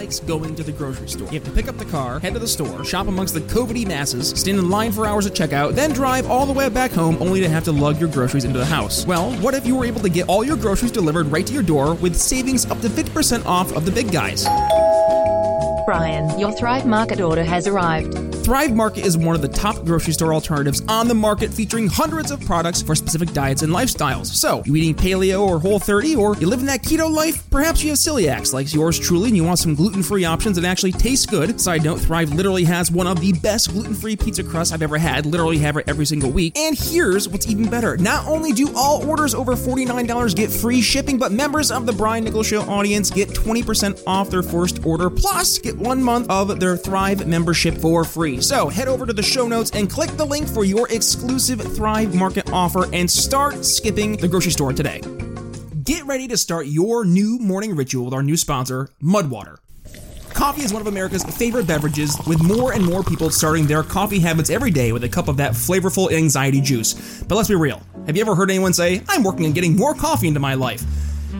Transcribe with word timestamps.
likes 0.00 0.20
going 0.20 0.54
to 0.54 0.62
the 0.62 0.72
grocery 0.72 1.06
store. 1.06 1.26
You 1.26 1.38
have 1.38 1.44
to 1.44 1.50
pick 1.50 1.68
up 1.68 1.76
the 1.76 1.84
car, 1.84 2.20
head 2.20 2.32
to 2.32 2.38
the 2.38 2.48
store, 2.48 2.82
shop 2.86 3.06
amongst 3.06 3.34
the 3.34 3.40
COVIDy 3.40 3.86
masses, 3.86 4.30
stand 4.30 4.58
in 4.58 4.70
line 4.70 4.92
for 4.92 5.04
hours 5.04 5.26
at 5.26 5.34
checkout, 5.34 5.74
then 5.74 5.92
drive 5.92 6.30
all 6.30 6.46
the 6.46 6.54
way 6.54 6.70
back 6.70 6.90
home 6.90 7.18
only 7.20 7.40
to 7.40 7.48
have 7.50 7.64
to 7.64 7.72
lug 7.72 8.00
your 8.00 8.08
groceries 8.08 8.46
into 8.46 8.58
the 8.58 8.64
house. 8.64 9.04
Well, 9.04 9.32
what 9.42 9.52
if 9.52 9.66
you 9.66 9.76
were 9.76 9.84
able 9.84 10.00
to 10.00 10.08
get 10.08 10.26
all 10.26 10.42
your 10.42 10.56
groceries 10.56 10.90
delivered 10.90 11.26
right 11.26 11.46
to 11.46 11.52
your 11.52 11.62
door 11.62 11.92
with 11.96 12.16
savings 12.16 12.64
up 12.64 12.80
to 12.80 12.88
50% 12.88 13.44
off 13.44 13.76
of 13.76 13.84
the 13.84 13.92
big 13.92 14.10
guys? 14.10 14.44
Brian, 15.84 16.38
your 16.38 16.52
Thrive 16.52 16.86
Market 16.86 17.20
order 17.20 17.44
has 17.44 17.66
arrived. 17.66 18.29
Thrive 18.42 18.74
Market 18.74 19.04
is 19.04 19.18
one 19.18 19.34
of 19.34 19.42
the 19.42 19.48
top 19.48 19.84
grocery 19.84 20.14
store 20.14 20.32
alternatives 20.32 20.80
on 20.88 21.08
the 21.08 21.14
market 21.14 21.52
featuring 21.52 21.86
hundreds 21.86 22.30
of 22.30 22.40
products 22.46 22.80
for 22.80 22.94
specific 22.94 23.32
diets 23.32 23.60
and 23.60 23.70
lifestyles. 23.70 24.26
So, 24.26 24.62
you 24.64 24.74
eating 24.76 24.94
paleo 24.94 25.42
or 25.42 25.60
whole 25.60 25.78
30 25.78 26.16
or 26.16 26.34
you 26.36 26.46
living 26.46 26.64
that 26.66 26.82
keto 26.82 27.10
life? 27.10 27.48
Perhaps 27.50 27.82
you 27.82 27.90
have 27.90 27.98
celiacs 27.98 28.54
like 28.54 28.72
yours 28.72 28.98
truly 28.98 29.28
and 29.28 29.36
you 29.36 29.44
want 29.44 29.58
some 29.58 29.74
gluten-free 29.74 30.24
options 30.24 30.56
that 30.56 30.64
actually 30.64 30.92
taste 30.92 31.30
good. 31.30 31.60
Side 31.60 31.84
note, 31.84 32.00
Thrive 32.00 32.32
literally 32.32 32.64
has 32.64 32.90
one 32.90 33.06
of 33.06 33.20
the 33.20 33.34
best 33.34 33.70
gluten-free 33.72 34.16
pizza 34.16 34.42
crusts 34.42 34.72
I've 34.72 34.82
ever 34.82 34.96
had. 34.96 35.26
Literally 35.26 35.58
have 35.58 35.76
it 35.76 35.84
every 35.86 36.06
single 36.06 36.30
week. 36.30 36.56
And 36.56 36.78
here's 36.78 37.28
what's 37.28 37.46
even 37.46 37.68
better. 37.68 37.98
Not 37.98 38.26
only 38.26 38.52
do 38.52 38.72
all 38.74 39.06
orders 39.08 39.34
over 39.34 39.52
$49 39.52 40.34
get 40.34 40.50
free 40.50 40.80
shipping, 40.80 41.18
but 41.18 41.30
members 41.30 41.70
of 41.70 41.84
the 41.84 41.92
Brian 41.92 42.24
Nichols 42.24 42.46
Show 42.46 42.62
audience 42.62 43.10
get 43.10 43.28
20% 43.28 44.02
off 44.06 44.30
their 44.30 44.42
first 44.42 44.86
order 44.86 45.10
plus 45.10 45.58
get 45.58 45.76
one 45.76 46.02
month 46.02 46.30
of 46.30 46.58
their 46.58 46.76
Thrive 46.76 47.26
membership 47.26 47.76
for 47.76 48.02
free. 48.04 48.29
So 48.38 48.68
head 48.68 48.86
over 48.86 49.06
to 49.06 49.12
the 49.12 49.22
show 49.22 49.48
notes 49.48 49.70
and 49.72 49.90
click 49.90 50.10
the 50.10 50.24
link 50.24 50.48
for 50.48 50.64
your 50.64 50.88
exclusive 50.90 51.60
Thrive 51.60 52.14
Market 52.14 52.52
offer 52.52 52.86
and 52.92 53.10
start 53.10 53.64
skipping 53.64 54.16
the 54.16 54.28
grocery 54.28 54.52
store 54.52 54.72
today. 54.72 55.00
Get 55.82 56.04
ready 56.04 56.28
to 56.28 56.36
start 56.36 56.66
your 56.66 57.04
new 57.04 57.38
morning 57.38 57.74
ritual 57.74 58.04
with 58.04 58.14
our 58.14 58.22
new 58.22 58.36
sponsor, 58.36 58.90
Mudwater. 59.02 59.56
Coffee 60.34 60.62
is 60.62 60.72
one 60.72 60.80
of 60.80 60.86
America's 60.86 61.24
favorite 61.24 61.66
beverages, 61.66 62.16
with 62.26 62.42
more 62.42 62.72
and 62.72 62.84
more 62.84 63.02
people 63.02 63.30
starting 63.30 63.66
their 63.66 63.82
coffee 63.82 64.20
habits 64.20 64.50
every 64.50 64.70
day 64.70 64.92
with 64.92 65.04
a 65.04 65.08
cup 65.08 65.28
of 65.28 65.36
that 65.36 65.52
flavorful 65.52 66.12
anxiety 66.12 66.60
juice. 66.60 67.22
But 67.24 67.34
let's 67.34 67.48
be 67.48 67.56
real 67.56 67.82
have 68.06 68.16
you 68.16 68.22
ever 68.22 68.34
heard 68.34 68.50
anyone 68.50 68.72
say, 68.72 69.02
I'm 69.08 69.22
working 69.22 69.46
on 69.46 69.52
getting 69.52 69.76
more 69.76 69.94
coffee 69.94 70.28
into 70.28 70.40
my 70.40 70.54
life? 70.54 70.82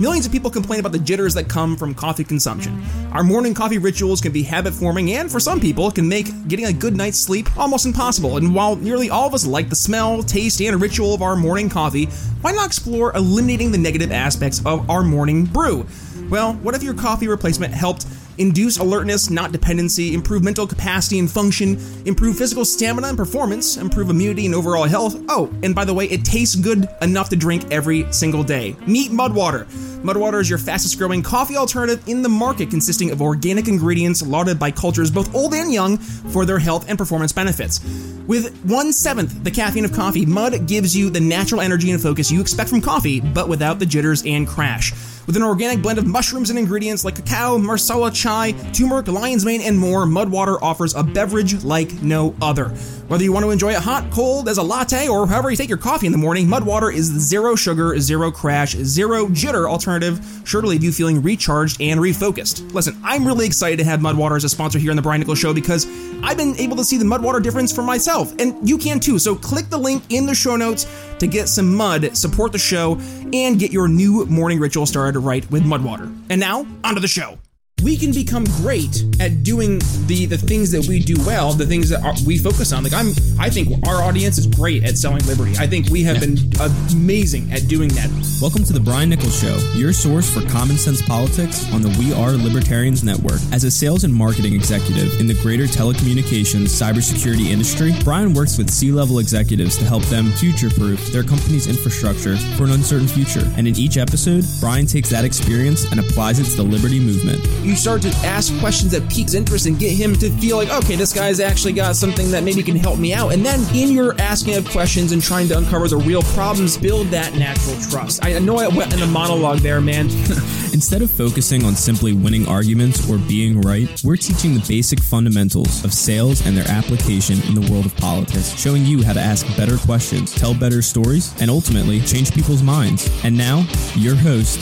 Millions 0.01 0.25
of 0.25 0.33
people 0.33 0.51
complain 0.51 0.81
about 0.81 0.93
the 0.93 0.99
jitters 0.99 1.35
that 1.35 1.47
come 1.47 1.77
from 1.77 1.93
coffee 1.93 2.25
consumption. 2.25 2.83
Our 3.13 3.23
morning 3.23 3.53
coffee 3.53 3.77
rituals 3.77 4.23
can 4.23 4.33
be 4.33 4.43
habit 4.43 4.73
forming, 4.73 5.13
and 5.13 5.31
for 5.31 5.39
some 5.39 5.61
people, 5.61 5.91
can 5.91 6.09
make 6.09 6.49
getting 6.49 6.65
a 6.65 6.73
good 6.73 6.97
night's 6.97 7.19
sleep 7.19 7.55
almost 7.59 7.85
impossible. 7.85 8.39
And 8.39 8.55
while 8.55 8.77
nearly 8.77 9.11
all 9.11 9.27
of 9.27 9.35
us 9.35 9.47
like 9.47 9.69
the 9.69 9.77
smell, 9.77 10.23
taste, 10.23 10.63
and 10.63 10.81
ritual 10.81 11.13
of 11.13 11.21
our 11.21 11.37
morning 11.37 11.69
coffee, 11.69 12.07
why 12.41 12.53
not 12.53 12.65
explore 12.65 13.15
eliminating 13.15 13.73
the 13.73 13.79
negative 13.79 14.11
aspects 14.11 14.65
of 14.65 14.89
our 14.89 15.03
morning 15.03 15.45
brew? 15.45 15.87
Well, 16.31 16.55
what 16.55 16.75
if 16.75 16.83
your 16.83 16.95
coffee 16.95 17.29
replacement 17.29 17.75
helped 17.75 18.07
induce 18.41 18.79
alertness, 18.79 19.31
not 19.31 19.53
dependency, 19.53 20.15
improve 20.15 20.43
mental 20.43 20.67
capacity 20.67 21.19
and 21.19 21.31
function, 21.31 21.79
improve 22.07 22.37
physical 22.37 22.65
stamina 22.65 23.09
and 23.09 23.17
performance, 23.17 23.77
improve 23.77 24.11
immunity 24.11 24.47
and 24.47 24.55
overall 24.55 24.85
health. 24.85 25.23
Oh, 25.29 25.53
and 25.63 25.75
by 25.75 25.85
the 25.85 25.95
way, 25.95 26.07
it 26.07 26.25
tastes 26.25 26.57
good 26.57 26.89
enough 27.03 27.29
to 27.29 27.37
drink 27.37 27.71
every 27.71 28.11
single 28.13 28.43
day. 28.43 28.75
Meet 28.87 29.13
Mudwater. 29.13 29.67
Mudwater 30.03 30.41
is 30.41 30.49
your 30.49 30.59
fastest 30.59 30.97
growing 30.97 31.23
coffee 31.23 31.59
alternative 31.59 32.03
in 32.09 32.23
the 32.23 32.29
market, 32.29 32.71
consisting 32.71 33.11
of 33.11 33.21
organic 33.21 33.69
ingredients 33.69 34.23
lauded 34.23 34.59
by 34.59 34.71
cultures 34.71 35.11
both 35.11 35.35
old 35.35 35.53
and 35.53 35.71
young 35.71 35.99
for 35.99 36.47
their 36.47 36.59
health 36.59 36.89
and 36.89 36.97
performance 36.97 37.33
benefits. 37.33 37.81
With 38.27 38.59
one 38.65 38.95
seventh 38.95 39.45
the 39.45 39.51
caffeine 39.51 39.85
of 39.85 39.93
coffee, 39.93 40.25
Mud 40.25 40.67
gives 40.67 40.97
you 40.97 41.11
the 41.11 41.21
natural 41.21 41.61
energy 41.61 41.91
and 41.91 42.01
focus 42.01 42.31
you 42.31 42.41
expect 42.41 42.71
from 42.71 42.81
coffee, 42.81 43.21
but 43.21 43.51
without 43.51 43.79
the 43.79 43.87
jitters 43.87 44.25
and 44.25 44.49
crash. 44.49 44.95
With 45.27 45.37
an 45.37 45.43
organic 45.43 45.83
blend 45.83 45.99
of 45.99 46.07
mushrooms 46.07 46.51
and 46.51 46.59
ingredients 46.59 47.05
like 47.05 47.17
cacao, 47.17 47.59
marsala 47.59 48.11
chai, 48.11 48.53
turmeric, 48.73 49.07
lion's 49.09 49.45
mane, 49.45 49.61
and 49.61 49.79
more, 49.79 50.05
Mudwater 50.07 50.59
offers 50.63 50.95
a 50.95 51.03
beverage 51.03 51.63
like 51.63 52.03
no 52.03 52.35
other. 52.41 52.71
Whether 53.09 53.25
you 53.25 53.33
want 53.33 53.45
to 53.45 53.51
enjoy 53.51 53.73
it 53.73 53.79
hot, 53.79 54.11
cold, 54.11 54.49
as 54.49 54.59
a 54.59 54.63
latte, 54.63 55.09
or 55.09 55.27
however 55.27 55.51
you 55.51 55.57
take 55.57 55.69
your 55.69 55.79
coffee 55.79 56.07
in 56.07 56.13
the 56.13 56.19
morning, 56.19 56.47
Mudwater 56.47 56.93
is 56.95 57.13
the 57.13 57.19
zero 57.19 57.57
sugar, 57.57 57.99
zero 57.99 58.31
crash, 58.31 58.77
zero 58.77 59.27
jitter 59.27 59.69
alternative, 59.69 60.43
sure 60.45 60.61
to 60.61 60.67
leave 60.67 60.85
you 60.85 60.93
feeling 60.93 61.21
recharged 61.21 61.81
and 61.81 62.01
refocused. 62.01 62.73
Listen, 62.73 62.97
I'm 63.03 63.27
really 63.27 63.47
excited 63.47 63.79
to 63.79 63.85
have 63.85 64.01
Mudwater 64.01 64.37
as 64.37 64.45
a 64.45 64.49
sponsor 64.49 64.79
here 64.79 64.91
on 64.91 64.97
the 64.97 65.03
Brian 65.03 65.21
Nichols 65.21 65.39
Show 65.39 65.53
because 65.53 65.87
I've 66.23 66.37
been 66.37 66.57
able 66.57 66.77
to 66.77 66.85
see 66.85 66.99
the 66.99 67.05
Mudwater 67.05 67.43
difference 67.43 67.73
for 67.73 67.83
myself, 67.83 68.33
and 68.39 68.69
you 68.69 68.79
can 68.79 69.01
too. 69.01 69.19
So 69.19 69.35
click 69.35 69.69
the 69.71 69.79
link 69.79 70.05
in 70.11 70.27
the 70.27 70.35
show 70.35 70.55
notes 70.55 70.87
to 71.21 71.27
get 71.27 71.49
some 71.49 71.75
mud, 71.75 72.17
support 72.17 72.53
the 72.53 72.59
show, 72.59 72.99
and 73.33 73.59
get 73.59 73.71
your 73.71 73.89
new 73.89 74.27
morning 74.27 74.59
ritual 74.59 74.87
started 74.87 75.21
right 75.21 75.49
with 75.51 75.63
Mudwater. 75.63 76.15
And 76.29 76.41
now, 76.41 76.67
onto 76.83 77.01
the 77.01 77.09
show 77.09 77.39
we 77.83 77.97
can 77.97 78.13
become 78.13 78.45
great 78.61 79.05
at 79.21 79.43
doing 79.43 79.79
the 80.07 80.27
the 80.27 80.37
things 80.37 80.71
that 80.71 80.87
we 80.87 81.01
do 81.01 81.17
well, 81.25 81.53
the 81.53 81.67
things 81.67 81.89
that 81.89 82.03
are, 82.05 82.15
we 82.27 82.37
focus 82.37 82.73
on. 82.73 82.85
Like 82.85 82.93
I'm, 82.93 83.09
I 83.39 83.49
think 83.49 83.87
our 83.89 84.03
audience 84.03 84.37
is 84.37 84.47
great 84.47 84.85
at 84.85 84.99
selling 84.99 85.25
liberty. 85.27 85.57
I 85.59 85.67
think 85.67 85.89
we 85.89 86.03
have 86.03 86.17
yeah. 86.17 86.35
been 86.35 86.69
amazing 86.93 87.51
at 87.53 87.69
doing 87.69 87.89
that. 87.91 88.11
Welcome 88.41 88.65
to 88.65 88.73
the 88.73 88.81
Brian 88.81 89.09
Nichols 89.09 89.39
Show, 89.39 89.57
your 89.75 89.93
source 89.93 90.33
for 90.33 90.47
common 90.49 90.77
sense 90.77 91.01
politics 91.03 91.71
on 91.73 91.81
the 91.83 91.89
We 91.99 92.13
Are 92.13 92.33
Libertarians 92.33 93.03
Network. 93.03 93.41
As 93.53 93.65
a 93.65 93.71
sales 93.71 94.05
and 94.05 94.13
marketing 94.13 94.55
executive 94.55 95.19
in 95.21 95.27
the 95.27 95.35
greater 95.43 95.65
telecommunications 95.65 96.69
cybersecurity 96.69 97.49
industry, 97.49 97.95
Brian 98.05 98.35
works 98.35 98.59
with 98.59 98.71
C-level 98.71 99.19
executives 99.19 99.77
to 99.79 99.85
help 99.85 100.03
them 100.05 100.33
future-proof 100.33 101.09
their 101.09 101.23
company's 101.23 101.67
infrastructure 101.67 102.37
for 102.57 102.65
an 102.65 102.73
uncertain 102.73 103.09
future. 103.09 103.51
And 103.57 103.67
in 103.69 103.77
each 103.77 103.97
episode, 103.97 104.45
Brian 104.61 104.87
takes 104.87 105.11
that 105.11 105.25
experience 105.25 105.91
and 105.91 106.01
applies 106.01 106.39
it 106.39 106.45
to 106.45 106.57
the 106.57 106.63
liberty 106.63 107.01
movement 107.01 107.41
you 107.71 107.77
start 107.77 108.03
to 108.03 108.09
ask 108.27 108.59
questions 108.59 108.91
that 108.91 109.09
piques 109.09 109.33
interest 109.33 109.67
and 109.67 109.79
get 109.79 109.93
him 109.93 110.13
to 110.15 110.29
feel 110.39 110.57
like, 110.57 110.71
okay, 110.71 110.97
this 110.97 111.13
guy's 111.13 111.39
actually 111.39 111.73
got 111.73 111.95
something 111.95 112.29
that 112.33 112.43
maybe 112.43 112.65
can 112.65 112.75
help 112.75 112.99
me 112.99 113.15
out. 113.15 113.33
And 113.33 113.47
then 113.47 113.61
in 113.75 113.93
your 113.93 114.21
asking 114.21 114.57
of 114.57 114.69
questions 114.69 115.13
and 115.13 115.23
trying 115.23 115.47
to 115.49 115.57
uncover 115.57 115.87
the 115.87 115.97
real 115.97 116.23
problems, 116.35 116.77
build 116.77 117.07
that 117.09 117.35
natural 117.37 117.81
trust. 117.89 118.25
I 118.25 118.37
know 118.41 118.59
I 118.59 118.67
went 118.67 118.93
in 118.93 119.01
a 119.03 119.07
monologue 119.07 119.59
there, 119.59 119.81
man. 119.81 120.07
Instead 120.73 121.01
of 121.01 121.11
focusing 121.13 121.65
on 121.65 121.77
simply 121.77 122.13
winning 122.13 122.47
arguments 122.49 123.09
or 123.09 123.19
being 123.19 123.61
right, 123.61 123.89
we're 124.03 124.17
teaching 124.17 124.55
the 124.55 124.65
basic 124.67 125.01
fundamentals 125.01 125.85
of 125.85 125.95
sales 125.95 126.45
and 126.45 126.57
their 126.57 126.69
application 126.69 127.41
in 127.47 127.55
the 127.55 127.71
world 127.71 127.87
of 127.87 127.97
politics, 127.99 128.59
showing 128.59 128.85
you 128.85 129.05
how 129.05 129.13
to 129.13 129.21
ask 129.21 129.47
better 129.57 129.79
questions, 129.79 130.35
tell 130.35 130.55
better 130.55 130.83
stories, 130.83 131.41
and 131.41 131.49
ultimately 131.49 132.01
change 132.01 132.33
people's 132.33 132.65
minds. 132.65 133.09
And 133.23 133.37
now, 133.37 133.65
your 133.95 134.17
host, 134.17 134.59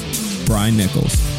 Brian 0.46 0.76
Nichols. 0.76 1.37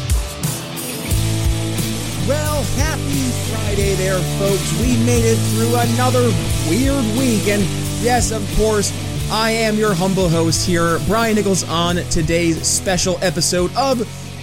Happy 2.76 3.30
Friday 3.50 3.94
there, 3.94 4.18
folks. 4.38 4.80
We 4.80 4.96
made 5.04 5.24
it 5.24 5.36
through 5.54 5.74
another 5.76 6.30
weird 6.68 7.04
week. 7.18 7.48
And 7.48 7.62
yes, 8.02 8.30
of 8.32 8.46
course, 8.56 8.92
I 9.30 9.50
am 9.50 9.76
your 9.76 9.94
humble 9.94 10.28
host 10.28 10.66
here, 10.66 10.98
Brian 11.06 11.36
Nichols, 11.36 11.68
on 11.68 11.96
today's 12.10 12.66
special 12.66 13.18
episode 13.22 13.74
of 13.76 13.98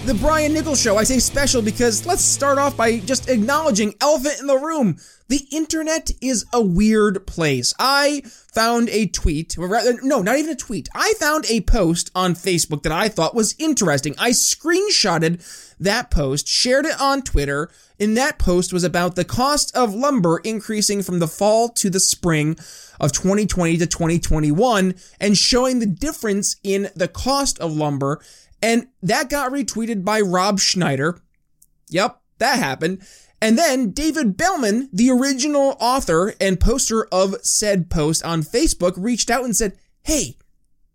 The 0.06 0.14
Brian 0.14 0.52
Nichols 0.52 0.80
Show. 0.80 0.96
I 0.96 1.04
say 1.04 1.18
special 1.18 1.60
because 1.60 2.06
let's 2.06 2.22
start 2.22 2.58
off 2.58 2.76
by 2.76 2.98
just 3.00 3.28
acknowledging 3.28 3.94
elephant 4.00 4.40
in 4.40 4.46
the 4.46 4.56
room. 4.56 4.96
The 5.28 5.46
internet 5.52 6.10
is 6.22 6.46
a 6.54 6.62
weird 6.62 7.26
place. 7.26 7.74
I 7.78 8.22
found 8.24 8.88
a 8.88 9.06
tweet, 9.06 9.56
no, 9.58 10.22
not 10.22 10.38
even 10.38 10.52
a 10.52 10.56
tweet. 10.56 10.88
I 10.94 11.12
found 11.20 11.44
a 11.50 11.60
post 11.60 12.10
on 12.14 12.32
Facebook 12.32 12.82
that 12.84 12.92
I 12.92 13.08
thought 13.08 13.34
was 13.34 13.54
interesting. 13.58 14.14
I 14.18 14.30
screenshotted 14.30 15.67
that 15.80 16.10
post, 16.10 16.48
shared 16.48 16.86
it 16.86 17.00
on 17.00 17.22
Twitter, 17.22 17.70
and 18.00 18.16
that 18.16 18.38
post 18.38 18.72
was 18.72 18.84
about 18.84 19.16
the 19.16 19.24
cost 19.24 19.74
of 19.76 19.94
lumber 19.94 20.38
increasing 20.44 21.02
from 21.02 21.18
the 21.18 21.28
fall 21.28 21.68
to 21.70 21.90
the 21.90 22.00
spring 22.00 22.56
of 23.00 23.12
2020 23.12 23.76
to 23.78 23.86
2021 23.86 24.94
and 25.20 25.36
showing 25.36 25.78
the 25.78 25.86
difference 25.86 26.56
in 26.62 26.90
the 26.94 27.08
cost 27.08 27.58
of 27.58 27.76
lumber. 27.76 28.20
And 28.62 28.88
that 29.02 29.30
got 29.30 29.52
retweeted 29.52 30.04
by 30.04 30.20
Rob 30.20 30.58
Schneider. 30.58 31.20
Yep, 31.90 32.20
that 32.38 32.58
happened. 32.58 33.02
And 33.40 33.56
then 33.56 33.90
David 33.92 34.36
Belman, 34.36 34.88
the 34.92 35.10
original 35.10 35.76
author 35.78 36.34
and 36.40 36.58
poster 36.58 37.06
of 37.12 37.36
said 37.42 37.88
post 37.88 38.24
on 38.24 38.42
Facebook, 38.42 38.94
reached 38.96 39.30
out 39.30 39.44
and 39.44 39.56
said, 39.56 39.78
Hey, 40.02 40.36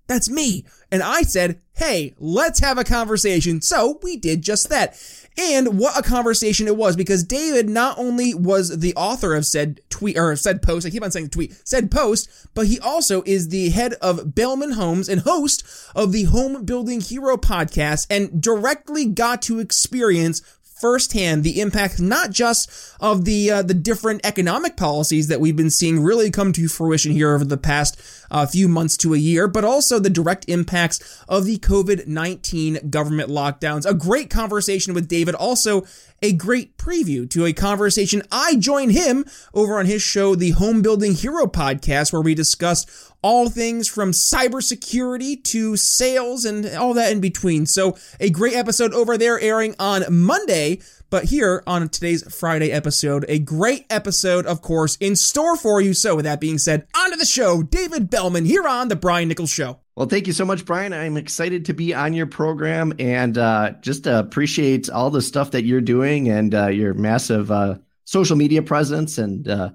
that's 0.08 0.30
me. 0.30 0.66
And 0.92 1.02
I 1.02 1.24
said, 1.24 1.60
Hey, 1.76 2.14
let's 2.20 2.60
have 2.60 2.78
a 2.78 2.84
conversation. 2.84 3.62
So 3.62 4.00
we 4.04 4.16
did 4.16 4.44
just 4.44 4.70
that. 4.70 4.96
And 5.38 5.80
what 5.80 5.98
a 5.98 6.08
conversation 6.08 6.68
it 6.68 6.78
was 6.78 6.96
because 6.96 7.24
David 7.24 7.68
not 7.68 7.98
only 7.98 8.36
was 8.36 8.78
the 8.80 8.94
author 8.96 9.34
of 9.34 9.46
said 9.48 9.82
tweet 9.90 10.16
or 10.18 10.36
said 10.36 10.62
post, 10.62 10.86
I 10.86 10.92
keep 10.92 11.04
on 11.04 11.10
saying 11.10 11.30
tweet, 11.30 11.60
said 11.64 11.90
post, 11.90 12.30
but 12.54 12.68
he 12.68 12.80
also 12.80 13.24
is 13.24 13.50
the 13.50 13.70
head 13.70 13.94
of 13.94 14.36
Belman 14.36 14.74
Homes 14.74 15.10
and 15.10 15.22
host 15.22 15.64
of 15.96 16.12
the 16.12 16.26
Home 16.26 16.64
Building 16.64 17.02
Hero 17.02 17.38
podcast 17.38 18.06
and 18.12 18.40
directly 18.40 19.08
got 19.08 19.42
to 19.44 19.60
experience 19.60 20.42
firsthand 20.84 21.46
the 21.46 21.62
impact 21.62 22.02
not 22.02 22.30
just 22.30 22.70
of 23.00 23.24
the 23.24 23.50
uh, 23.50 23.62
the 23.62 23.74
different 23.74 24.20
economic 24.26 24.76
policies 24.76 25.30
that 25.30 25.40
we've 25.40 25.56
been 25.56 25.70
seeing 25.70 26.04
really 26.04 26.30
come 26.30 26.52
to 26.52 26.68
fruition 26.68 27.14
here 27.14 27.34
over 27.34 27.46
the 27.46 27.56
past 27.56 27.98
uh, 28.30 28.46
few 28.46 28.68
months 28.68 28.98
to 28.98 29.14
a 29.14 29.18
year, 29.18 29.48
but 29.48 29.64
also 29.64 29.98
the 29.98 30.10
direct 30.10 30.44
impacts 30.50 31.24
of 31.30 31.46
the 31.46 31.58
COVID 31.60 32.06
19 32.06 32.90
government 32.90 33.30
lockdowns. 33.30 33.90
A 33.90 33.94
great 33.94 34.30
conversation 34.30 34.94
with 34.94 35.08
David, 35.08 35.36
also 35.36 35.86
a 36.22 36.34
great 36.34 36.78
preview 36.78 37.30
to 37.30 37.46
a 37.46 37.54
conversation 37.54 38.22
I 38.30 38.56
join 38.58 38.90
him 38.90 39.24
over 39.54 39.80
on 39.80 39.86
his 39.86 40.02
show, 40.02 40.36
the 40.36 40.52
Home 40.52 40.82
Building 40.82 41.14
Hero 41.14 41.46
podcast, 41.46 42.12
where 42.12 42.22
we 42.22 42.36
discuss 42.36 43.13
all 43.24 43.50
things 43.50 43.88
from 43.88 44.12
cybersecurity 44.12 45.44
to 45.46 45.76
sales 45.76 46.46
and 46.46 46.68
all 46.76 46.94
that 46.94 47.12
in 47.12 47.22
between. 47.22 47.66
So, 47.66 47.98
a 48.20 48.30
great 48.30 48.54
episode 48.54 48.94
over 48.94 49.18
there 49.18 49.40
airing 49.40 49.76
on 49.80 50.04
Monday. 50.10 50.80
But 51.10 51.26
here 51.26 51.64
on 51.68 51.90
today's 51.90 52.24
Friday 52.36 52.72
episode, 52.72 53.24
a 53.28 53.38
great 53.38 53.86
episode, 53.92 54.48
of 54.48 54.64
course, 54.64 54.96
in 55.00 55.16
store 55.16 55.56
for 55.56 55.80
you. 55.80 55.94
So, 55.94 56.16
with 56.16 56.26
that 56.26 56.42
being 56.42 56.58
said, 56.58 56.88
on 56.96 57.12
to 57.12 57.18
the 57.18 57.26
show. 57.26 57.64
David 57.64 58.10
Belman 58.10 58.46
here 58.46 58.68
on 58.68 58.88
The 58.88 58.96
Brian 58.96 59.28
Nichols 59.28 59.52
Show. 59.52 59.80
Well, 59.96 60.08
thank 60.08 60.26
you 60.26 60.34
so 60.34 60.44
much, 60.44 60.66
Brian. 60.66 60.92
I'm 60.92 61.18
excited 61.18 61.66
to 61.66 61.74
be 61.74 61.94
on 61.94 62.14
your 62.14 62.26
program 62.26 62.94
and 62.98 63.38
uh, 63.38 63.74
just 63.82 64.08
appreciate 64.08 64.90
all 64.90 65.12
the 65.12 65.22
stuff 65.22 65.52
that 65.52 65.66
you're 65.66 65.82
doing 65.82 66.30
and 66.30 66.56
uh, 66.56 66.68
your 66.68 66.96
massive 66.96 67.52
uh, 67.52 67.76
social 68.04 68.36
media 68.36 68.64
presence. 68.64 69.20
And 69.20 69.48
uh, 69.48 69.70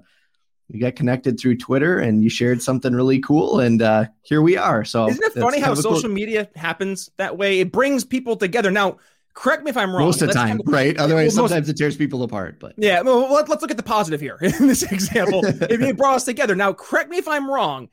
we 0.69 0.79
got 0.79 0.95
connected 0.95 1.39
through 1.39 1.57
Twitter 1.57 1.99
and 1.99 2.23
you 2.23 2.29
shared 2.29 2.61
something 2.61 2.93
really 2.93 3.19
cool. 3.19 3.59
And 3.59 3.81
uh, 3.81 4.05
here 4.21 4.41
we 4.41 4.57
are. 4.57 4.85
So, 4.85 5.09
isn't 5.09 5.23
it 5.23 5.33
funny 5.39 5.59
how 5.59 5.73
social 5.73 6.01
cool... 6.01 6.11
media 6.11 6.49
happens 6.55 7.09
that 7.17 7.37
way? 7.37 7.59
It 7.59 7.71
brings 7.71 8.05
people 8.05 8.35
together. 8.35 8.69
Now, 8.69 8.97
correct 9.33 9.63
me 9.63 9.71
if 9.71 9.77
I'm 9.77 9.91
wrong. 9.91 10.05
Most 10.05 10.21
of 10.21 10.27
the 10.27 10.33
time, 10.33 10.57
kind 10.57 10.61
of, 10.61 10.67
right? 10.67 10.97
Otherwise, 10.97 11.35
well, 11.35 11.47
sometimes 11.47 11.67
most, 11.67 11.75
it 11.75 11.77
tears 11.77 11.97
people 11.97 12.23
apart. 12.23 12.59
But 12.59 12.75
yeah, 12.77 13.01
well, 13.01 13.33
let, 13.33 13.49
us 13.49 13.61
look 13.61 13.71
at 13.71 13.77
the 13.77 13.83
positive 13.83 14.21
here 14.21 14.37
in 14.41 14.67
this 14.67 14.83
example. 14.83 15.43
if 15.45 15.61
it 15.61 15.97
brought 15.97 16.15
us 16.15 16.25
together. 16.25 16.55
Now, 16.55 16.73
correct 16.73 17.09
me 17.09 17.17
if 17.17 17.27
I'm 17.27 17.49
wrong 17.49 17.89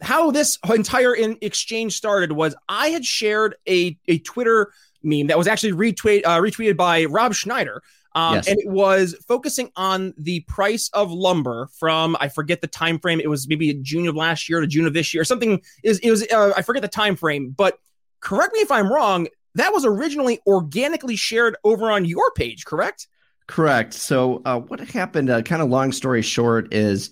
how 0.00 0.30
this 0.30 0.58
entire 0.72 1.14
in 1.14 1.38
exchange 1.40 1.96
started 1.96 2.32
was 2.32 2.54
I 2.68 2.88
had 2.88 3.04
shared 3.04 3.56
a, 3.68 3.98
a 4.06 4.18
Twitter 4.18 4.72
meme 5.02 5.28
that 5.28 5.38
was 5.38 5.48
actually 5.48 5.72
retweet, 5.72 6.22
uh, 6.24 6.38
retweeted 6.38 6.76
by 6.76 7.04
Rob 7.04 7.34
Schneider. 7.34 7.82
Um, 8.14 8.36
yes. 8.36 8.48
And 8.48 8.58
it 8.58 8.68
was 8.68 9.14
focusing 9.26 9.70
on 9.76 10.14
the 10.16 10.40
price 10.40 10.88
of 10.92 11.10
lumber 11.10 11.68
from 11.78 12.16
I 12.20 12.28
forget 12.28 12.60
the 12.60 12.66
time 12.66 12.98
frame. 12.98 13.20
It 13.20 13.28
was 13.28 13.48
maybe 13.48 13.72
June 13.74 14.08
of 14.08 14.16
last 14.16 14.48
year 14.48 14.60
to 14.60 14.66
June 14.66 14.86
of 14.86 14.94
this 14.94 15.12
year. 15.12 15.24
Something 15.24 15.60
is 15.84 15.98
it 16.00 16.10
was 16.10 16.26
uh, 16.32 16.52
I 16.56 16.62
forget 16.62 16.82
the 16.82 16.88
time 16.88 17.16
frame. 17.16 17.50
But 17.50 17.78
correct 18.20 18.54
me 18.54 18.60
if 18.60 18.72
I'm 18.72 18.92
wrong. 18.92 19.28
That 19.54 19.72
was 19.72 19.84
originally 19.84 20.40
organically 20.46 21.16
shared 21.16 21.56
over 21.64 21.90
on 21.90 22.04
your 22.04 22.30
page, 22.32 22.64
correct? 22.64 23.08
Correct. 23.46 23.94
So 23.94 24.42
uh, 24.44 24.60
what 24.60 24.80
happened? 24.80 25.30
Uh, 25.30 25.42
kind 25.42 25.62
of 25.62 25.68
long 25.68 25.92
story 25.92 26.22
short 26.22 26.72
is 26.72 27.10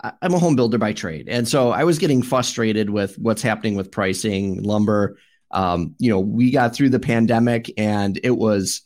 I'm 0.00 0.34
a 0.34 0.38
home 0.38 0.56
builder 0.56 0.78
by 0.78 0.92
trade. 0.92 1.28
And 1.28 1.46
so 1.48 1.70
I 1.70 1.84
was 1.84 1.98
getting 1.98 2.22
frustrated 2.22 2.90
with 2.90 3.18
what's 3.18 3.42
happening 3.42 3.76
with 3.76 3.90
pricing, 3.90 4.62
lumber. 4.62 5.18
Um, 5.50 5.94
you 5.98 6.10
know, 6.10 6.20
we 6.20 6.50
got 6.50 6.74
through 6.74 6.90
the 6.90 7.00
pandemic 7.00 7.70
and 7.76 8.18
it 8.22 8.36
was, 8.36 8.82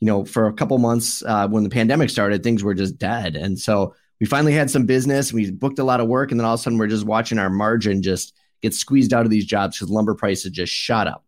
you 0.00 0.06
know, 0.06 0.24
for 0.24 0.46
a 0.46 0.52
couple 0.52 0.76
months 0.78 1.22
uh, 1.26 1.48
when 1.48 1.64
the 1.64 1.70
pandemic 1.70 2.10
started, 2.10 2.42
things 2.42 2.62
were 2.62 2.74
just 2.74 2.98
dead. 2.98 3.36
And 3.36 3.58
so 3.58 3.94
we 4.20 4.26
finally 4.26 4.52
had 4.52 4.70
some 4.70 4.86
business. 4.86 5.32
We 5.32 5.50
booked 5.50 5.78
a 5.78 5.84
lot 5.84 6.00
of 6.00 6.08
work. 6.08 6.30
And 6.30 6.40
then 6.40 6.44
all 6.44 6.54
of 6.54 6.60
a 6.60 6.62
sudden 6.62 6.78
we're 6.78 6.86
just 6.86 7.06
watching 7.06 7.38
our 7.38 7.50
margin 7.50 8.02
just 8.02 8.34
get 8.62 8.74
squeezed 8.74 9.12
out 9.12 9.24
of 9.24 9.30
these 9.30 9.44
jobs 9.44 9.76
because 9.76 9.90
lumber 9.90 10.14
prices 10.14 10.50
just 10.50 10.72
shot 10.72 11.06
up. 11.06 11.24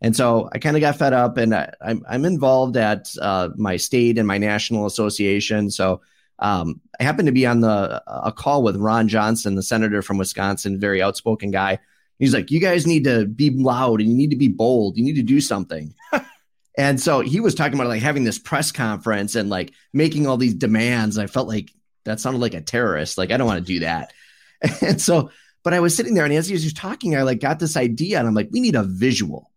And 0.00 0.16
so 0.16 0.48
I 0.52 0.58
kind 0.58 0.76
of 0.76 0.80
got 0.80 0.96
fed 0.96 1.12
up 1.12 1.36
and 1.36 1.54
I, 1.54 1.62
am 1.62 1.70
I'm, 1.80 2.04
I'm 2.08 2.24
involved 2.24 2.76
at 2.76 3.08
uh, 3.20 3.50
my 3.56 3.76
state 3.76 4.18
and 4.18 4.26
my 4.26 4.36
national 4.36 4.86
association. 4.86 5.70
So 5.70 6.00
um, 6.40 6.80
I 6.98 7.04
happened 7.04 7.26
to 7.26 7.32
be 7.32 7.46
on 7.46 7.60
the 7.60 8.02
a 8.06 8.32
call 8.32 8.64
with 8.64 8.76
Ron 8.76 9.06
Johnson, 9.06 9.54
the 9.54 9.62
senator 9.62 10.02
from 10.02 10.18
Wisconsin, 10.18 10.80
very 10.80 11.00
outspoken 11.00 11.52
guy. 11.52 11.78
He's 12.18 12.34
like, 12.34 12.50
"You 12.50 12.58
guys 12.58 12.84
need 12.84 13.04
to 13.04 13.26
be 13.26 13.50
loud 13.50 14.00
and 14.00 14.10
you 14.10 14.16
need 14.16 14.30
to 14.30 14.36
be 14.36 14.48
bold. 14.48 14.96
You 14.96 15.04
need 15.04 15.16
to 15.16 15.22
do 15.22 15.40
something." 15.40 15.94
and 16.76 17.00
so 17.00 17.20
he 17.20 17.40
was 17.40 17.54
talking 17.54 17.74
about 17.74 17.88
like 17.88 18.02
having 18.02 18.24
this 18.24 18.38
press 18.38 18.72
conference 18.72 19.34
and 19.34 19.50
like 19.50 19.72
making 19.92 20.26
all 20.26 20.36
these 20.36 20.54
demands. 20.54 21.18
I 21.18 21.26
felt 21.26 21.48
like 21.48 21.70
that 22.04 22.20
sounded 22.20 22.40
like 22.40 22.54
a 22.54 22.60
terrorist. 22.60 23.18
Like 23.18 23.30
I 23.30 23.36
don't 23.36 23.46
want 23.46 23.64
to 23.64 23.72
do 23.72 23.80
that. 23.80 24.12
and 24.80 25.00
so, 25.00 25.30
but 25.62 25.74
I 25.74 25.80
was 25.80 25.94
sitting 25.94 26.14
there, 26.14 26.24
and 26.24 26.34
as 26.34 26.48
he 26.48 26.54
was 26.54 26.72
talking, 26.72 27.16
I 27.16 27.22
like 27.22 27.40
got 27.40 27.58
this 27.58 27.76
idea, 27.76 28.18
and 28.18 28.26
I'm 28.26 28.34
like, 28.34 28.48
we 28.50 28.60
need 28.60 28.74
a 28.74 28.82
visual 28.82 29.50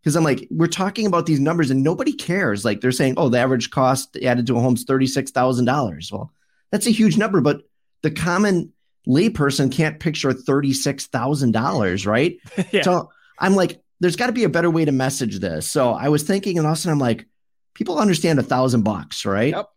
because 0.00 0.16
I'm 0.16 0.24
like, 0.24 0.46
we're 0.50 0.66
talking 0.66 1.06
about 1.06 1.26
these 1.26 1.40
numbers 1.40 1.70
and 1.70 1.82
nobody 1.82 2.12
cares. 2.12 2.64
Like 2.64 2.80
they're 2.80 2.92
saying, 2.92 3.14
oh, 3.16 3.28
the 3.28 3.38
average 3.38 3.70
cost 3.70 4.16
added 4.22 4.46
to 4.46 4.56
a 4.56 4.60
home 4.60 4.74
is 4.74 4.84
$36,000. 4.84 6.12
Well, 6.12 6.32
that's 6.70 6.86
a 6.86 6.90
huge 6.90 7.18
number, 7.18 7.40
but 7.40 7.62
the 8.02 8.10
common 8.10 8.72
layperson 9.06 9.70
can't 9.70 10.00
picture 10.00 10.30
$36,000, 10.30 12.06
right? 12.06 12.36
yeah. 12.72 12.82
So 12.82 13.10
I'm 13.38 13.54
like, 13.54 13.82
there's 14.00 14.16
got 14.16 14.26
to 14.26 14.32
be 14.32 14.44
a 14.44 14.48
better 14.48 14.70
way 14.70 14.84
to 14.84 14.92
message 14.92 15.38
this. 15.38 15.70
So 15.70 15.92
I 15.92 16.08
was 16.08 16.22
thinking, 16.22 16.58
and 16.58 16.66
all 16.66 16.72
of 16.72 16.78
a 16.78 16.80
sudden 16.80 16.94
I'm 16.94 16.98
like, 16.98 17.26
people 17.74 17.98
understand 17.98 18.38
a 18.38 18.42
thousand 18.42 18.82
bucks, 18.82 19.24
right? 19.24 19.54
Yep. 19.54 19.68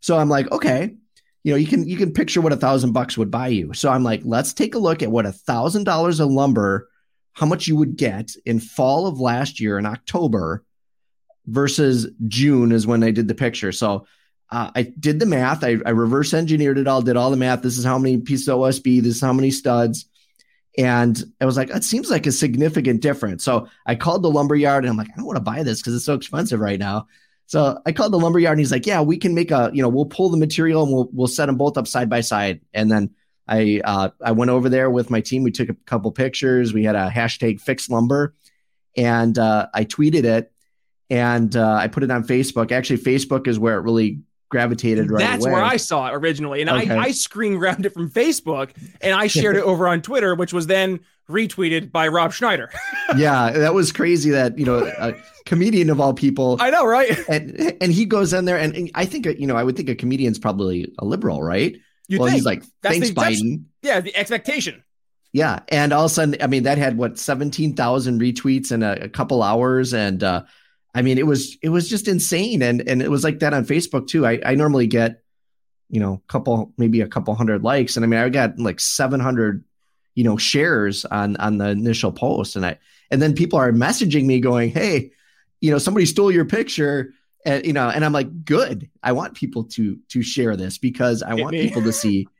So 0.00 0.16
I'm 0.16 0.28
like, 0.28 0.50
okay, 0.52 0.94
you 1.42 1.52
know, 1.52 1.56
you 1.56 1.66
can 1.66 1.86
you 1.88 1.96
can 1.96 2.12
picture 2.12 2.40
what 2.40 2.52
a 2.52 2.56
thousand 2.56 2.92
bucks 2.92 3.18
would 3.18 3.30
buy 3.30 3.48
you. 3.48 3.74
So 3.74 3.90
I'm 3.90 4.04
like, 4.04 4.22
let's 4.24 4.52
take 4.52 4.74
a 4.74 4.78
look 4.78 5.02
at 5.02 5.10
what 5.10 5.26
a 5.26 5.32
thousand 5.32 5.84
dollars 5.84 6.20
of 6.20 6.30
lumber 6.30 6.88
how 7.34 7.46
much 7.46 7.66
you 7.66 7.76
would 7.76 7.96
get 7.96 8.30
in 8.46 8.60
fall 8.60 9.06
of 9.06 9.20
last 9.20 9.60
year 9.60 9.78
in 9.78 9.86
October 9.86 10.64
versus 11.46 12.08
June 12.28 12.72
is 12.72 12.86
when 12.86 13.02
I 13.02 13.10
did 13.10 13.28
the 13.28 13.34
picture. 13.34 13.72
So 13.72 14.06
uh, 14.50 14.70
I 14.74 14.82
did 14.82 15.18
the 15.18 15.26
math. 15.26 15.64
I, 15.64 15.78
I, 15.84 15.90
reverse 15.90 16.32
engineered 16.32 16.78
it 16.78 16.86
all, 16.86 17.02
did 17.02 17.16
all 17.16 17.30
the 17.30 17.36
math. 17.36 17.62
This 17.62 17.76
is 17.76 17.84
how 17.84 17.98
many 17.98 18.18
pieces 18.18 18.48
of 18.48 18.58
OSB, 18.58 19.02
this 19.02 19.16
is 19.16 19.20
how 19.20 19.32
many 19.32 19.50
studs. 19.50 20.06
And 20.76 21.22
I 21.40 21.44
was 21.44 21.56
like, 21.56 21.70
it 21.70 21.84
seems 21.84 22.10
like 22.10 22.26
a 22.26 22.32
significant 22.32 23.00
difference. 23.00 23.44
So 23.44 23.68
I 23.86 23.94
called 23.94 24.22
the 24.22 24.30
lumber 24.30 24.56
yard 24.56 24.84
and 24.84 24.90
I'm 24.90 24.96
like, 24.96 25.08
I 25.12 25.16
don't 25.16 25.26
want 25.26 25.36
to 25.36 25.42
buy 25.42 25.62
this 25.62 25.80
because 25.80 25.94
it's 25.94 26.04
so 26.04 26.14
expensive 26.14 26.58
right 26.58 26.78
now. 26.78 27.06
So 27.46 27.78
I 27.86 27.92
called 27.92 28.12
the 28.12 28.18
lumber 28.18 28.38
yard 28.38 28.54
and 28.54 28.60
he's 28.60 28.72
like, 28.72 28.86
yeah, 28.86 29.00
we 29.00 29.16
can 29.16 29.34
make 29.34 29.50
a, 29.50 29.70
you 29.72 29.82
know, 29.82 29.88
we'll 29.88 30.06
pull 30.06 30.30
the 30.30 30.36
material 30.36 30.82
and 30.82 30.92
we'll, 30.92 31.08
we'll 31.12 31.28
set 31.28 31.46
them 31.46 31.56
both 31.56 31.76
up 31.76 31.86
side 31.86 32.10
by 32.10 32.22
side. 32.22 32.60
And 32.72 32.90
then 32.90 33.14
I 33.46 33.80
uh, 33.84 34.10
I 34.22 34.32
went 34.32 34.50
over 34.50 34.68
there 34.68 34.90
with 34.90 35.10
my 35.10 35.20
team. 35.20 35.42
We 35.42 35.50
took 35.50 35.68
a 35.68 35.76
couple 35.86 36.10
pictures. 36.12 36.72
We 36.72 36.84
had 36.84 36.96
a 36.96 37.10
hashtag 37.10 37.60
fix 37.60 37.90
lumber, 37.90 38.34
and 38.96 39.38
uh, 39.38 39.68
I 39.74 39.84
tweeted 39.84 40.24
it, 40.24 40.52
and 41.10 41.54
uh, 41.54 41.74
I 41.74 41.88
put 41.88 42.02
it 42.02 42.10
on 42.10 42.24
Facebook. 42.24 42.72
Actually, 42.72 42.98
Facebook 42.98 43.46
is 43.46 43.58
where 43.58 43.76
it 43.76 43.82
really 43.82 44.20
gravitated 44.54 45.10
right 45.10 45.18
That's 45.18 45.44
away. 45.44 45.52
where 45.52 45.64
I 45.64 45.76
saw 45.78 46.06
it 46.06 46.14
originally, 46.14 46.60
and 46.60 46.70
okay. 46.70 46.94
I, 46.94 47.06
I 47.06 47.10
screen 47.10 47.58
grabbed 47.58 47.84
it 47.86 47.90
from 47.90 48.08
Facebook 48.08 48.70
and 49.00 49.12
I 49.12 49.26
shared 49.26 49.56
it 49.56 49.62
over 49.64 49.88
on 49.88 50.00
Twitter, 50.00 50.36
which 50.36 50.52
was 50.52 50.68
then 50.68 51.00
retweeted 51.28 51.90
by 51.90 52.06
Rob 52.06 52.32
Schneider. 52.32 52.70
yeah, 53.16 53.50
that 53.50 53.74
was 53.74 53.90
crazy. 53.90 54.30
That 54.30 54.56
you 54.56 54.64
know, 54.64 54.86
a 54.96 55.14
comedian 55.44 55.90
of 55.90 56.00
all 56.00 56.14
people. 56.14 56.56
I 56.60 56.70
know, 56.70 56.86
right? 56.86 57.18
And 57.28 57.76
and 57.80 57.90
he 57.90 58.04
goes 58.04 58.32
in 58.32 58.44
there, 58.44 58.56
and, 58.58 58.76
and 58.76 58.92
I 58.94 59.06
think 59.06 59.26
you 59.26 59.48
know, 59.48 59.56
I 59.56 59.64
would 59.64 59.76
think 59.76 59.88
a 59.88 59.96
comedian's 59.96 60.38
probably 60.38 60.92
a 61.00 61.04
liberal, 61.04 61.42
right? 61.42 61.76
You 62.06 62.20
well, 62.20 62.28
think. 62.28 62.36
he's 62.36 62.44
like, 62.44 62.62
thanks, 62.80 63.10
Biden. 63.10 63.64
Yeah, 63.82 64.00
the 64.00 64.14
expectation. 64.14 64.84
Yeah, 65.32 65.60
and 65.68 65.92
all 65.92 66.04
of 66.04 66.12
a 66.12 66.14
sudden, 66.14 66.36
I 66.40 66.46
mean, 66.46 66.62
that 66.62 66.78
had 66.78 66.96
what 66.96 67.18
seventeen 67.18 67.74
thousand 67.74 68.20
retweets 68.20 68.70
in 68.70 68.84
a, 68.84 68.92
a, 68.92 69.08
couple 69.08 69.42
hours, 69.42 69.92
and 69.92 70.22
uh, 70.22 70.44
I 70.94 71.02
mean, 71.02 71.18
it 71.18 71.26
was 71.26 71.56
it 71.60 71.70
was 71.70 71.88
just 71.88 72.06
insane, 72.06 72.62
and 72.62 72.86
and 72.88 73.02
it 73.02 73.10
was 73.10 73.24
like 73.24 73.40
that 73.40 73.52
on 73.52 73.66
Facebook 73.66 74.06
too. 74.06 74.24
I 74.24 74.40
I 74.44 74.54
normally 74.54 74.86
get, 74.86 75.22
you 75.90 75.98
know, 75.98 76.22
a 76.26 76.32
couple 76.32 76.72
maybe 76.78 77.00
a 77.00 77.08
couple 77.08 77.34
hundred 77.34 77.64
likes, 77.64 77.96
and 77.96 78.04
I 78.04 78.08
mean, 78.08 78.20
I 78.20 78.28
got 78.28 78.58
like 78.58 78.78
seven 78.78 79.18
hundred, 79.18 79.64
you 80.14 80.22
know, 80.22 80.36
shares 80.36 81.04
on 81.04 81.36
on 81.36 81.58
the 81.58 81.70
initial 81.70 82.12
post, 82.12 82.54
and 82.54 82.64
I 82.64 82.78
and 83.10 83.20
then 83.20 83.34
people 83.34 83.58
are 83.58 83.72
messaging 83.72 84.24
me 84.26 84.38
going, 84.40 84.70
hey, 84.70 85.10
you 85.60 85.70
know, 85.70 85.78
somebody 85.78 86.06
stole 86.06 86.30
your 86.30 86.44
picture. 86.44 87.12
And 87.46 87.66
you 87.66 87.74
know 87.74 87.90
and 87.90 88.02
i'm 88.06 88.14
like 88.14 88.46
good. 88.46 88.88
I 89.02 89.12
want 89.12 89.34
people 89.34 89.64
to 89.64 89.98
to 90.08 90.22
share 90.22 90.56
this 90.56 90.78
because 90.78 91.22
i 91.22 91.34
want 91.34 91.54
people 91.54 91.82
to 91.82 91.92
see. 91.92 92.26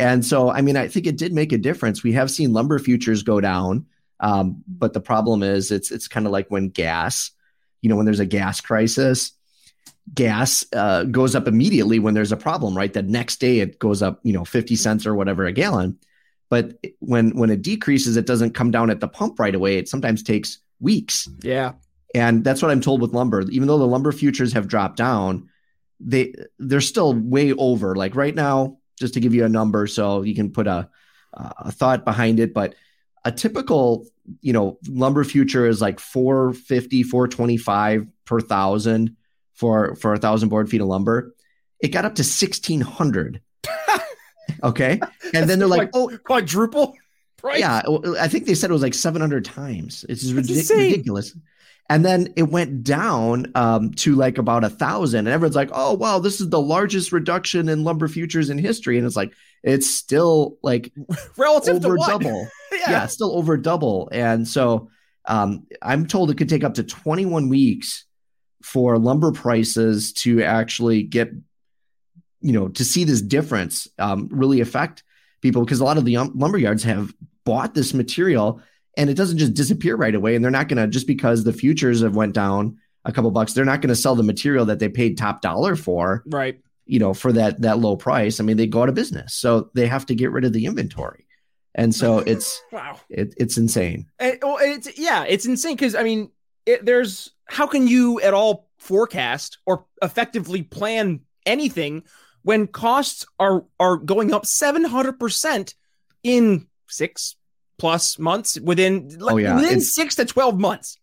And 0.00 0.24
so 0.24 0.48
i 0.48 0.60
mean 0.62 0.76
i 0.76 0.86
think 0.86 1.06
it 1.06 1.16
did 1.16 1.32
make 1.32 1.52
a 1.52 1.58
difference. 1.58 2.02
We 2.02 2.12
have 2.12 2.28
seen 2.28 2.52
lumber 2.52 2.80
futures 2.80 3.22
go 3.22 3.40
down. 3.40 3.86
Um, 4.20 4.64
but 4.66 4.92
the 4.92 5.00
problem 5.00 5.44
is 5.44 5.70
it's 5.70 5.92
it's 5.92 6.08
kind 6.08 6.26
of 6.26 6.32
like 6.32 6.48
when 6.48 6.70
gas 6.70 7.32
you 7.82 7.88
know 7.88 7.96
when 7.96 8.06
there's 8.06 8.20
a 8.20 8.26
gas 8.26 8.60
crisis 8.60 9.32
gas 10.14 10.64
uh, 10.72 11.04
goes 11.04 11.34
up 11.34 11.46
immediately 11.48 11.98
when 11.98 12.14
there's 12.14 12.32
a 12.32 12.36
problem 12.36 12.76
right? 12.76 12.92
The 12.92 13.02
next 13.02 13.36
day 13.40 13.60
it 13.60 13.78
goes 13.78 14.02
up 14.02 14.20
you 14.22 14.32
know 14.32 14.44
50 14.44 14.76
cents 14.76 15.06
or 15.06 15.14
whatever 15.14 15.46
a 15.46 15.52
gallon. 15.52 15.98
But 16.50 16.78
when 17.00 17.36
when 17.36 17.50
it 17.50 17.62
decreases 17.62 18.16
it 18.16 18.26
doesn't 18.26 18.54
come 18.54 18.70
down 18.70 18.90
at 18.90 19.00
the 19.00 19.08
pump 19.08 19.38
right 19.38 19.54
away. 19.54 19.76
It 19.76 19.88
sometimes 19.88 20.22
takes 20.22 20.58
weeks. 20.80 21.28
Yeah. 21.42 21.72
And 22.14 22.42
that's 22.42 22.62
what 22.62 22.70
I'm 22.70 22.80
told 22.80 23.02
with 23.02 23.12
lumber. 23.12 23.42
Even 23.50 23.68
though 23.68 23.78
the 23.78 23.86
lumber 23.86 24.12
futures 24.12 24.52
have 24.54 24.66
dropped 24.66 24.96
down, 24.96 25.50
they 26.00 26.34
they're 26.58 26.80
still 26.80 27.12
way 27.12 27.52
over. 27.52 27.94
Like 27.94 28.16
right 28.16 28.34
now, 28.34 28.78
just 28.98 29.14
to 29.14 29.20
give 29.20 29.34
you 29.34 29.44
a 29.44 29.48
number, 29.48 29.86
so 29.86 30.22
you 30.22 30.34
can 30.34 30.50
put 30.50 30.66
a 30.66 30.88
a 31.34 31.70
thought 31.70 32.04
behind 32.04 32.40
it, 32.40 32.54
but 32.54 32.74
a 33.24 33.30
typical 33.30 34.06
you 34.40 34.52
know 34.52 34.78
lumber 34.88 35.24
future 35.24 35.66
is 35.66 35.80
like 35.80 36.00
450 36.00 37.02
425 37.02 38.06
per 38.24 38.40
thousand 38.40 39.16
for 39.54 39.94
for 39.96 40.14
a 40.14 40.18
thousand 40.18 40.48
board 40.48 40.68
feet 40.70 40.80
of 40.80 40.86
lumber. 40.86 41.34
It 41.80 41.88
got 41.88 42.04
up 42.04 42.16
to 42.16 42.22
1600 42.22 43.40
okay? 44.64 45.00
And 45.32 45.48
then 45.48 45.58
they're 45.58 45.68
like, 45.68 45.78
like 45.78 45.90
oh 45.94 46.16
quadruple 46.24 46.94
price? 47.36 47.60
yeah 47.60 47.82
i 48.18 48.26
think 48.26 48.46
they 48.46 48.54
said 48.54 48.68
it 48.68 48.72
was 48.72 48.82
like 48.82 48.94
700 48.94 49.44
times. 49.44 50.04
It's 50.08 50.30
ridiculous 50.32 51.36
And 51.90 52.04
then 52.04 52.32
it 52.36 52.42
went 52.42 52.84
down 52.84 53.50
um, 53.54 53.92
to 53.92 54.14
like 54.14 54.36
about 54.36 54.62
a 54.62 54.68
thousand, 54.68 55.20
and 55.20 55.28
everyone's 55.28 55.56
like, 55.56 55.70
"Oh 55.72 55.94
wow, 55.94 56.18
this 56.18 56.38
is 56.38 56.50
the 56.50 56.60
largest 56.60 57.12
reduction 57.12 57.68
in 57.70 57.82
lumber 57.82 58.08
futures 58.08 58.50
in 58.50 58.58
history." 58.58 58.98
And 58.98 59.06
it's 59.06 59.16
like 59.16 59.32
it's 59.62 59.88
still 59.88 60.58
like 60.62 60.92
relative 61.36 61.84
over 61.84 61.96
to 61.96 62.04
double. 62.06 62.48
yeah. 62.72 62.90
yeah, 62.90 63.06
still 63.06 63.36
over 63.36 63.56
double. 63.56 64.08
And 64.12 64.46
so 64.46 64.90
um, 65.24 65.66
I'm 65.82 66.06
told 66.06 66.30
it 66.30 66.38
could 66.38 66.48
take 66.48 66.64
up 66.64 66.74
to 66.74 66.82
21 66.82 67.48
weeks 67.48 68.04
for 68.62 68.98
lumber 68.98 69.32
prices 69.32 70.12
to 70.12 70.42
actually 70.42 71.02
get, 71.02 71.30
you 72.40 72.52
know, 72.52 72.68
to 72.68 72.84
see 72.84 73.04
this 73.04 73.22
difference 73.22 73.88
um, 73.98 74.28
really 74.32 74.60
affect 74.60 75.04
people 75.40 75.64
because 75.64 75.80
a 75.80 75.84
lot 75.84 75.98
of 75.98 76.04
the 76.04 76.16
um, 76.16 76.32
lumber 76.34 76.58
yards 76.58 76.82
have 76.82 77.14
bought 77.44 77.74
this 77.74 77.94
material 77.94 78.60
and 78.98 79.08
it 79.08 79.14
doesn't 79.14 79.38
just 79.38 79.54
disappear 79.54 79.96
right 79.96 80.14
away. 80.14 80.34
And 80.34 80.44
they're 80.44 80.50
not 80.50 80.68
going 80.68 80.76
to 80.76 80.86
just 80.86 81.06
because 81.06 81.44
the 81.44 81.52
futures 81.54 82.02
have 82.02 82.14
went 82.16 82.34
down 82.34 82.76
a 83.06 83.12
couple 83.12 83.30
bucks, 83.30 83.54
they're 83.54 83.64
not 83.64 83.80
going 83.80 83.88
to 83.88 83.96
sell 83.96 84.14
the 84.14 84.22
material 84.22 84.66
that 84.66 84.78
they 84.80 84.88
paid 84.90 85.16
top 85.16 85.40
dollar 85.40 85.74
for, 85.76 86.22
Right. 86.26 86.60
you 86.84 86.98
know, 86.98 87.14
for 87.14 87.32
that 87.32 87.62
that 87.62 87.78
low 87.78 87.96
price. 87.96 88.40
I 88.40 88.44
mean, 88.44 88.58
they 88.58 88.66
go 88.66 88.82
out 88.82 88.90
of 88.90 88.94
business, 88.94 89.32
so 89.34 89.70
they 89.74 89.86
have 89.86 90.04
to 90.06 90.14
get 90.14 90.30
rid 90.32 90.44
of 90.44 90.52
the 90.52 90.66
inventory, 90.66 91.26
and 91.74 91.94
so 91.94 92.18
it's 92.26 92.60
Wow. 92.72 93.00
it, 93.08 93.32
it's 93.38 93.56
insane. 93.56 94.06
And, 94.18 94.38
well, 94.42 94.58
it's 94.60 94.98
yeah, 94.98 95.24
it's 95.24 95.46
insane 95.46 95.76
because 95.76 95.94
I 95.94 96.02
mean, 96.02 96.30
it, 96.66 96.84
there's 96.84 97.30
how 97.46 97.66
can 97.66 97.86
you 97.88 98.20
at 98.20 98.34
all 98.34 98.68
forecast 98.78 99.58
or 99.64 99.86
effectively 100.02 100.62
plan 100.62 101.20
anything 101.46 102.02
when 102.42 102.66
costs 102.66 103.24
are 103.40 103.64
are 103.80 103.96
going 103.96 104.34
up 104.34 104.44
seven 104.44 104.84
hundred 104.84 105.18
percent 105.18 105.74
in 106.22 106.66
six 106.88 107.36
plus 107.78 108.18
months 108.18 108.58
within 108.60 109.08
like, 109.18 109.34
Oh, 109.34 109.36
yeah. 109.38 109.54
within 109.56 109.70
It's- 109.78 109.94
six 109.94 110.14
to 110.16 110.24
twelve 110.24 110.58
months. 110.58 110.98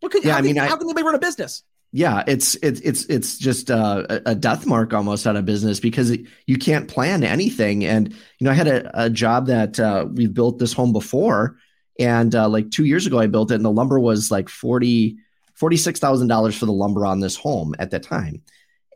What 0.00 0.12
could 0.12 0.24
Yeah, 0.24 0.32
how, 0.32 0.38
I 0.38 0.40
can, 0.40 0.46
mean, 0.46 0.58
I- 0.58 0.66
how 0.66 0.76
can 0.76 0.86
anybody 0.86 1.04
run 1.04 1.14
a 1.14 1.18
business? 1.18 1.62
Yeah, 1.92 2.22
it's 2.28 2.54
it's 2.62 2.80
it's 2.82 3.04
it's 3.06 3.36
just 3.36 3.68
uh, 3.68 4.06
a, 4.08 4.20
a 4.26 4.34
death 4.36 4.64
mark 4.64 4.94
almost 4.94 5.26
out 5.26 5.34
of 5.34 5.44
business 5.44 5.80
because 5.80 6.10
it, 6.10 6.20
you 6.46 6.56
can't 6.56 6.86
plan 6.86 7.24
anything. 7.24 7.84
And 7.84 8.12
you 8.12 8.44
know, 8.44 8.52
I 8.52 8.54
had 8.54 8.68
a, 8.68 9.06
a 9.06 9.10
job 9.10 9.46
that 9.48 9.80
uh, 9.80 10.06
we 10.08 10.28
built 10.28 10.60
this 10.60 10.72
home 10.72 10.92
before, 10.92 11.56
and 11.98 12.32
uh, 12.32 12.48
like 12.48 12.70
two 12.70 12.84
years 12.84 13.06
ago, 13.08 13.18
I 13.18 13.26
built 13.26 13.50
it, 13.50 13.56
and 13.56 13.64
the 13.64 13.72
lumber 13.72 13.98
was 13.98 14.30
like 14.30 14.48
forty 14.48 15.18
forty 15.54 15.76
six 15.76 15.98
thousand 15.98 16.28
dollars 16.28 16.56
for 16.56 16.64
the 16.66 16.72
lumber 16.72 17.04
on 17.04 17.18
this 17.18 17.34
home 17.34 17.74
at 17.80 17.90
that 17.90 18.04
time. 18.04 18.40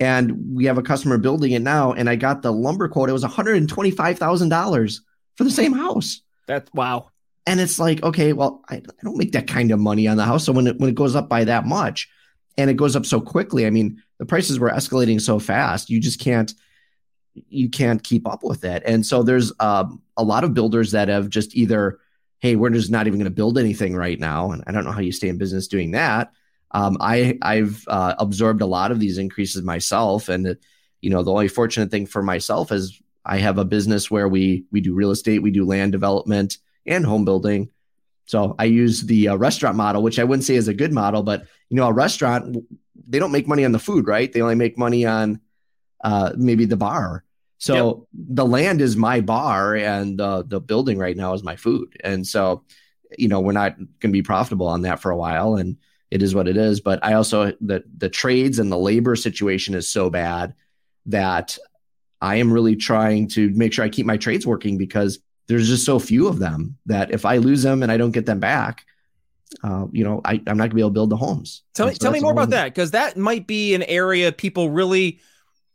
And 0.01 0.55
we 0.55 0.67
have 0.67 0.79
a 0.79 0.83
customer 0.83 1.19
building 1.19 1.51
it 1.51 1.63
now, 1.63 1.93
and 1.93 2.09
I 2.09 2.15
got 2.15 2.43
the 2.43 2.53
lumber 2.53 2.89
quote. 2.89 3.09
It 3.09 3.13
was 3.13 3.23
one 3.23 3.33
hundred 3.33 3.57
and 3.57 3.69
twenty 3.69 3.91
five 3.91 4.21
thousand 4.21 4.51
dollars 4.51 5.03
for 5.37 5.43
the 5.43 5.51
same 5.51 5.73
house. 5.73 6.23
That's 6.47 6.71
wow. 6.73 7.11
And 7.47 7.61
it's 7.61 7.79
like, 7.79 8.03
okay, 8.03 8.33
well, 8.33 8.63
I, 8.69 8.77
I 8.77 9.03
don't 9.03 9.19
make 9.19 9.33
that 9.33 9.47
kind 9.47 9.71
of 9.71 9.79
money 9.79 10.09
on 10.09 10.17
the 10.17 10.25
house. 10.25 10.45
So 10.45 10.53
when 10.53 10.67
it 10.67 10.79
when 10.79 10.89
it 10.89 10.95
goes 10.95 11.15
up 11.15 11.29
by 11.29 11.45
that 11.45 11.67
much, 11.67 12.09
and 12.57 12.71
it 12.71 12.77
goes 12.77 12.97
up 12.97 13.05
so 13.05 13.21
quickly, 13.21 13.67
I 13.67 13.71
mean, 13.71 14.03
the 14.19 14.27
prices 14.27 14.59
were 14.59 14.71
escalating 14.71 15.21
so 15.21 15.39
fast, 15.39 15.91
you 15.91 16.01
just 16.01 16.21
can't 16.21 16.53
you 17.49 17.69
can't 17.69 18.03
keep 18.03 18.29
up 18.29 18.45
with 18.45 18.65
it. 18.65 18.83
And 18.87 19.05
so 19.05 19.23
there's 19.23 19.53
um, 19.59 20.01
a 20.17 20.23
lot 20.23 20.45
of 20.45 20.55
builders 20.55 20.93
that 20.93 21.09
have 21.09 21.29
just 21.29 21.57
either, 21.57 21.99
hey, 22.39 22.55
we're 22.55 22.71
just 22.71 22.93
not 22.93 23.09
even 23.09 23.19
going 23.19 23.25
to 23.25 23.35
build 23.35 23.59
anything 23.59 23.97
right 23.97 24.19
now, 24.19 24.51
and 24.51 24.63
I 24.67 24.73
don't 24.73 24.85
know 24.85 24.93
how 24.93 25.01
you 25.01 25.13
stay 25.13 25.29
in 25.29 25.39
business 25.39 25.69
doing 25.69 25.91
that. 25.93 26.33
Um, 26.71 26.97
I 27.01 27.39
I've 27.43 27.85
uh, 27.89 28.15
absorbed 28.19 28.63
a 28.63 28.67
lot 28.67 28.91
of 28.91 29.01
these 29.01 29.19
increases 29.19 29.63
myself, 29.63 30.29
and 30.29 30.57
you 31.01 31.11
know, 31.11 31.23
the 31.23 31.33
only 31.33 31.49
fortunate 31.49 31.91
thing 31.91 32.07
for 32.07 32.23
myself 32.23 32.73
is 32.73 33.01
I 33.27 33.39
have 33.39 33.59
a 33.59 33.65
business 33.65 34.11
where 34.11 34.29
we 34.29 34.65
we 34.73 34.81
do 34.81 34.95
real 34.95 35.11
estate, 35.11 35.43
we 35.43 35.51
do 35.51 35.67
land 35.67 35.93
development 35.93 36.59
and 36.87 37.05
home 37.05 37.25
building. 37.25 37.71
So 38.27 38.55
I 38.59 38.65
use 38.65 39.03
the 39.03 39.29
uh, 39.29 39.37
restaurant 39.37 39.77
model, 39.77 40.03
which 40.03 40.19
I 40.19 40.25
wouldn't 40.25 40.45
say 40.45 40.55
is 40.55 40.69
a 40.69 40.75
good 40.75 40.93
model, 40.93 41.23
but 41.23 41.47
you 41.69 41.77
know, 41.77 41.89
a 41.89 41.93
restaurant 41.93 42.57
they 43.09 43.19
don't 43.19 43.33
make 43.33 43.47
money 43.47 43.65
on 43.65 43.73
the 43.73 43.79
food, 43.79 44.07
right? 44.07 44.33
They 44.33 44.41
only 44.41 44.55
make 44.55 44.79
money 44.79 45.05
on 45.05 45.41
uh, 46.03 46.33
maybe 46.37 46.65
the 46.65 46.77
bar. 46.77 47.25
So 47.59 48.07
the 48.13 48.45
land 48.45 48.81
is 48.83 48.97
my 48.97 49.21
bar, 49.21 49.75
and 49.75 50.21
uh, 50.21 50.43
the 50.47 50.61
building 50.61 50.99
right 50.99 51.17
now 51.17 51.33
is 51.33 51.43
my 51.43 51.57
food. 51.57 51.97
And 52.05 52.27
so, 52.27 52.65
you 53.17 53.29
know, 53.29 53.41
we're 53.41 53.53
not 53.53 53.79
going 53.79 53.89
to 54.01 54.09
be 54.09 54.23
profitable 54.23 54.67
on 54.67 54.83
that 54.83 55.01
for 55.01 55.11
a 55.11 55.17
while, 55.17 55.57
and 55.57 55.79
it 56.11 56.23
is 56.23 56.35
what 56.35 56.47
it 56.47 56.59
is. 56.59 56.81
But 56.81 57.03
I 57.03 57.15
also 57.15 57.53
the 57.61 57.83
the 57.97 58.11
trades 58.11 58.59
and 58.59 58.71
the 58.71 58.77
labor 58.79 59.17
situation 59.17 59.75
is 59.75 59.89
so 59.89 60.11
bad 60.11 60.55
that 61.07 61.57
I 62.21 62.37
am 62.37 62.53
really 62.53 62.77
trying 62.77 63.29
to 63.29 63.49
make 63.51 63.73
sure 63.73 63.85
I 63.85 63.89
keep 63.89 64.07
my 64.07 64.19
trades 64.19 64.47
working 64.47 64.77
because 64.77 65.21
there's 65.47 65.69
just 65.69 65.85
so 65.85 65.99
few 65.99 66.27
of 66.29 66.39
them 66.39 66.77
that 66.87 67.11
if 67.11 67.25
I 67.25 67.37
lose 67.39 67.63
them 67.63 67.83
and 67.83 67.91
I 67.93 67.97
don't 67.97 68.11
get 68.13 68.27
them 68.27 68.41
back, 68.41 68.85
uh, 69.63 69.87
you 69.93 70.03
know, 70.05 70.21
I, 70.25 70.35
I'm 70.47 70.57
not 70.57 70.65
gonna 70.65 70.75
be 70.75 70.81
able 70.81 70.91
to 70.91 70.95
build 70.95 71.11
the 71.11 71.17
homes. 71.17 71.63
Tell 71.75 71.87
me, 71.87 71.93
so 71.95 71.99
tell 71.99 72.13
me 72.13 72.21
more 72.21 72.33
about 72.33 72.51
that 72.51 72.65
because 72.67 72.93
that 72.93 73.17
might 73.17 73.47
be 73.47 73.75
an 73.75 73.83
area 73.85 74.33
people 74.33 74.71
really 74.71 75.21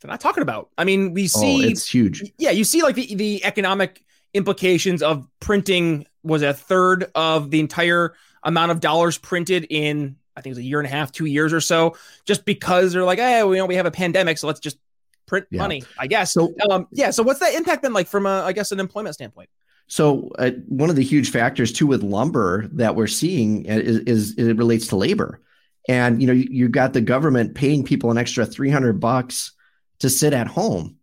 they're 0.02 0.10
not 0.10 0.22
talking 0.22 0.42
about. 0.44 0.70
I 0.78 0.86
mean, 0.86 1.14
we 1.14 1.24
Oh, 1.26 1.28
see 1.28 1.66
it's 1.70 1.88
huge. 1.90 2.24
yeah, 2.38 2.52
you 2.52 2.64
see 2.64 2.82
like 2.84 2.96
the 2.96 3.14
the 3.16 3.44
economic 3.46 4.04
implications 4.34 5.02
of 5.04 5.28
printing 5.40 6.06
was 6.24 6.42
a 6.42 6.54
third 6.54 7.10
of 7.16 7.52
the 7.52 7.60
entire 7.60 8.14
amount 8.44 8.72
of 8.72 8.80
dollars 8.80 9.18
printed 9.18 9.66
in 9.70 10.16
I 10.36 10.42
think 10.42 10.52
it 10.52 10.56
was 10.56 10.58
a 10.60 10.64
year 10.64 10.80
and 10.80 10.88
a 10.88 10.90
half, 10.92 11.12
two 11.12 11.26
years 11.26 11.52
or 11.52 11.60
so, 11.60 11.98
just 12.26 12.46
because 12.46 12.94
they're 12.94 13.04
like, 13.04 13.20
hey, 13.20 13.44
we 13.44 13.58
know 13.58 13.66
we 13.66 13.76
have 13.76 13.86
a 13.86 13.92
pandemic, 13.92 14.38
so 14.38 14.48
let's 14.48 14.62
just 14.62 14.78
print 15.26 15.46
Yeah. 15.52 15.60
money, 15.60 15.84
I 15.98 16.08
guess. 16.08 16.32
So- 16.32 16.54
um, 16.70 16.88
yeah. 16.92 17.12
So 17.12 17.24
what's 17.24 17.42
that 17.42 17.54
impact 17.56 17.82
been 17.82 17.92
like 17.92 18.08
from 18.08 18.26
a, 18.26 18.44
I 18.44 18.54
guess, 18.54 18.72
an 18.72 18.80
employment 18.80 19.16
standpoint? 19.16 19.50
So 19.90 20.30
uh, 20.38 20.52
one 20.68 20.92
of 20.92 20.96
the 20.96 21.04
huge 21.04 21.32
factors 21.32 21.74
too 21.74 21.88
with 21.88 22.04
lumber 22.04 22.68
that 22.74 22.96
we're 22.96 23.08
seeing 23.08 23.66
is, 23.66 23.98
is, 24.02 24.36
it 24.38 24.56
relates 24.56 24.88
to 24.88 24.96
labor, 24.96 25.42
and 25.88 26.22
you 26.22 26.28
know 26.28 26.34
you, 26.34 26.48
you 26.50 26.70
got 26.70 26.94
the 26.94 27.02
government 27.02 27.56
paying 27.56 27.84
people 27.84 28.12
an 28.12 28.18
extra 28.18 28.46
three 28.46 28.70
hundred 28.70 29.00
bucks 29.00 29.52
to 29.98 30.10
sit 30.10 30.32
at 30.32 30.46
home, 30.46 30.98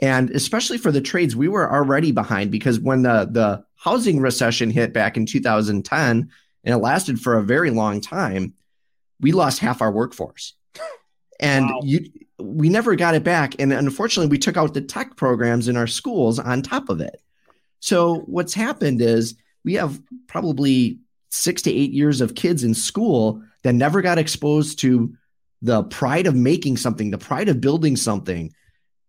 and 0.00 0.30
especially 0.30 0.78
for 0.78 0.90
the 0.90 1.02
trades, 1.02 1.36
we 1.36 1.46
were 1.46 1.70
already 1.70 2.10
behind 2.10 2.50
because 2.50 2.80
when 2.80 3.02
the 3.02 3.28
the 3.30 3.64
housing 3.76 4.18
recession 4.18 4.70
hit 4.70 4.94
back 4.94 5.16
in 5.18 5.26
2010 5.26 6.30
and 6.64 6.74
it 6.74 6.78
lasted 6.78 7.20
for 7.20 7.36
a 7.36 7.42
very 7.42 7.70
long 7.70 8.00
time, 8.00 8.54
we 9.20 9.32
lost 9.32 9.58
half 9.58 9.82
our 9.82 9.92
workforce, 9.92 10.54
and 11.38 11.66
Wow. 11.66 11.80
you 11.84 12.08
we 12.38 12.70
never 12.70 12.96
got 12.96 13.14
it 13.14 13.24
back, 13.24 13.56
and 13.58 13.74
unfortunately, 13.74 14.30
we 14.30 14.38
took 14.38 14.56
out 14.56 14.72
the 14.72 14.80
tech 14.80 15.16
programs 15.16 15.68
in 15.68 15.76
our 15.76 15.86
schools 15.86 16.38
on 16.38 16.62
top 16.62 16.88
of 16.88 17.02
it. 17.02 17.20
So 17.82 18.20
what's 18.26 18.54
happened 18.54 19.02
is 19.02 19.34
we 19.64 19.74
have 19.74 20.00
probably 20.28 21.00
six 21.30 21.62
to 21.62 21.70
eight 21.72 21.92
years 21.92 22.20
of 22.20 22.36
kids 22.36 22.62
in 22.62 22.74
school 22.74 23.42
that 23.64 23.74
never 23.74 24.02
got 24.02 24.18
exposed 24.18 24.78
to 24.80 25.12
the 25.62 25.82
pride 25.84 26.28
of 26.28 26.36
making 26.36 26.76
something, 26.76 27.10
the 27.10 27.18
pride 27.18 27.48
of 27.48 27.60
building 27.60 27.96
something, 27.96 28.52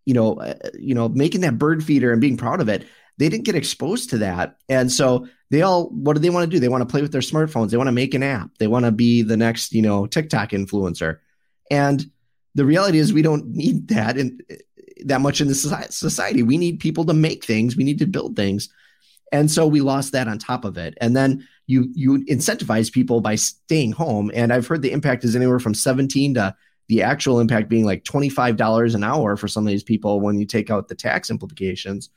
you 0.04 0.12
know, 0.12 0.34
uh, 0.40 0.54
you 0.78 0.94
know, 0.94 1.08
making 1.08 1.42
that 1.42 1.56
bird 1.56 1.84
feeder 1.84 2.10
and 2.10 2.20
being 2.20 2.36
proud 2.36 2.60
of 2.60 2.68
it. 2.68 2.84
They 3.16 3.28
didn't 3.28 3.44
get 3.44 3.54
exposed 3.54 4.10
to 4.10 4.18
that, 4.18 4.56
and 4.68 4.90
so 4.90 5.28
they 5.50 5.62
all 5.62 5.88
what 5.90 6.14
do 6.14 6.18
they 6.18 6.30
want 6.30 6.50
to 6.50 6.50
do? 6.50 6.58
They 6.58 6.68
want 6.68 6.82
to 6.82 6.90
play 6.90 7.00
with 7.00 7.12
their 7.12 7.20
smartphones. 7.20 7.70
They 7.70 7.76
want 7.76 7.86
to 7.86 7.92
make 7.92 8.12
an 8.14 8.24
app. 8.24 8.50
They 8.58 8.66
want 8.66 8.86
to 8.86 8.90
be 8.90 9.22
the 9.22 9.36
next, 9.36 9.72
you 9.72 9.82
know, 9.82 10.06
TikTok 10.06 10.50
influencer. 10.50 11.18
And 11.70 12.04
the 12.56 12.64
reality 12.64 12.98
is, 12.98 13.12
we 13.12 13.22
don't 13.22 13.46
need 13.50 13.86
that 13.88 14.18
in 14.18 14.40
that 15.04 15.20
much 15.20 15.40
in 15.40 15.48
the 15.48 15.54
society. 15.54 16.42
We 16.42 16.58
need 16.58 16.80
people 16.80 17.04
to 17.06 17.14
make 17.14 17.44
things. 17.44 17.76
We 17.76 17.84
need 17.84 17.98
to 17.98 18.06
build 18.06 18.36
things. 18.36 18.68
And 19.32 19.50
so 19.50 19.66
we 19.66 19.80
lost 19.80 20.12
that 20.12 20.28
on 20.28 20.38
top 20.38 20.64
of 20.64 20.78
it. 20.78 20.96
And 21.00 21.16
then 21.16 21.46
you 21.66 21.88
you 21.94 22.24
incentivize 22.26 22.92
people 22.92 23.20
by 23.20 23.34
staying 23.36 23.92
home. 23.92 24.30
And 24.34 24.52
I've 24.52 24.66
heard 24.66 24.82
the 24.82 24.92
impact 24.92 25.24
is 25.24 25.34
anywhere 25.34 25.58
from 25.58 25.74
17 25.74 26.34
to 26.34 26.54
the 26.88 27.02
actual 27.02 27.40
impact 27.40 27.68
being 27.68 27.84
like 27.84 28.04
$25 28.04 28.94
an 28.94 29.04
hour 29.04 29.36
for 29.36 29.48
some 29.48 29.66
of 29.66 29.70
these 29.70 29.82
people 29.82 30.20
when 30.20 30.38
you 30.38 30.46
take 30.46 30.70
out 30.70 30.88
the 30.88 30.94
tax 30.94 31.30
implications 31.30 32.10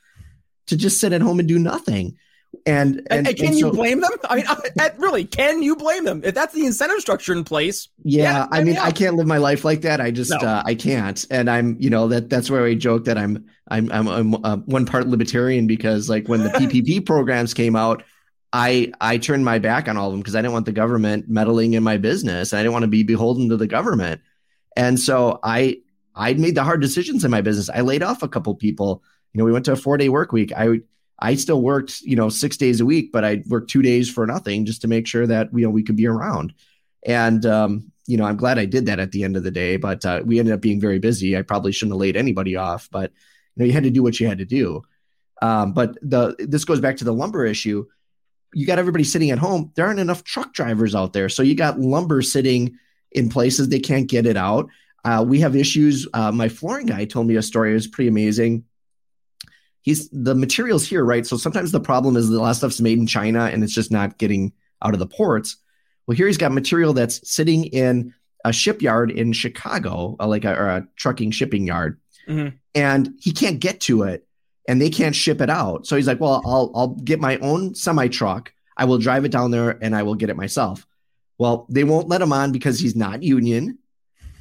to 0.67 0.75
just 0.75 0.99
sit 0.99 1.13
at 1.13 1.21
home 1.21 1.39
and 1.39 1.47
do 1.47 1.57
nothing. 1.57 2.17
And 2.65 3.01
And, 3.09 3.27
and, 3.27 3.37
can 3.37 3.47
and 3.47 3.57
you 3.57 3.71
blame 3.71 4.01
them? 4.01 4.11
I 4.29 4.35
mean, 4.37 4.45
I, 4.79 4.91
really, 4.97 5.23
can 5.25 5.61
you 5.63 5.75
blame 5.75 6.03
them 6.03 6.21
if 6.23 6.35
that's 6.35 6.53
the 6.53 6.65
incentive 6.65 6.99
structure 6.99 7.33
in 7.33 7.43
place? 7.43 7.87
Yeah, 8.03 8.23
Yeah, 8.23 8.47
I 8.51 8.57
mean, 8.57 8.73
mean, 8.73 8.77
I 8.77 8.91
can't 8.91 9.15
live 9.15 9.27
my 9.27 9.37
life 9.37 9.63
like 9.63 9.81
that. 9.81 10.01
I 10.01 10.11
just, 10.11 10.31
No. 10.31 10.37
uh, 10.37 10.63
I 10.65 10.75
can't, 10.75 11.25
and 11.31 11.49
I'm, 11.49 11.77
you 11.79 11.89
know, 11.89 12.07
that 12.09 12.29
that's 12.29 12.49
where 12.49 12.65
I 12.65 12.75
joke 12.75 13.05
that 13.05 13.17
I'm, 13.17 13.45
I'm, 13.69 13.91
I'm, 13.91 14.07
I'm 14.07 14.45
uh, 14.45 14.57
one 14.65 14.85
part 14.85 15.07
libertarian 15.07 15.67
because, 15.67 16.09
like, 16.09 16.27
when 16.27 16.43
the 16.43 16.49
PPP 16.59 17.05
programs 17.05 17.53
came 17.53 17.75
out, 17.75 18.03
I, 18.51 18.91
I 19.01 19.17
turned 19.17 19.45
my 19.45 19.59
back 19.59 19.87
on 19.87 19.97
all 19.97 20.07
of 20.07 20.13
them 20.13 20.21
because 20.21 20.35
I 20.35 20.41
didn't 20.41 20.53
want 20.53 20.65
the 20.65 20.71
government 20.71 21.29
meddling 21.29 21.73
in 21.73 21.83
my 21.83 21.97
business, 21.97 22.51
and 22.51 22.59
I 22.59 22.63
didn't 22.63 22.73
want 22.73 22.83
to 22.83 22.89
be 22.89 23.03
beholden 23.03 23.49
to 23.49 23.57
the 23.57 23.67
government, 23.67 24.21
and 24.75 24.99
so 24.99 25.39
I, 25.43 25.81
I 26.15 26.33
made 26.33 26.55
the 26.55 26.63
hard 26.63 26.81
decisions 26.81 27.23
in 27.23 27.31
my 27.31 27.41
business. 27.41 27.69
I 27.69 27.81
laid 27.81 28.03
off 28.03 28.23
a 28.23 28.27
couple 28.27 28.55
people. 28.55 29.03
You 29.33 29.39
know, 29.39 29.45
we 29.45 29.51
went 29.51 29.65
to 29.65 29.73
a 29.73 29.75
four 29.75 29.97
day 29.97 30.09
work 30.09 30.31
week. 30.31 30.51
I, 30.55 30.79
I 31.19 31.35
still 31.35 31.61
worked, 31.61 32.01
you 32.01 32.15
know, 32.15 32.29
six 32.29 32.57
days 32.57 32.79
a 32.79 32.85
week, 32.85 33.11
but 33.11 33.25
I 33.25 33.43
worked 33.47 33.71
two 33.71 33.81
days 33.81 34.09
for 34.09 34.27
nothing 34.27 34.65
just 34.65 34.81
to 34.81 34.87
make 34.87 35.07
sure 35.07 35.25
that 35.25 35.49
you 35.53 35.63
know 35.63 35.69
we 35.69 35.83
could 35.83 35.95
be 35.95 36.07
around. 36.07 36.53
And 37.05 37.45
um, 37.45 37.91
you 38.05 38.17
know, 38.17 38.25
I'm 38.25 38.37
glad 38.37 38.59
I 38.59 38.65
did 38.65 38.85
that 38.85 38.99
at 38.99 39.11
the 39.11 39.23
end 39.23 39.35
of 39.35 39.43
the 39.43 39.51
day. 39.51 39.77
But 39.77 40.05
uh, 40.05 40.21
we 40.25 40.39
ended 40.39 40.53
up 40.53 40.61
being 40.61 40.79
very 40.79 40.99
busy. 40.99 41.37
I 41.37 41.41
probably 41.41 41.71
shouldn't 41.71 41.93
have 41.93 41.99
laid 42.01 42.17
anybody 42.17 42.55
off, 42.55 42.87
but 42.91 43.11
you 43.55 43.61
know, 43.61 43.65
you 43.65 43.73
had 43.73 43.83
to 43.83 43.89
do 43.89 44.03
what 44.03 44.19
you 44.19 44.27
had 44.27 44.37
to 44.37 44.45
do. 44.45 44.83
Um, 45.41 45.73
but 45.73 45.97
the 46.01 46.35
this 46.39 46.65
goes 46.65 46.79
back 46.79 46.97
to 46.97 47.05
the 47.05 47.13
lumber 47.13 47.45
issue. 47.45 47.85
you 48.53 48.65
got 48.65 48.79
everybody 48.79 49.03
sitting 49.03 49.31
at 49.31 49.39
home. 49.39 49.71
There 49.75 49.85
aren't 49.85 49.99
enough 49.99 50.23
truck 50.23 50.53
drivers 50.53 50.95
out 50.95 51.13
there. 51.13 51.29
So 51.29 51.43
you 51.43 51.55
got 51.55 51.79
lumber 51.79 52.21
sitting 52.21 52.77
in 53.11 53.29
places 53.29 53.69
they 53.69 53.79
can't 53.79 54.07
get 54.07 54.25
it 54.25 54.37
out. 54.37 54.69
Uh, 55.03 55.23
we 55.27 55.39
have 55.39 55.55
issues. 55.55 56.07
Uh, 56.13 56.31
my 56.31 56.49
flooring 56.49 56.87
guy 56.87 57.05
told 57.05 57.27
me 57.27 57.35
a 57.35 57.41
story. 57.41 57.71
It 57.71 57.75
was 57.75 57.87
pretty 57.87 58.09
amazing. 58.09 58.65
He's 59.87 60.09
the 60.09 60.35
materials 60.35 60.85
here, 60.85 61.05
right? 61.05 61.25
So 61.25 61.37
sometimes 61.37 61.71
the 61.71 61.79
problem 61.79 62.17
is 62.17 62.27
that 62.27 62.35
a 62.35 62.41
lot 62.41 62.49
of 62.49 62.57
stuff's 62.57 62.81
made 62.81 62.97
in 62.97 63.07
China 63.07 63.45
and 63.45 63.63
it's 63.63 63.73
just 63.73 63.89
not 63.89 64.17
getting 64.17 64.51
out 64.81 64.91
of 64.91 64.99
the 64.99 65.07
ports. 65.07 65.55
Well, 66.05 66.17
here 66.17 66.27
he's 66.27 66.35
got 66.35 66.51
material 66.51 66.91
that's 66.91 67.25
sitting 67.25 67.63
in 67.63 68.13
a 68.43 68.51
shipyard 68.51 69.11
in 69.11 69.31
Chicago, 69.31 70.17
uh, 70.19 70.27
like 70.27 70.43
a, 70.43 70.53
or 70.53 70.67
a 70.67 70.87
trucking 70.97 71.31
shipping 71.31 71.65
yard, 71.65 72.01
mm-hmm. 72.27 72.57
and 72.75 73.13
he 73.21 73.31
can't 73.31 73.61
get 73.61 73.79
to 73.79 74.03
it, 74.03 74.27
and 74.67 74.81
they 74.81 74.89
can't 74.89 75.15
ship 75.15 75.39
it 75.39 75.49
out. 75.49 75.87
So 75.87 75.95
he's 75.95 76.05
like, 76.05 76.19
"Well, 76.19 76.41
I'll 76.45 76.69
I'll 76.75 76.87
get 76.89 77.21
my 77.21 77.37
own 77.37 77.73
semi 77.73 78.09
truck. 78.09 78.51
I 78.75 78.83
will 78.83 78.97
drive 78.97 79.23
it 79.23 79.31
down 79.31 79.51
there, 79.51 79.77
and 79.81 79.95
I 79.95 80.03
will 80.03 80.15
get 80.15 80.29
it 80.29 80.35
myself." 80.35 80.85
Well, 81.37 81.65
they 81.69 81.85
won't 81.85 82.09
let 82.09 82.21
him 82.21 82.33
on 82.33 82.51
because 82.51 82.77
he's 82.77 82.95
not 82.97 83.23
union. 83.23 83.77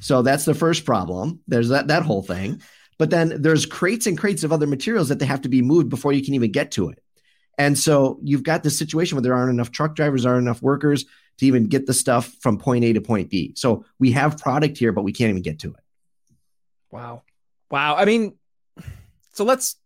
So 0.01 0.23
that's 0.23 0.45
the 0.45 0.55
first 0.55 0.85
problem. 0.85 1.39
There's 1.47 1.69
that 1.69 1.87
that 1.87 2.03
whole 2.03 2.23
thing. 2.23 2.63
But 2.99 3.11
then 3.11 3.43
there's 3.43 3.67
crates 3.67 4.07
and 4.07 4.17
crates 4.17 4.45
of 4.45 4.53
other 4.53 4.67
materials 4.67 5.09
that 5.09 5.19
they 5.19 5.27
have 5.27 5.43
to 5.43 5.49
be 5.49 5.63
moved 5.63 5.89
before 5.89 6.13
you 6.13 6.25
can 6.25 6.35
even 6.35 6.53
get 6.53 6.71
to 6.73 6.89
it. 6.91 7.03
And 7.59 7.79
so 7.79 8.19
you've 8.23 8.43
got 8.43 8.63
this 8.63 8.79
situation 8.79 9.17
where 9.17 9.23
there 9.23 9.35
aren't 9.35 9.51
enough 9.51 9.71
truck 9.71 9.95
drivers, 9.95 10.27
aren't 10.27 10.43
enough 10.43 10.63
workers 10.63 11.05
to 11.39 11.47
even 11.47 11.67
get 11.67 11.87
the 11.87 11.95
stuff 11.95 12.35
from 12.41 12.59
point 12.59 12.85
A 12.85 12.93
to 12.95 13.01
point 13.01 13.31
B. 13.31 13.53
So 13.57 13.85
we 13.99 14.13
have 14.13 14.39
product 14.39 14.79
here, 14.79 14.93
but 14.93 15.03
we 15.03 15.13
can't 15.13 15.31
even 15.31 15.43
get 15.43 15.61
to 15.61 15.71
it. 15.71 15.81
Wow. 16.91 17.23
Wow. 17.71 17.97
I 17.97 18.05
mean, 18.05 18.37
so 19.33 19.45
let's 19.45 19.77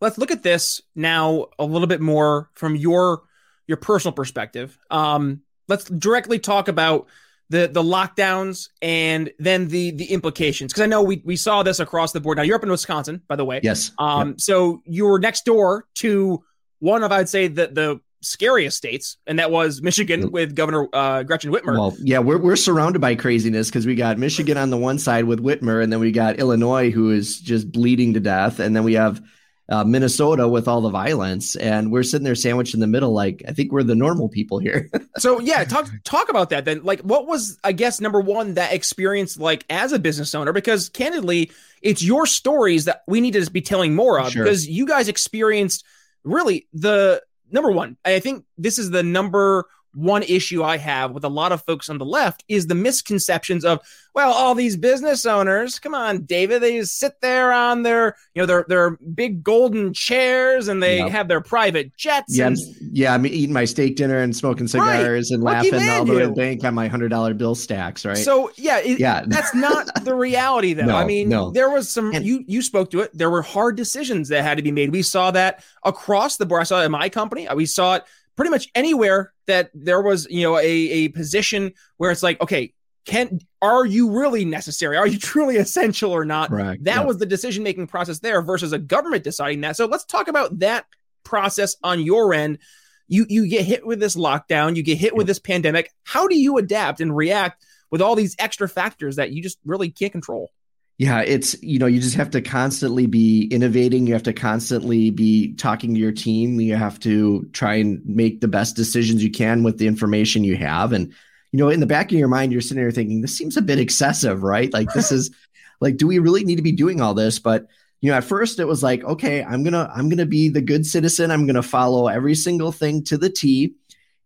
let's 0.00 0.18
look 0.18 0.30
at 0.30 0.42
this 0.42 0.80
now 0.94 1.46
a 1.58 1.64
little 1.64 1.88
bit 1.88 2.00
more 2.00 2.50
from 2.54 2.76
your 2.76 3.22
your 3.66 3.76
personal 3.76 4.12
perspective. 4.12 4.78
Um, 4.90 5.42
let's 5.68 5.84
directly 5.84 6.38
talk 6.38 6.68
about 6.68 7.08
the 7.50 7.68
the 7.68 7.82
lockdowns 7.82 8.68
and 8.80 9.30
then 9.38 9.68
the 9.68 9.90
the 9.92 10.06
implications 10.06 10.72
because 10.72 10.82
I 10.82 10.86
know 10.86 11.02
we 11.02 11.22
we 11.24 11.36
saw 11.36 11.62
this 11.62 11.80
across 11.80 12.12
the 12.12 12.20
board. 12.20 12.38
Now 12.38 12.42
you're 12.42 12.56
up 12.56 12.62
in 12.62 12.70
Wisconsin, 12.70 13.22
by 13.28 13.36
the 13.36 13.44
way. 13.44 13.60
Yes. 13.62 13.92
Um. 13.98 14.30
Yep. 14.30 14.40
So 14.40 14.82
you 14.86 15.04
were 15.06 15.18
next 15.18 15.44
door 15.44 15.86
to 15.96 16.42
one 16.78 17.02
of 17.02 17.12
I'd 17.12 17.28
say 17.28 17.48
the 17.48 17.68
the 17.68 18.00
scariest 18.24 18.76
states, 18.76 19.18
and 19.26 19.38
that 19.38 19.50
was 19.50 19.82
Michigan 19.82 20.30
with 20.30 20.54
Governor 20.54 20.88
uh, 20.92 21.22
Gretchen 21.22 21.52
Whitmer. 21.52 21.74
Well, 21.74 21.94
yeah, 22.00 22.18
we're 22.18 22.38
we're 22.38 22.56
surrounded 22.56 23.00
by 23.00 23.14
craziness 23.14 23.68
because 23.68 23.86
we 23.86 23.94
got 23.94 24.18
Michigan 24.18 24.56
on 24.56 24.70
the 24.70 24.78
one 24.78 24.98
side 24.98 25.24
with 25.24 25.42
Whitmer, 25.42 25.82
and 25.82 25.92
then 25.92 26.00
we 26.00 26.12
got 26.12 26.38
Illinois 26.38 26.90
who 26.90 27.10
is 27.10 27.40
just 27.40 27.70
bleeding 27.70 28.14
to 28.14 28.20
death, 28.20 28.58
and 28.58 28.74
then 28.74 28.84
we 28.84 28.94
have 28.94 29.22
uh, 29.68 29.84
Minnesota 29.84 30.46
with 30.46 30.68
all 30.68 30.80
the 30.80 30.90
violence, 30.90 31.56
and 31.56 31.90
we're 31.90 32.02
sitting 32.02 32.24
there 32.24 32.34
sandwiched 32.34 32.74
in 32.74 32.80
the 32.80 32.86
middle. 32.86 33.12
Like 33.12 33.42
I 33.48 33.52
think 33.52 33.72
we're 33.72 33.82
the 33.82 33.94
normal 33.94 34.28
people 34.28 34.58
here. 34.58 34.90
so 35.18 35.40
yeah, 35.40 35.64
talk 35.64 35.88
talk 36.04 36.28
about 36.28 36.50
that 36.50 36.64
then. 36.64 36.82
Like, 36.84 37.00
what 37.00 37.26
was 37.26 37.58
I 37.64 37.72
guess 37.72 38.00
number 38.00 38.20
one 38.20 38.54
that 38.54 38.72
experience 38.72 39.38
like 39.38 39.64
as 39.70 39.92
a 39.92 39.98
business 39.98 40.34
owner? 40.34 40.52
Because 40.52 40.90
candidly, 40.90 41.50
it's 41.80 42.02
your 42.02 42.26
stories 42.26 42.84
that 42.84 43.02
we 43.06 43.20
need 43.20 43.32
to 43.32 43.50
be 43.50 43.62
telling 43.62 43.94
more 43.94 44.20
of 44.20 44.32
sure. 44.32 44.44
because 44.44 44.68
you 44.68 44.86
guys 44.86 45.08
experienced 45.08 45.84
really 46.24 46.68
the 46.72 47.22
number 47.50 47.70
one. 47.70 47.96
I 48.04 48.20
think 48.20 48.44
this 48.58 48.78
is 48.78 48.90
the 48.90 49.02
number 49.02 49.66
one 49.94 50.22
issue 50.22 50.62
I 50.62 50.76
have 50.76 51.12
with 51.12 51.24
a 51.24 51.28
lot 51.28 51.52
of 51.52 51.62
folks 51.62 51.88
on 51.88 51.98
the 51.98 52.04
left 52.04 52.44
is 52.48 52.66
the 52.66 52.74
misconceptions 52.74 53.64
of, 53.64 53.80
well, 54.14 54.32
all 54.32 54.54
these 54.54 54.76
business 54.76 55.26
owners, 55.26 55.78
come 55.78 55.94
on, 55.94 56.22
David, 56.22 56.62
they 56.62 56.78
just 56.78 56.98
sit 56.98 57.20
there 57.20 57.52
on 57.52 57.82
their, 57.82 58.16
you 58.34 58.42
know, 58.42 58.46
their 58.46 58.64
their 58.68 58.90
big 59.14 59.42
golden 59.42 59.92
chairs 59.92 60.68
and 60.68 60.82
they 60.82 60.98
yep. 60.98 61.10
have 61.10 61.28
their 61.28 61.40
private 61.40 61.96
jets. 61.96 62.36
Yeah, 62.36 62.48
and, 62.48 62.58
yeah, 62.92 63.14
I'm 63.14 63.26
eating 63.26 63.52
my 63.52 63.64
steak 63.64 63.96
dinner 63.96 64.18
and 64.18 64.34
smoking 64.34 64.68
cigars 64.68 65.30
right. 65.30 65.34
and 65.34 65.42
Lucky 65.42 65.70
laughing 65.70 65.88
all 65.90 66.04
the 66.04 66.12
way 66.12 66.20
to 66.20 66.26
the 66.28 66.32
bank 66.32 66.64
on 66.64 66.74
my 66.74 66.86
hundred 66.86 67.08
dollar 67.08 67.34
bill 67.34 67.54
stacks, 67.54 68.04
right? 68.04 68.16
So 68.16 68.52
yeah, 68.56 68.78
it, 68.78 69.00
yeah, 69.00 69.24
that's 69.26 69.54
not 69.54 69.88
the 70.04 70.14
reality 70.14 70.74
though. 70.74 70.86
No, 70.86 70.96
I 70.96 71.04
mean, 71.04 71.28
no. 71.28 71.50
there 71.50 71.70
was 71.70 71.90
some 71.90 72.14
and, 72.14 72.24
you 72.24 72.44
you 72.46 72.62
spoke 72.62 72.90
to 72.92 73.00
it. 73.00 73.10
There 73.16 73.30
were 73.30 73.42
hard 73.42 73.76
decisions 73.76 74.28
that 74.28 74.42
had 74.42 74.56
to 74.58 74.62
be 74.62 74.70
made. 74.72 74.92
We 74.92 75.02
saw 75.02 75.30
that 75.32 75.64
across 75.82 76.36
the 76.36 76.46
board. 76.46 76.60
I 76.60 76.64
saw 76.64 76.82
it 76.82 76.86
in 76.86 76.92
my 76.92 77.08
company. 77.08 77.48
We 77.54 77.66
saw 77.66 77.96
it 77.96 78.04
pretty 78.36 78.50
much 78.50 78.68
anywhere 78.74 79.32
that 79.46 79.70
there 79.74 80.02
was, 80.02 80.26
you 80.30 80.42
know, 80.42 80.56
a, 80.56 80.62
a 80.62 81.08
position 81.08 81.72
where 81.96 82.10
it's 82.10 82.22
like, 82.22 82.40
okay, 82.40 82.72
can 83.04 83.38
are 83.60 83.84
you 83.84 84.10
really 84.10 84.44
necessary? 84.44 84.96
Are 84.96 85.06
you 85.06 85.18
truly 85.32 85.56
essential 85.56 86.10
or 86.10 86.24
not? 86.24 86.50
Right. 86.50 86.82
That 86.84 86.96
yeah. 86.96 87.04
was 87.04 87.18
the 87.18 87.26
decision 87.26 87.62
making 87.62 87.86
process 87.86 88.20
there 88.20 88.42
versus 88.42 88.72
a 88.72 88.78
government 88.78 89.24
deciding 89.24 89.60
that. 89.62 89.76
So 89.76 89.86
let's 89.86 90.04
talk 90.04 90.28
about 90.28 90.58
that 90.60 90.86
process 91.24 91.76
on 91.82 92.00
your 92.00 92.34
end. 92.34 92.58
You 93.06 93.26
you 93.28 93.46
get 93.48 93.66
hit 93.66 93.86
with 93.86 94.00
this 94.00 94.16
lockdown, 94.16 94.76
you 94.76 94.82
get 94.82 94.98
hit 94.98 95.14
with 95.14 95.26
this 95.26 95.38
pandemic. 95.38 95.92
How 96.04 96.26
do 96.26 96.36
you 96.36 96.56
adapt 96.56 97.00
and 97.00 97.14
react 97.14 97.64
with 97.90 98.00
all 98.00 98.16
these 98.16 98.34
extra 98.38 98.68
factors 98.68 99.16
that 99.16 99.30
you 99.30 99.42
just 99.42 99.58
really 99.64 99.90
can't 99.90 100.12
control? 100.12 100.50
Yeah, 100.96 101.22
it's 101.22 101.60
you 101.60 101.78
know, 101.80 101.86
you 101.86 102.00
just 102.00 102.14
have 102.14 102.30
to 102.30 102.40
constantly 102.40 103.06
be 103.06 103.48
innovating. 103.50 104.06
You 104.06 104.12
have 104.12 104.22
to 104.24 104.32
constantly 104.32 105.10
be 105.10 105.54
talking 105.54 105.92
to 105.94 106.00
your 106.00 106.12
team. 106.12 106.60
You 106.60 106.76
have 106.76 107.00
to 107.00 107.48
try 107.52 107.74
and 107.74 108.00
make 108.06 108.40
the 108.40 108.48
best 108.48 108.76
decisions 108.76 109.22
you 109.22 109.30
can 109.30 109.64
with 109.64 109.78
the 109.78 109.88
information 109.88 110.44
you 110.44 110.56
have. 110.56 110.92
And 110.92 111.12
you 111.50 111.58
know, 111.58 111.68
in 111.68 111.80
the 111.80 111.86
back 111.86 112.12
of 112.12 112.18
your 112.18 112.28
mind, 112.28 112.52
you're 112.52 112.60
sitting 112.60 112.82
there 112.82 112.92
thinking, 112.92 113.22
this 113.22 113.36
seems 113.36 113.56
a 113.56 113.62
bit 113.62 113.80
excessive, 113.80 114.42
right? 114.44 114.72
Like 114.72 114.92
this 114.92 115.10
is 115.10 115.30
like, 115.80 115.96
do 115.96 116.06
we 116.06 116.20
really 116.20 116.44
need 116.44 116.56
to 116.56 116.62
be 116.62 116.72
doing 116.72 117.00
all 117.00 117.14
this? 117.14 117.40
But 117.40 117.66
you 118.00 118.10
know, 118.10 118.16
at 118.16 118.24
first 118.24 118.60
it 118.60 118.66
was 118.66 118.82
like, 118.82 119.02
okay, 119.02 119.42
I'm 119.42 119.64
gonna 119.64 119.90
I'm 119.92 120.08
gonna 120.08 120.26
be 120.26 120.48
the 120.48 120.60
good 120.60 120.86
citizen. 120.86 121.32
I'm 121.32 121.46
gonna 121.46 121.62
follow 121.62 122.06
every 122.06 122.36
single 122.36 122.70
thing 122.70 123.02
to 123.04 123.18
the 123.18 123.30
T 123.30 123.74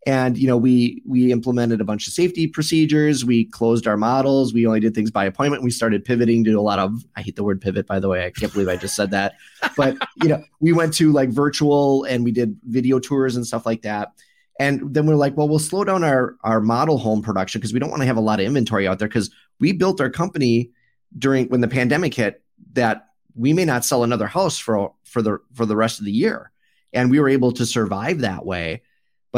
and 0.06 0.38
you 0.38 0.46
know 0.46 0.56
we 0.56 1.02
we 1.04 1.32
implemented 1.32 1.80
a 1.80 1.84
bunch 1.84 2.06
of 2.06 2.12
safety 2.12 2.46
procedures. 2.46 3.24
We 3.24 3.44
closed 3.44 3.86
our 3.86 3.96
models. 3.96 4.54
We 4.54 4.66
only 4.66 4.80
did 4.80 4.94
things 4.94 5.10
by 5.10 5.24
appointment. 5.24 5.62
We 5.62 5.70
started 5.70 6.04
pivoting 6.04 6.44
to 6.44 6.52
a 6.52 6.60
lot 6.60 6.78
of 6.78 7.04
i 7.16 7.22
hate 7.22 7.36
the 7.36 7.44
word 7.44 7.60
pivot 7.60 7.86
by 7.86 7.98
the 7.98 8.08
way. 8.08 8.24
I 8.24 8.30
can't 8.30 8.52
believe 8.52 8.68
i 8.68 8.76
just 8.76 8.94
said 8.94 9.10
that. 9.10 9.34
But 9.76 9.96
you 10.22 10.28
know 10.28 10.42
we 10.60 10.72
went 10.72 10.94
to 10.94 11.12
like 11.12 11.30
virtual 11.30 12.04
and 12.04 12.24
we 12.24 12.32
did 12.32 12.56
video 12.64 12.98
tours 12.98 13.36
and 13.36 13.46
stuff 13.46 13.66
like 13.66 13.82
that. 13.82 14.12
And 14.60 14.94
then 14.94 15.06
we're 15.06 15.16
like 15.16 15.36
well 15.36 15.48
we'll 15.48 15.58
slow 15.58 15.84
down 15.84 16.04
our 16.04 16.36
our 16.44 16.60
model 16.60 16.98
home 16.98 17.22
production 17.22 17.60
because 17.60 17.72
we 17.72 17.80
don't 17.80 17.90
want 17.90 18.02
to 18.02 18.06
have 18.06 18.16
a 18.16 18.22
lot 18.22 18.40
of 18.40 18.46
inventory 18.46 18.86
out 18.86 18.98
there 18.98 19.08
because 19.08 19.30
we 19.58 19.72
built 19.72 20.00
our 20.00 20.10
company 20.10 20.70
during 21.18 21.48
when 21.48 21.60
the 21.60 21.68
pandemic 21.68 22.14
hit 22.14 22.42
that 22.74 23.08
we 23.34 23.52
may 23.52 23.64
not 23.64 23.84
sell 23.84 24.04
another 24.04 24.26
house 24.26 24.58
for 24.58 24.92
for 25.04 25.22
the 25.22 25.38
for 25.54 25.66
the 25.66 25.76
rest 25.76 25.98
of 25.98 26.04
the 26.04 26.12
year. 26.12 26.52
And 26.92 27.10
we 27.10 27.20
were 27.20 27.28
able 27.28 27.52
to 27.52 27.66
survive 27.66 28.20
that 28.20 28.46
way 28.46 28.82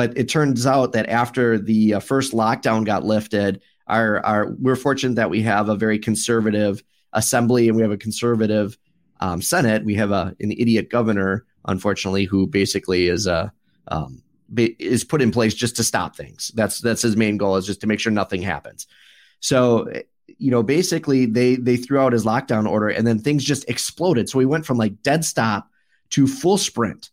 but 0.00 0.16
it 0.16 0.30
turns 0.30 0.64
out 0.64 0.92
that 0.92 1.10
after 1.10 1.58
the 1.58 1.92
uh, 1.92 2.00
first 2.00 2.32
lockdown 2.32 2.86
got 2.86 3.04
lifted, 3.04 3.60
our, 3.86 4.24
our 4.24 4.52
we're 4.52 4.74
fortunate 4.74 5.16
that 5.16 5.28
we 5.28 5.42
have 5.42 5.68
a 5.68 5.76
very 5.76 5.98
conservative 5.98 6.82
assembly 7.12 7.68
and 7.68 7.76
we 7.76 7.82
have 7.82 7.90
a 7.90 7.98
conservative 7.98 8.78
um, 9.20 9.42
Senate. 9.42 9.84
We 9.84 9.96
have 9.96 10.10
a 10.10 10.34
an 10.40 10.52
idiot 10.52 10.88
governor, 10.88 11.44
unfortunately, 11.66 12.24
who 12.24 12.46
basically 12.46 13.08
is 13.08 13.26
a 13.26 13.52
um, 13.88 14.22
is 14.56 15.04
put 15.04 15.20
in 15.20 15.32
place 15.32 15.52
just 15.52 15.76
to 15.76 15.84
stop 15.84 16.16
things. 16.16 16.50
That's 16.54 16.80
that's 16.80 17.02
his 17.02 17.14
main 17.14 17.36
goal 17.36 17.56
is 17.56 17.66
just 17.66 17.82
to 17.82 17.86
make 17.86 18.00
sure 18.00 18.10
nothing 18.10 18.40
happens. 18.40 18.86
So 19.40 19.86
you 20.38 20.50
know, 20.50 20.62
basically 20.62 21.26
they 21.26 21.56
they 21.56 21.76
threw 21.76 21.98
out 21.98 22.14
his 22.14 22.24
lockdown 22.24 22.66
order 22.66 22.88
and 22.88 23.06
then 23.06 23.18
things 23.18 23.44
just 23.44 23.68
exploded. 23.68 24.30
So 24.30 24.38
we 24.38 24.46
went 24.46 24.64
from 24.64 24.78
like 24.78 25.02
dead 25.02 25.26
stop 25.26 25.68
to 26.12 26.26
full 26.26 26.56
sprint 26.56 27.10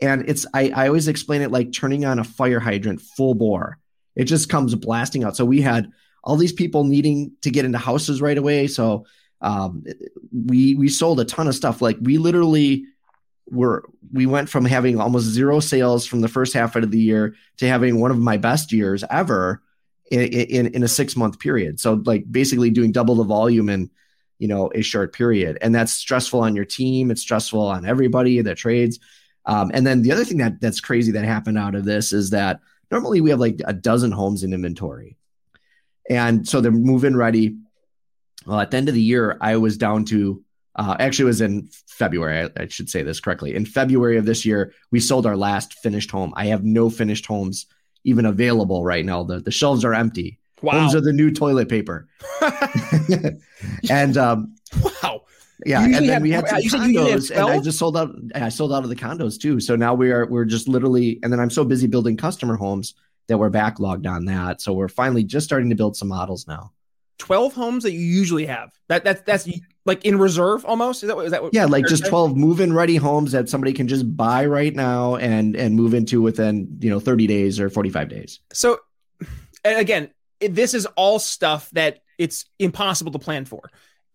and 0.00 0.28
it's 0.28 0.46
I, 0.54 0.70
I 0.74 0.86
always 0.88 1.08
explain 1.08 1.42
it 1.42 1.50
like 1.50 1.72
turning 1.72 2.04
on 2.04 2.18
a 2.18 2.24
fire 2.24 2.60
hydrant 2.60 3.00
full 3.00 3.34
bore. 3.34 3.78
It 4.16 4.24
just 4.24 4.48
comes 4.48 4.74
blasting 4.74 5.24
out. 5.24 5.36
So 5.36 5.44
we 5.44 5.60
had 5.60 5.90
all 6.22 6.36
these 6.36 6.52
people 6.52 6.84
needing 6.84 7.32
to 7.42 7.50
get 7.50 7.64
into 7.64 7.78
houses 7.78 8.20
right 8.20 8.36
away. 8.36 8.66
So 8.66 9.06
um, 9.40 9.84
we 10.32 10.74
we 10.74 10.88
sold 10.88 11.20
a 11.20 11.24
ton 11.24 11.48
of 11.48 11.54
stuff. 11.54 11.80
Like 11.80 11.96
we 12.00 12.18
literally 12.18 12.84
were 13.46 13.84
we 14.12 14.26
went 14.26 14.48
from 14.48 14.64
having 14.64 15.00
almost 15.00 15.26
zero 15.26 15.60
sales 15.60 16.06
from 16.06 16.20
the 16.20 16.28
first 16.28 16.52
half 16.52 16.76
of 16.76 16.90
the 16.90 17.00
year 17.00 17.34
to 17.58 17.66
having 17.66 18.00
one 18.00 18.10
of 18.10 18.18
my 18.18 18.36
best 18.36 18.72
years 18.72 19.04
ever 19.10 19.62
in 20.10 20.20
in, 20.20 20.66
in 20.68 20.82
a 20.82 20.88
six 20.88 21.16
month 21.16 21.38
period. 21.38 21.80
So 21.80 22.02
like 22.04 22.30
basically 22.30 22.70
doing 22.70 22.92
double 22.92 23.14
the 23.16 23.24
volume 23.24 23.68
in 23.68 23.90
you 24.38 24.48
know 24.48 24.70
a 24.74 24.82
short 24.82 25.12
period, 25.12 25.58
and 25.62 25.74
that's 25.74 25.92
stressful 25.92 26.40
on 26.40 26.54
your 26.54 26.64
team. 26.64 27.10
It's 27.10 27.22
stressful 27.22 27.60
on 27.60 27.86
everybody 27.86 28.40
that 28.40 28.56
trades. 28.56 28.98
Um, 29.46 29.70
and 29.72 29.86
then 29.86 30.02
the 30.02 30.12
other 30.12 30.24
thing 30.24 30.38
that 30.38 30.60
that's 30.60 30.80
crazy 30.80 31.12
that 31.12 31.24
happened 31.24 31.58
out 31.58 31.74
of 31.74 31.84
this 31.84 32.12
is 32.12 32.30
that 32.30 32.60
normally 32.90 33.20
we 33.20 33.30
have 33.30 33.40
like 33.40 33.60
a 33.64 33.72
dozen 33.72 34.12
homes 34.12 34.42
in 34.42 34.52
inventory, 34.52 35.16
and 36.08 36.46
so 36.46 36.60
they're 36.60 36.70
move-in 36.70 37.16
ready. 37.16 37.56
Well, 38.46 38.60
at 38.60 38.70
the 38.70 38.76
end 38.76 38.88
of 38.88 38.94
the 38.94 39.02
year, 39.02 39.36
I 39.40 39.56
was 39.56 39.76
down 39.76 40.04
to 40.06 40.42
uh, 40.76 40.96
actually 40.98 41.24
it 41.24 41.26
was 41.26 41.40
in 41.40 41.68
February. 41.88 42.50
I, 42.56 42.62
I, 42.62 42.68
should 42.68 42.88
say 42.88 43.02
this 43.02 43.20
correctly. 43.20 43.54
In 43.54 43.66
February 43.66 44.16
of 44.16 44.24
this 44.24 44.46
year, 44.46 44.72
we 44.90 45.00
sold 45.00 45.26
our 45.26 45.36
last 45.36 45.74
finished 45.74 46.10
home. 46.10 46.32
I 46.36 46.46
have 46.46 46.64
no 46.64 46.90
finished 46.90 47.26
homes 47.26 47.66
even 48.04 48.24
available 48.24 48.84
right 48.84 49.04
now. 49.04 49.22
The 49.22 49.40
the 49.40 49.50
shelves 49.50 49.84
are 49.84 49.94
empty. 49.94 50.38
Wow. 50.62 50.80
Homes 50.80 50.94
are 50.94 51.00
the 51.00 51.12
new 51.12 51.32
toilet 51.32 51.68
paper. 51.68 52.08
and 53.90 54.16
um, 54.16 54.54
wow. 55.02 55.22
Yeah, 55.66 55.84
and 55.84 55.94
then 55.94 56.04
have, 56.04 56.22
we 56.22 56.30
had 56.30 56.48
some 56.48 56.60
condos, 56.60 57.30
and 57.30 57.40
I 57.40 57.60
just 57.60 57.78
sold 57.78 57.96
out. 57.96 58.14
I 58.34 58.48
sold 58.48 58.72
out 58.72 58.82
of 58.82 58.88
the 58.88 58.96
condos 58.96 59.40
too. 59.40 59.60
So 59.60 59.76
now 59.76 59.94
we 59.94 60.10
are 60.12 60.26
we're 60.26 60.44
just 60.44 60.68
literally, 60.68 61.18
and 61.22 61.32
then 61.32 61.40
I'm 61.40 61.50
so 61.50 61.64
busy 61.64 61.86
building 61.86 62.16
customer 62.16 62.56
homes 62.56 62.94
that 63.28 63.38
we're 63.38 63.50
backlogged 63.50 64.06
on 64.06 64.24
that. 64.26 64.60
So 64.60 64.72
we're 64.72 64.88
finally 64.88 65.24
just 65.24 65.44
starting 65.44 65.70
to 65.70 65.76
build 65.76 65.96
some 65.96 66.08
models 66.08 66.46
now. 66.46 66.72
12 67.18 67.52
homes 67.54 67.84
that 67.84 67.92
you 67.92 68.00
usually 68.00 68.46
have. 68.46 68.72
That 68.88 69.04
that's 69.04 69.20
that's 69.22 69.48
like 69.84 70.04
in 70.04 70.18
reserve 70.18 70.64
almost. 70.64 71.02
Is 71.02 71.08
that 71.08 71.16
what 71.16 71.26
is 71.26 71.32
that 71.32 71.42
what 71.42 71.54
Yeah, 71.54 71.66
like 71.66 71.86
just 71.86 72.06
12 72.06 72.36
move-in 72.36 72.72
ready 72.72 72.96
homes 72.96 73.32
that 73.32 73.48
somebody 73.48 73.72
can 73.72 73.86
just 73.86 74.16
buy 74.16 74.46
right 74.46 74.74
now 74.74 75.16
and 75.16 75.54
and 75.54 75.76
move 75.76 75.94
into 75.94 76.22
within, 76.22 76.78
you 76.80 76.90
know, 76.90 76.98
30 76.98 77.26
days 77.26 77.60
or 77.60 77.70
45 77.70 78.08
days. 78.08 78.40
So 78.52 78.80
again, 79.64 80.10
this 80.40 80.74
is 80.74 80.86
all 80.96 81.18
stuff 81.18 81.70
that 81.72 82.00
it's 82.18 82.46
impossible 82.58 83.12
to 83.12 83.18
plan 83.18 83.44
for. 83.44 83.70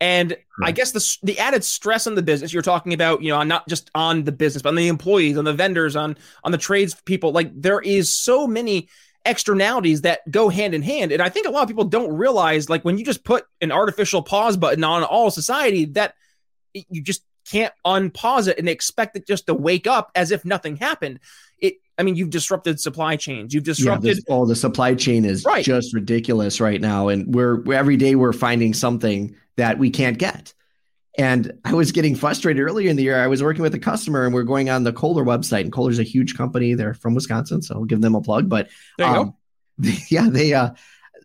And. 0.06 0.38
I 0.63 0.72
guess 0.72 0.94
the 0.94 1.18
the 1.22 1.38
added 1.38 1.65
stress 1.65 2.08
on 2.08 2.15
the 2.15 2.22
business 2.22 2.54
you're 2.54 2.63
talking 2.63 2.94
about, 2.94 3.22
you 3.22 3.30
know, 3.30 3.44
not 3.44 3.68
just 3.68 3.91
on 3.94 4.24
the 4.24 4.32
business, 4.32 4.62
but 4.62 4.70
on 4.70 4.76
the 4.76 4.88
employees, 4.88 5.38
on 5.38 5.44
the 5.44 5.54
vendors, 5.54 5.98
on 5.98 6.15
on 6.46 6.54
the 6.54 6.58
trades 6.58 6.96
people. 7.04 7.34
Like 7.34 7.52
there 7.54 7.82
is 7.82 8.15
so 8.15 8.48
many 8.48 8.88
externalities 9.26 10.02
that 10.02 10.20
go 10.32 10.48
hand 10.48 10.74
in 10.74 10.82
hand. 10.82 11.12
And 11.12 11.22
I 11.22 11.28
think 11.28 11.46
a 11.46 11.50
lot 11.50 11.63
of 11.63 11.68
people 11.68 11.84
don't 11.84 12.15
realize, 12.15 12.70
like 12.70 12.86
when 12.86 12.98
you 12.98 13.04
just 13.04 13.26
put 13.26 13.44
an 13.60 13.74
artificial 13.74 14.22
pause 14.22 14.56
button 14.56 14.86
on 14.86 15.04
all 15.04 15.30
society, 15.30 15.86
that 15.88 16.13
you 16.74 17.02
just 17.02 17.24
can't 17.52 17.74
unpause 17.86 18.48
it 18.48 18.58
and 18.58 18.70
expect 18.70 19.18
it 19.18 19.28
just 19.28 19.48
to 19.48 19.54
wake 19.54 19.88
up 19.88 20.10
as 20.15 20.32
if 20.32 20.46
nothing 20.46 20.78
happened. 20.78 21.20
It, 21.60 21.76
I 21.97 22.03
mean, 22.03 22.15
you've 22.15 22.29
disrupted 22.29 22.79
supply 22.79 23.15
chains. 23.15 23.53
You've 23.53 23.63
disrupted. 23.63 24.17
Yeah, 24.17 24.23
oh, 24.27 24.45
the 24.45 24.55
supply 24.55 24.95
chain 24.95 25.23
is 25.23 25.45
right. 25.45 25.63
just 25.63 25.93
ridiculous 25.93 26.60
right 26.60 26.81
now, 26.81 27.08
and 27.08 27.34
we're 27.34 27.71
every 27.73 27.97
day 27.97 28.15
we're 28.15 28.34
finding 28.34 28.73
something 28.73 29.36
that 29.55 29.79
we 29.79 29.89
can't 29.89 30.17
get. 30.17 30.53
And 31.17 31.53
I 31.63 31.73
was 31.73 31.91
getting 31.91 32.15
frustrated 32.15 32.62
earlier 32.62 32.89
in 32.89 32.97
the 32.97 33.03
year. 33.03 33.21
I 33.21 33.27
was 33.27 33.41
working 33.41 33.62
with 33.62 33.73
a 33.73 33.79
customer 33.79 34.25
and 34.25 34.36
we 34.36 34.41
are 34.41 34.45
going 34.45 34.69
on 34.69 34.84
the 34.84 34.91
Kohler 34.91 35.23
website. 35.23 35.62
And 35.62 35.71
Kohler's 35.71 35.99
a 35.99 36.03
huge 36.03 36.36
company. 36.36 36.73
They're 36.73 36.93
from 36.93 37.15
Wisconsin, 37.15 37.62
so 37.62 37.75
I'll 37.75 37.86
give 37.86 38.01
them 38.01 38.15
a 38.15 38.21
plug. 38.21 38.49
But 38.49 38.69
um, 39.01 39.34
yeah, 40.10 40.27
they 40.29 40.53
uh 40.53 40.71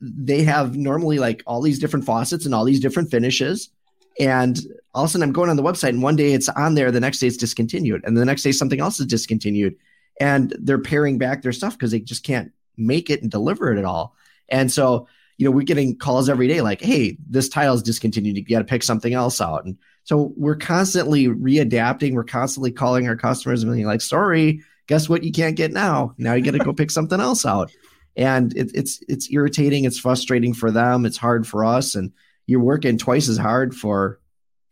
they 0.00 0.44
have 0.44 0.76
normally 0.76 1.18
like 1.18 1.42
all 1.46 1.61
these 1.61 1.78
different 1.78 2.04
faucets 2.06 2.46
and 2.46 2.54
all 2.54 2.64
these 2.64 2.80
different 2.80 3.11
finishes. 3.11 3.70
And 4.18 4.59
all 4.94 5.04
of 5.04 5.11
a 5.11 5.12
sudden 5.12 5.24
I'm 5.24 5.33
going 5.33 5.50
on 5.50 5.56
the 5.56 5.62
website 5.62 5.90
and 5.90 6.02
one 6.02 6.16
day 6.16 6.33
it's 6.33 6.48
on 6.50 6.74
there, 6.74 6.90
the 6.90 7.00
next 7.00 7.18
day 7.18 7.26
it's 7.26 7.37
discontinued. 7.37 8.02
And 8.04 8.16
the 8.16 8.24
next 8.24 8.42
day 8.42 8.52
something 8.52 8.80
else 8.80 9.00
is 9.00 9.06
discontinued. 9.06 9.76
And 10.20 10.54
they're 10.61 10.78
paring 10.78 11.18
back 11.18 11.42
their 11.42 11.52
stuff 11.52 11.76
because 11.76 11.90
they 11.90 12.00
just 12.00 12.22
can't 12.22 12.52
make 12.76 13.11
it 13.11 13.22
and 13.22 13.30
deliver 13.30 13.72
it 13.72 13.78
at 13.78 13.85
all. 13.85 14.14
And 14.48 14.70
so 14.70 15.09
you 15.40 15.46
know, 15.46 15.52
we're 15.52 15.62
getting 15.62 15.96
calls 15.96 16.28
every 16.28 16.48
day 16.48 16.61
like, 16.61 16.83
hey, 16.83 17.16
this 17.26 17.48
tile 17.48 17.72
is 17.72 17.83
discontinued. 17.83 18.37
You 18.37 18.44
got 18.44 18.59
to 18.59 18.64
pick 18.66 18.83
something 18.83 19.14
else 19.14 19.40
out. 19.40 19.64
And 19.64 19.78
so 20.04 20.35
we're 20.37 20.54
constantly 20.54 21.28
readapting. 21.28 22.12
We're 22.12 22.24
constantly 22.24 22.70
calling 22.70 23.09
our 23.09 23.16
customers 23.16 23.62
and 23.62 23.72
being 23.72 23.87
like, 23.87 24.02
sorry, 24.02 24.61
guess 24.87 25.09
what? 25.09 25.24
You 25.24 25.33
can't 25.33 25.56
get 25.56 25.72
now. 25.72 26.14
Now 26.18 26.35
you 26.35 26.44
got 26.44 26.50
to 26.50 26.59
go 26.59 26.74
pick 26.74 26.90
something 26.90 27.20
else 27.20 27.46
out. 27.46 27.72
And 28.16 28.54
it, 28.54 28.72
it's 28.74 29.02
it's 29.09 29.33
irritating. 29.33 29.85
It's 29.85 29.98
frustrating 29.98 30.52
for 30.52 30.70
them. 30.70 31.06
It's 31.06 31.16
hard 31.16 31.46
for 31.46 31.64
us. 31.64 31.94
And 31.94 32.12
you're 32.46 32.61
working 32.61 32.98
twice 32.98 33.26
as 33.26 33.38
hard 33.38 33.74
for 33.74 34.20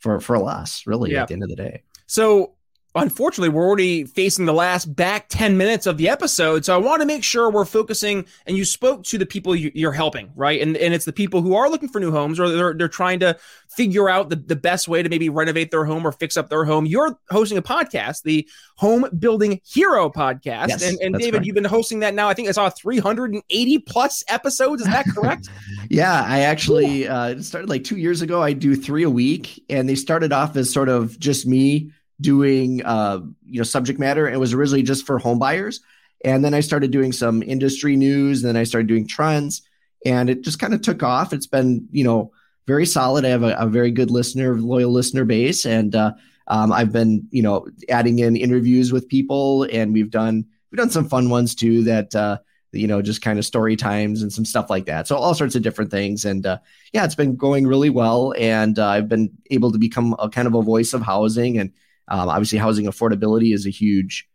for 0.00 0.20
for 0.20 0.38
less, 0.38 0.86
really, 0.86 1.12
yeah. 1.12 1.22
at 1.22 1.28
the 1.28 1.34
end 1.34 1.44
of 1.44 1.48
the 1.48 1.56
day. 1.56 1.82
So 2.06 2.56
unfortunately, 2.98 3.48
we're 3.48 3.66
already 3.66 4.04
facing 4.04 4.46
the 4.46 4.52
last 4.52 4.94
back 4.94 5.28
10 5.28 5.56
minutes 5.56 5.86
of 5.86 5.96
the 5.96 6.08
episode. 6.08 6.64
So 6.64 6.74
I 6.74 6.78
want 6.78 7.00
to 7.00 7.06
make 7.06 7.24
sure 7.24 7.50
we're 7.50 7.64
focusing. 7.64 8.26
And 8.46 8.56
you 8.56 8.64
spoke 8.64 9.04
to 9.04 9.18
the 9.18 9.26
people 9.26 9.54
you're 9.54 9.92
helping, 9.92 10.30
right? 10.36 10.60
And, 10.60 10.76
and 10.76 10.94
it's 10.94 11.04
the 11.04 11.12
people 11.12 11.42
who 11.42 11.54
are 11.54 11.68
looking 11.68 11.88
for 11.88 12.00
new 12.00 12.10
homes 12.10 12.38
or 12.38 12.48
they're, 12.48 12.74
they're 12.74 12.88
trying 12.88 13.20
to 13.20 13.36
figure 13.68 14.08
out 14.08 14.30
the, 14.30 14.36
the 14.36 14.56
best 14.56 14.88
way 14.88 15.02
to 15.02 15.08
maybe 15.08 15.28
renovate 15.28 15.70
their 15.70 15.84
home 15.84 16.06
or 16.06 16.12
fix 16.12 16.36
up 16.36 16.48
their 16.48 16.64
home. 16.64 16.86
You're 16.86 17.18
hosting 17.30 17.58
a 17.58 17.62
podcast, 17.62 18.22
the 18.22 18.48
Home 18.76 19.06
Building 19.18 19.60
Hero 19.64 20.10
podcast. 20.10 20.68
Yes, 20.68 20.88
and, 20.88 20.98
and 21.00 21.14
David, 21.14 21.46
you've 21.46 21.54
been 21.54 21.64
hosting 21.64 22.00
that 22.00 22.14
now. 22.14 22.28
I 22.28 22.34
think 22.34 22.48
I 22.48 22.52
saw 22.52 22.70
380 22.70 23.78
plus 23.80 24.24
episodes. 24.28 24.82
Is 24.82 24.88
that 24.88 25.06
correct? 25.14 25.48
yeah, 25.90 26.24
I 26.26 26.40
actually 26.40 27.06
uh, 27.06 27.40
started 27.40 27.68
like 27.68 27.84
two 27.84 27.96
years 27.96 28.22
ago. 28.22 28.42
I 28.42 28.52
do 28.52 28.74
three 28.74 29.02
a 29.02 29.10
week, 29.10 29.62
and 29.68 29.88
they 29.88 29.94
started 29.94 30.32
off 30.32 30.56
as 30.56 30.72
sort 30.72 30.88
of 30.88 31.18
just 31.18 31.46
me 31.46 31.92
doing 32.20 32.84
uh, 32.84 33.20
you 33.46 33.58
know 33.58 33.64
subject 33.64 33.98
matter. 33.98 34.28
It 34.28 34.38
was 34.40 34.52
originally 34.52 34.82
just 34.82 35.06
for 35.06 35.18
home 35.18 35.38
buyers, 35.38 35.80
and 36.24 36.44
then 36.44 36.54
I 36.54 36.60
started 36.60 36.90
doing 36.90 37.12
some 37.12 37.42
industry 37.42 37.96
news. 37.96 38.42
And 38.42 38.48
then 38.48 38.60
I 38.60 38.64
started 38.64 38.88
doing 38.88 39.06
trends, 39.06 39.62
and 40.04 40.30
it 40.30 40.42
just 40.42 40.58
kind 40.58 40.74
of 40.74 40.82
took 40.82 41.02
off. 41.02 41.32
It's 41.32 41.46
been 41.46 41.86
you 41.90 42.04
know 42.04 42.32
very 42.66 42.86
solid. 42.86 43.24
I 43.24 43.28
have 43.28 43.42
a, 43.42 43.54
a 43.56 43.66
very 43.66 43.90
good 43.90 44.10
listener, 44.10 44.58
loyal 44.58 44.90
listener 44.90 45.24
base, 45.24 45.64
and 45.64 45.94
uh, 45.94 46.12
um, 46.48 46.72
I've 46.72 46.92
been 46.92 47.26
you 47.30 47.42
know 47.42 47.66
adding 47.88 48.18
in 48.18 48.36
interviews 48.36 48.92
with 48.92 49.08
people, 49.08 49.64
and 49.64 49.92
we've 49.92 50.10
done 50.10 50.46
we've 50.70 50.78
done 50.78 50.90
some 50.90 51.08
fun 51.08 51.30
ones 51.30 51.54
too 51.54 51.84
that. 51.84 52.14
Uh, 52.14 52.38
you 52.72 52.86
know, 52.86 53.00
just 53.00 53.22
kind 53.22 53.38
of 53.38 53.46
story 53.46 53.76
times 53.76 54.22
and 54.22 54.32
some 54.32 54.44
stuff 54.44 54.68
like 54.68 54.84
that. 54.86 55.08
So 55.08 55.16
all 55.16 55.34
sorts 55.34 55.54
of 55.54 55.62
different 55.62 55.90
things. 55.90 56.24
And 56.24 56.44
uh, 56.44 56.58
yeah, 56.92 57.04
it's 57.04 57.14
been 57.14 57.34
going 57.34 57.66
really 57.66 57.90
well. 57.90 58.34
And 58.36 58.78
uh, 58.78 58.88
I've 58.88 59.08
been 59.08 59.30
able 59.50 59.72
to 59.72 59.78
become 59.78 60.14
a 60.18 60.28
kind 60.28 60.46
of 60.46 60.54
a 60.54 60.62
voice 60.62 60.92
of 60.92 61.02
housing 61.02 61.58
and 61.58 61.72
um, 62.08 62.28
obviously, 62.28 62.58
housing 62.58 62.86
affordability 62.86 63.54
is 63.54 63.66
a 63.66 63.70
huge, 63.70 64.28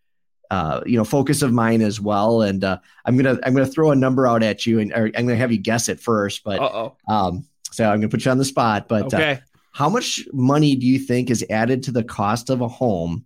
uh, 0.51 0.81
you 0.85 0.97
know, 0.97 1.03
focus 1.03 1.41
of 1.41 1.51
mine 1.51 1.81
as 1.81 1.99
well. 1.99 2.41
And 2.41 2.63
uh, 2.63 2.79
I'm 3.05 3.17
gonna 3.17 3.39
I'm 3.43 3.53
gonna 3.53 3.65
throw 3.65 3.91
a 3.91 3.95
number 3.95 4.27
out 4.27 4.43
at 4.43 4.65
you, 4.65 4.79
and 4.79 4.93
I'm 4.93 5.11
gonna 5.11 5.35
have 5.35 5.51
you 5.51 5.57
guess 5.57 5.89
it 5.89 5.99
first. 5.99 6.43
But 6.43 6.59
um, 7.07 7.45
so 7.71 7.85
I'm 7.89 7.99
gonna 7.99 8.09
put 8.09 8.25
you 8.25 8.31
on 8.31 8.37
the 8.37 8.45
spot. 8.45 8.87
But 8.87 9.13
uh, 9.13 9.17
okay. 9.17 9.31
uh, 9.31 9.37
how 9.71 9.89
much 9.89 10.27
money 10.31 10.75
do 10.75 10.85
you 10.85 10.99
think 10.99 11.29
is 11.29 11.45
added 11.49 11.83
to 11.83 11.91
the 11.91 12.03
cost 12.03 12.49
of 12.49 12.61
a 12.61 12.67
home 12.67 13.25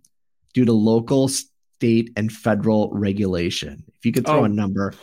due 0.54 0.64
to 0.64 0.72
local, 0.72 1.28
state, 1.28 2.10
and 2.16 2.32
federal 2.32 2.90
regulation? 2.92 3.84
If 3.98 4.06
you 4.06 4.12
could 4.12 4.26
throw 4.26 4.40
oh. 4.40 4.44
a 4.44 4.48
number. 4.48 4.94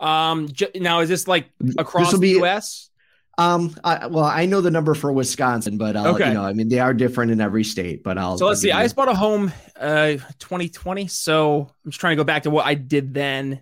Um, 0.00 0.48
now 0.74 1.00
is 1.00 1.08
this 1.08 1.26
like 1.26 1.48
across 1.78 2.10
this 2.10 2.20
the 2.20 2.28
U.S.? 2.30 2.90
Um, 3.36 3.74
I, 3.82 4.06
well, 4.06 4.24
I 4.24 4.46
know 4.46 4.60
the 4.60 4.70
number 4.70 4.94
for 4.94 5.12
Wisconsin, 5.12 5.76
but 5.76 5.96
I'll, 5.96 6.14
okay. 6.14 6.28
you 6.28 6.34
know, 6.34 6.44
I 6.44 6.52
mean, 6.52 6.68
they 6.68 6.78
are 6.78 6.94
different 6.94 7.32
in 7.32 7.40
every 7.40 7.64
state. 7.64 8.02
But 8.02 8.18
I'll. 8.18 8.38
So 8.38 8.46
let's 8.46 8.58
I'll 8.58 8.62
see. 8.62 8.72
I 8.72 8.82
just 8.84 8.96
bought 8.96 9.08
a 9.08 9.14
home, 9.14 9.52
uh, 9.78 10.12
2020. 10.38 11.08
So 11.08 11.70
I'm 11.84 11.90
just 11.90 12.00
trying 12.00 12.12
to 12.12 12.16
go 12.16 12.24
back 12.24 12.44
to 12.44 12.50
what 12.50 12.66
I 12.66 12.74
did 12.74 13.14
then. 13.14 13.60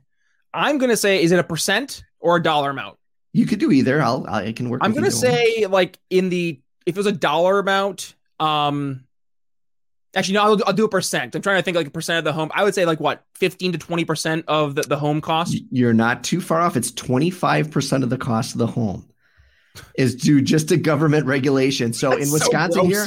I'm 0.54 0.78
gonna 0.78 0.96
say, 0.96 1.22
is 1.22 1.32
it 1.32 1.38
a 1.38 1.44
percent 1.44 2.04
or 2.20 2.36
a 2.36 2.42
dollar 2.42 2.70
amount? 2.70 2.98
You 3.32 3.46
could 3.46 3.58
do 3.58 3.72
either. 3.72 4.02
I'll, 4.02 4.26
I 4.28 4.52
can 4.52 4.68
work. 4.68 4.82
I'm 4.84 4.92
gonna 4.92 5.10
say, 5.10 5.62
one. 5.62 5.70
like 5.70 5.98
in 6.10 6.28
the 6.28 6.60
if 6.84 6.94
it 6.94 6.98
was 6.98 7.06
a 7.06 7.12
dollar 7.12 7.58
amount, 7.58 8.14
um, 8.38 9.04
actually 10.14 10.34
no, 10.34 10.42
I'll, 10.42 10.60
I'll 10.66 10.72
do 10.74 10.84
a 10.84 10.88
percent. 10.90 11.34
I'm 11.34 11.40
trying 11.40 11.56
to 11.56 11.62
think 11.62 11.78
like 11.78 11.86
a 11.86 11.90
percent 11.90 12.18
of 12.18 12.24
the 12.24 12.34
home. 12.34 12.50
I 12.54 12.64
would 12.64 12.74
say 12.74 12.84
like 12.84 13.00
what 13.00 13.24
15 13.36 13.72
to 13.72 13.78
20 13.78 14.04
percent 14.04 14.44
of 14.48 14.74
the, 14.74 14.82
the 14.82 14.98
home 14.98 15.22
cost. 15.22 15.56
You're 15.70 15.94
not 15.94 16.22
too 16.22 16.42
far 16.42 16.60
off. 16.60 16.76
It's 16.76 16.90
25 16.90 17.70
percent 17.70 18.04
of 18.04 18.10
the 18.10 18.18
cost 18.18 18.52
of 18.52 18.58
the 18.58 18.66
home 18.66 19.08
is 19.94 20.14
due 20.14 20.40
just 20.40 20.68
to 20.68 20.76
government 20.76 21.26
regulation. 21.26 21.92
So 21.92 22.10
That's 22.10 22.26
in 22.26 22.32
Wisconsin 22.32 22.82
so 22.82 22.86
here, 22.86 23.06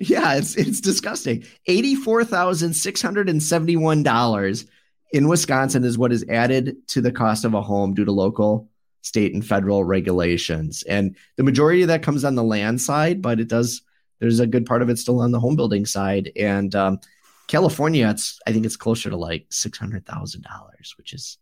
yeah, 0.00 0.34
it's 0.34 0.56
it's 0.56 0.80
disgusting. 0.80 1.44
Eighty-four 1.66 2.24
thousand 2.24 2.74
six 2.74 3.02
hundred 3.02 3.28
and 3.28 3.42
seventy-one 3.42 4.02
dollars 4.02 4.66
in 5.12 5.28
Wisconsin 5.28 5.84
is 5.84 5.98
what 5.98 6.12
is 6.12 6.24
added 6.28 6.76
to 6.88 7.00
the 7.00 7.12
cost 7.12 7.44
of 7.44 7.54
a 7.54 7.62
home 7.62 7.94
due 7.94 8.04
to 8.04 8.12
local, 8.12 8.68
state, 9.02 9.34
and 9.34 9.46
federal 9.46 9.84
regulations. 9.84 10.82
And 10.84 11.16
the 11.36 11.44
majority 11.44 11.82
of 11.82 11.88
that 11.88 12.02
comes 12.02 12.24
on 12.24 12.34
the 12.34 12.44
land 12.44 12.80
side, 12.80 13.22
but 13.22 13.40
it 13.40 13.48
does. 13.48 13.82
There's 14.18 14.40
a 14.40 14.46
good 14.46 14.64
part 14.64 14.82
of 14.82 14.88
it 14.88 14.98
still 14.98 15.20
on 15.20 15.30
the 15.30 15.40
home 15.40 15.56
building 15.56 15.84
side. 15.84 16.32
And 16.36 16.74
um, 16.74 17.00
California, 17.48 18.08
it's 18.08 18.40
I 18.46 18.52
think 18.52 18.64
it's 18.64 18.76
closer 18.76 19.10
to 19.10 19.16
like 19.16 19.46
six 19.50 19.78
hundred 19.78 20.06
thousand 20.06 20.42
dollars, 20.42 20.94
which 20.96 21.12
is 21.12 21.38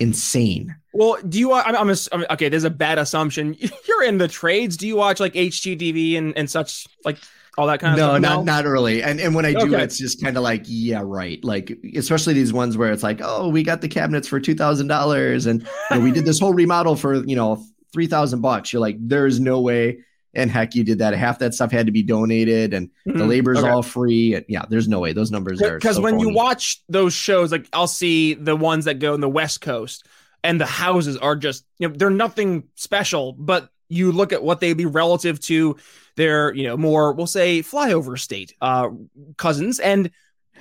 insane. 0.00 0.74
Well, 0.92 1.18
do 1.28 1.38
you? 1.38 1.52
I'm, 1.52 1.76
I'm, 1.76 1.96
I'm, 2.12 2.26
okay. 2.30 2.48
There's 2.48 2.64
a 2.64 2.70
bad 2.70 2.98
assumption. 2.98 3.56
You're 3.88 4.02
in 4.04 4.18
the 4.18 4.28
trades. 4.28 4.76
Do 4.76 4.86
you 4.88 4.96
watch 4.96 5.20
like 5.20 5.34
HGTV 5.34 6.18
and 6.18 6.36
and 6.36 6.50
such 6.50 6.86
like 7.04 7.18
all 7.56 7.66
that 7.68 7.78
kind 7.78 7.92
of 7.92 7.98
no, 7.98 8.08
stuff? 8.12 8.22
No, 8.22 8.36
not 8.36 8.44
not 8.44 8.64
really. 8.64 9.02
And 9.02 9.20
and 9.20 9.34
when 9.34 9.44
I 9.44 9.52
do, 9.52 9.74
okay. 9.74 9.84
it's 9.84 9.98
just 9.98 10.22
kind 10.22 10.36
of 10.36 10.42
like 10.42 10.62
yeah, 10.66 11.02
right. 11.04 11.42
Like 11.44 11.78
especially 11.96 12.34
these 12.34 12.52
ones 12.52 12.76
where 12.76 12.92
it's 12.92 13.02
like, 13.02 13.20
oh, 13.22 13.48
we 13.48 13.62
got 13.62 13.82
the 13.82 13.88
cabinets 13.88 14.26
for 14.26 14.40
two 14.40 14.54
thousand 14.54 14.88
dollars, 14.88 15.46
and 15.46 15.62
you 15.62 15.96
know, 15.96 16.00
we 16.00 16.10
did 16.10 16.24
this 16.24 16.40
whole 16.40 16.54
remodel 16.54 16.96
for 16.96 17.14
you 17.24 17.36
know 17.36 17.64
three 17.92 18.06
thousand 18.06 18.40
bucks. 18.40 18.72
You're 18.72 18.80
like, 18.80 18.96
there's 18.98 19.38
no 19.38 19.60
way 19.60 19.98
and 20.34 20.50
heck, 20.50 20.74
you 20.74 20.84
did 20.84 20.98
that. 20.98 21.14
Half 21.14 21.40
that 21.40 21.54
stuff 21.54 21.72
had 21.72 21.86
to 21.86 21.92
be 21.92 22.02
donated, 22.02 22.72
and 22.72 22.88
mm-hmm. 23.06 23.18
the 23.18 23.26
labor's 23.26 23.58
okay. 23.58 23.68
all 23.68 23.82
free. 23.82 24.34
And 24.34 24.44
yeah, 24.48 24.64
there's 24.68 24.88
no 24.88 25.00
way 25.00 25.12
those 25.12 25.30
numbers 25.30 25.60
are 25.60 25.76
because 25.76 25.96
so 25.96 26.02
when 26.02 26.14
phony. 26.14 26.30
you 26.30 26.34
watch 26.34 26.82
those 26.88 27.12
shows, 27.12 27.52
like 27.52 27.68
I'll 27.72 27.86
see 27.86 28.34
the 28.34 28.56
ones 28.56 28.84
that 28.84 28.98
go 28.98 29.14
in 29.14 29.20
the 29.20 29.28
West 29.28 29.60
Coast, 29.60 30.06
and 30.44 30.60
the 30.60 30.66
houses 30.66 31.16
are 31.16 31.36
just 31.36 31.64
you 31.78 31.88
know 31.88 31.94
they're 31.96 32.10
nothing 32.10 32.64
special, 32.76 33.32
but 33.32 33.70
you 33.90 34.12
look 34.12 34.32
at 34.32 34.42
what 34.42 34.60
they'd 34.60 34.76
be 34.76 34.86
relative 34.86 35.40
to 35.40 35.76
their 36.16 36.54
you 36.54 36.64
know 36.64 36.76
more 36.76 37.12
we'll 37.12 37.26
say 37.26 37.62
flyover 37.62 38.18
state 38.18 38.54
uh 38.60 38.88
cousins 39.36 39.78
and 39.78 40.10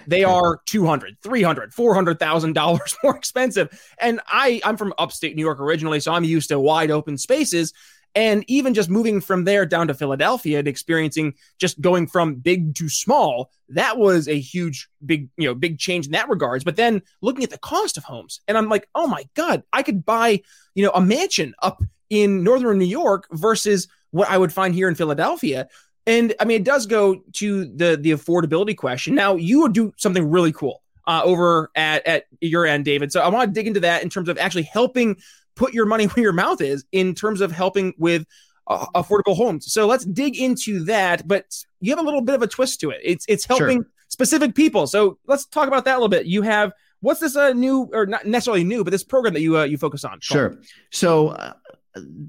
they 0.07 0.23
are 0.23 0.61
200 0.65 1.17
300 1.21 1.73
400000 1.73 2.53
dollars 2.55 2.95
more 3.03 3.15
expensive 3.15 3.69
and 3.99 4.19
i 4.27 4.59
i'm 4.63 4.77
from 4.77 4.93
upstate 4.97 5.35
new 5.35 5.41
york 5.41 5.59
originally 5.59 5.99
so 5.99 6.11
i'm 6.11 6.23
used 6.23 6.49
to 6.49 6.59
wide 6.59 6.91
open 6.91 7.17
spaces 7.17 7.73
And 8.15 8.43
even 8.47 8.73
just 8.73 8.89
moving 8.89 9.21
from 9.21 9.43
there 9.43 9.65
down 9.65 9.87
to 9.87 9.93
Philadelphia 9.93 10.59
and 10.59 10.67
experiencing 10.67 11.35
just 11.59 11.79
going 11.79 12.07
from 12.07 12.35
big 12.35 12.75
to 12.75 12.89
small, 12.89 13.51
that 13.69 13.97
was 13.97 14.27
a 14.27 14.39
huge, 14.39 14.89
big, 15.05 15.29
you 15.37 15.47
know, 15.47 15.53
big 15.53 15.77
change 15.77 16.07
in 16.07 16.13
that 16.13 16.29
regards. 16.29 16.63
But 16.63 16.75
then 16.75 17.01
looking 17.21 17.43
at 17.43 17.51
the 17.51 17.59
cost 17.59 17.97
of 17.97 18.03
homes, 18.03 18.41
and 18.47 18.57
I'm 18.57 18.67
like, 18.67 18.89
oh 18.95 19.07
my 19.07 19.27
God, 19.35 19.63
I 19.71 19.83
could 19.83 20.05
buy, 20.05 20.41
you 20.73 20.83
know, 20.83 20.91
a 20.91 21.01
mansion 21.01 21.53
up 21.61 21.83
in 22.09 22.43
northern 22.43 22.79
New 22.79 22.85
York 22.85 23.27
versus 23.31 23.87
what 24.11 24.29
I 24.29 24.37
would 24.37 24.51
find 24.51 24.73
here 24.73 24.89
in 24.89 24.95
Philadelphia. 24.95 25.67
And 26.07 26.33
I 26.39 26.45
mean, 26.45 26.61
it 26.61 26.65
does 26.65 26.87
go 26.87 27.21
to 27.33 27.65
the 27.65 27.97
the 27.99 28.11
affordability 28.11 28.75
question. 28.75 29.13
Now, 29.13 29.35
you 29.35 29.61
would 29.61 29.73
do 29.73 29.93
something 29.97 30.29
really 30.29 30.51
cool 30.51 30.81
uh, 31.05 31.21
over 31.23 31.69
at 31.75 32.05
at 32.07 32.25
your 32.41 32.65
end, 32.65 32.85
David. 32.85 33.11
So 33.11 33.21
I 33.21 33.27
want 33.29 33.49
to 33.49 33.53
dig 33.53 33.67
into 33.67 33.81
that 33.81 34.01
in 34.01 34.09
terms 34.09 34.29
of 34.29 34.37
actually 34.37 34.63
helping 34.63 35.17
put 35.59 35.73
your 35.73 35.85
money 35.85 36.05
where 36.07 36.23
your 36.23 36.33
mouth 36.33 36.61
is 36.61 36.85
in 36.91 37.13
terms 37.13 37.41
of 37.41 37.51
helping 37.51 37.93
with 37.97 38.25
uh, 38.67 38.85
affordable 38.95 39.35
homes. 39.35 39.71
So 39.71 39.85
let's 39.85 40.05
dig 40.05 40.39
into 40.39 40.83
that. 40.85 41.27
But 41.27 41.45
you 41.81 41.91
have 41.91 41.99
a 41.99 42.05
little 42.05 42.21
bit 42.21 42.35
of 42.35 42.41
a 42.41 42.47
twist 42.47 42.79
to 42.81 42.89
it. 42.89 43.01
It's 43.03 43.25
it's 43.27 43.45
helping 43.45 43.83
sure. 43.83 43.91
specific 44.07 44.55
people. 44.55 44.87
So 44.87 45.19
let's 45.27 45.45
talk 45.45 45.67
about 45.67 45.85
that 45.85 45.93
a 45.93 45.97
little 45.97 46.09
bit. 46.09 46.25
You 46.25 46.41
have 46.41 46.71
what's 47.01 47.19
this 47.19 47.35
uh, 47.35 47.53
new 47.53 47.89
or 47.93 48.05
not 48.05 48.25
necessarily 48.25 48.63
new, 48.63 48.83
but 48.83 48.91
this 48.91 49.03
program 49.03 49.33
that 49.33 49.41
you 49.41 49.57
uh, 49.57 49.65
you 49.65 49.77
focus 49.77 50.03
on? 50.03 50.19
Sure. 50.21 50.57
So 50.91 51.29
uh, 51.29 51.53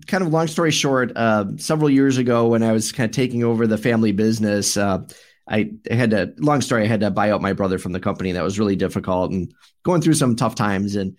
kind 0.07 0.25
of 0.25 0.33
long 0.33 0.47
story 0.47 0.71
short, 0.71 1.13
uh, 1.17 1.45
several 1.57 1.91
years 1.91 2.19
ago 2.19 2.49
when 2.49 2.63
I 2.63 2.73
was 2.73 2.93
kind 2.93 3.09
of 3.09 3.15
taking 3.15 3.45
over 3.45 3.67
the 3.67 3.79
family 3.79 4.13
business, 4.13 4.77
uh, 4.77 5.07
I 5.49 5.73
had 5.91 6.11
to, 6.11 6.33
long 6.39 6.61
story, 6.61 6.85
I 6.85 6.87
had 6.87 7.01
to 7.01 7.11
buy 7.11 7.31
out 7.31 7.43
my 7.43 7.53
brother 7.53 7.79
from 7.79 7.93
the 7.93 8.01
company. 8.01 8.33
That 8.33 8.45
was 8.45 8.59
really 8.59 8.77
difficult 8.77 9.33
and 9.33 9.53
going 9.83 10.01
through 10.01 10.15
some 10.15 10.37
tough 10.37 10.55
times. 10.55 10.95
And 10.95 11.17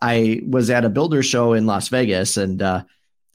I 0.00 0.42
was 0.46 0.70
at 0.70 0.84
a 0.84 0.90
builder 0.90 1.22
show 1.22 1.52
in 1.52 1.66
Las 1.66 1.88
Vegas 1.88 2.36
and 2.36 2.62
uh, 2.62 2.84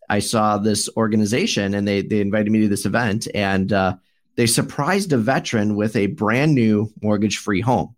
I 0.09 0.19
saw 0.19 0.57
this 0.57 0.89
organization 0.95 1.73
and 1.73 1.87
they, 1.87 2.01
they 2.01 2.21
invited 2.21 2.51
me 2.51 2.61
to 2.61 2.67
this 2.67 2.85
event 2.85 3.27
and 3.33 3.71
uh, 3.71 3.95
they 4.35 4.47
surprised 4.47 5.13
a 5.13 5.17
veteran 5.17 5.75
with 5.75 5.95
a 5.95 6.07
brand 6.07 6.55
new 6.55 6.91
mortgage 7.01 7.37
free 7.37 7.61
home. 7.61 7.95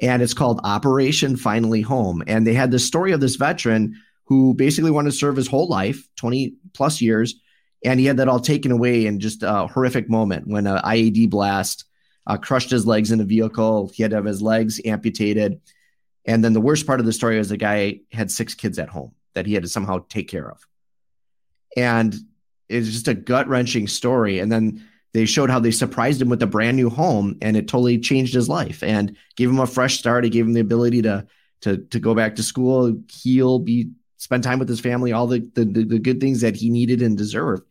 And 0.00 0.22
it's 0.22 0.34
called 0.34 0.60
Operation 0.62 1.36
Finally 1.36 1.80
Home. 1.82 2.22
And 2.26 2.46
they 2.46 2.54
had 2.54 2.70
the 2.70 2.78
story 2.78 3.12
of 3.12 3.20
this 3.20 3.36
veteran 3.36 4.00
who 4.24 4.54
basically 4.54 4.90
wanted 4.90 5.10
to 5.10 5.16
serve 5.16 5.36
his 5.36 5.48
whole 5.48 5.68
life, 5.68 6.06
20 6.16 6.54
plus 6.72 7.00
years. 7.00 7.34
And 7.84 7.98
he 7.98 8.06
had 8.06 8.18
that 8.18 8.28
all 8.28 8.40
taken 8.40 8.70
away 8.70 9.06
in 9.06 9.18
just 9.18 9.42
a 9.42 9.66
horrific 9.66 10.08
moment 10.08 10.46
when 10.46 10.66
an 10.66 10.78
IED 10.82 11.30
blast 11.30 11.84
uh, 12.26 12.36
crushed 12.36 12.70
his 12.70 12.86
legs 12.86 13.10
in 13.10 13.20
a 13.20 13.24
vehicle. 13.24 13.90
He 13.92 14.02
had 14.02 14.10
to 14.10 14.16
have 14.16 14.24
his 14.24 14.42
legs 14.42 14.80
amputated. 14.84 15.60
And 16.28 16.44
then 16.44 16.52
the 16.52 16.60
worst 16.60 16.86
part 16.86 17.00
of 17.00 17.06
the 17.06 17.12
story 17.12 17.38
was 17.38 17.48
the 17.48 17.56
guy 17.56 18.00
had 18.12 18.30
six 18.30 18.54
kids 18.54 18.78
at 18.78 18.90
home 18.90 19.12
that 19.34 19.46
he 19.46 19.54
had 19.54 19.62
to 19.62 19.68
somehow 19.68 20.04
take 20.10 20.28
care 20.28 20.48
of. 20.48 20.64
And 21.74 22.14
it's 22.68 22.88
just 22.88 23.08
a 23.08 23.14
gut 23.14 23.48
wrenching 23.48 23.88
story. 23.88 24.38
And 24.38 24.52
then 24.52 24.86
they 25.14 25.24
showed 25.24 25.48
how 25.48 25.58
they 25.58 25.70
surprised 25.70 26.20
him 26.20 26.28
with 26.28 26.42
a 26.42 26.46
brand 26.46 26.76
new 26.76 26.90
home 26.90 27.38
and 27.40 27.56
it 27.56 27.66
totally 27.66 27.98
changed 27.98 28.34
his 28.34 28.46
life 28.46 28.82
and 28.82 29.16
gave 29.36 29.48
him 29.48 29.58
a 29.58 29.66
fresh 29.66 29.98
start. 29.98 30.26
It 30.26 30.30
gave 30.30 30.44
him 30.44 30.52
the 30.52 30.60
ability 30.60 31.02
to 31.02 31.26
to 31.62 31.78
to 31.78 31.98
go 31.98 32.14
back 32.14 32.36
to 32.36 32.42
school, 32.42 32.94
heal, 33.10 33.58
be 33.58 33.90
spend 34.18 34.44
time 34.44 34.58
with 34.58 34.68
his 34.68 34.80
family, 34.80 35.12
all 35.12 35.26
the, 35.26 35.40
the, 35.54 35.64
the 35.64 35.98
good 35.98 36.20
things 36.20 36.42
that 36.42 36.56
he 36.56 36.68
needed 36.68 37.00
and 37.00 37.16
deserved. 37.16 37.62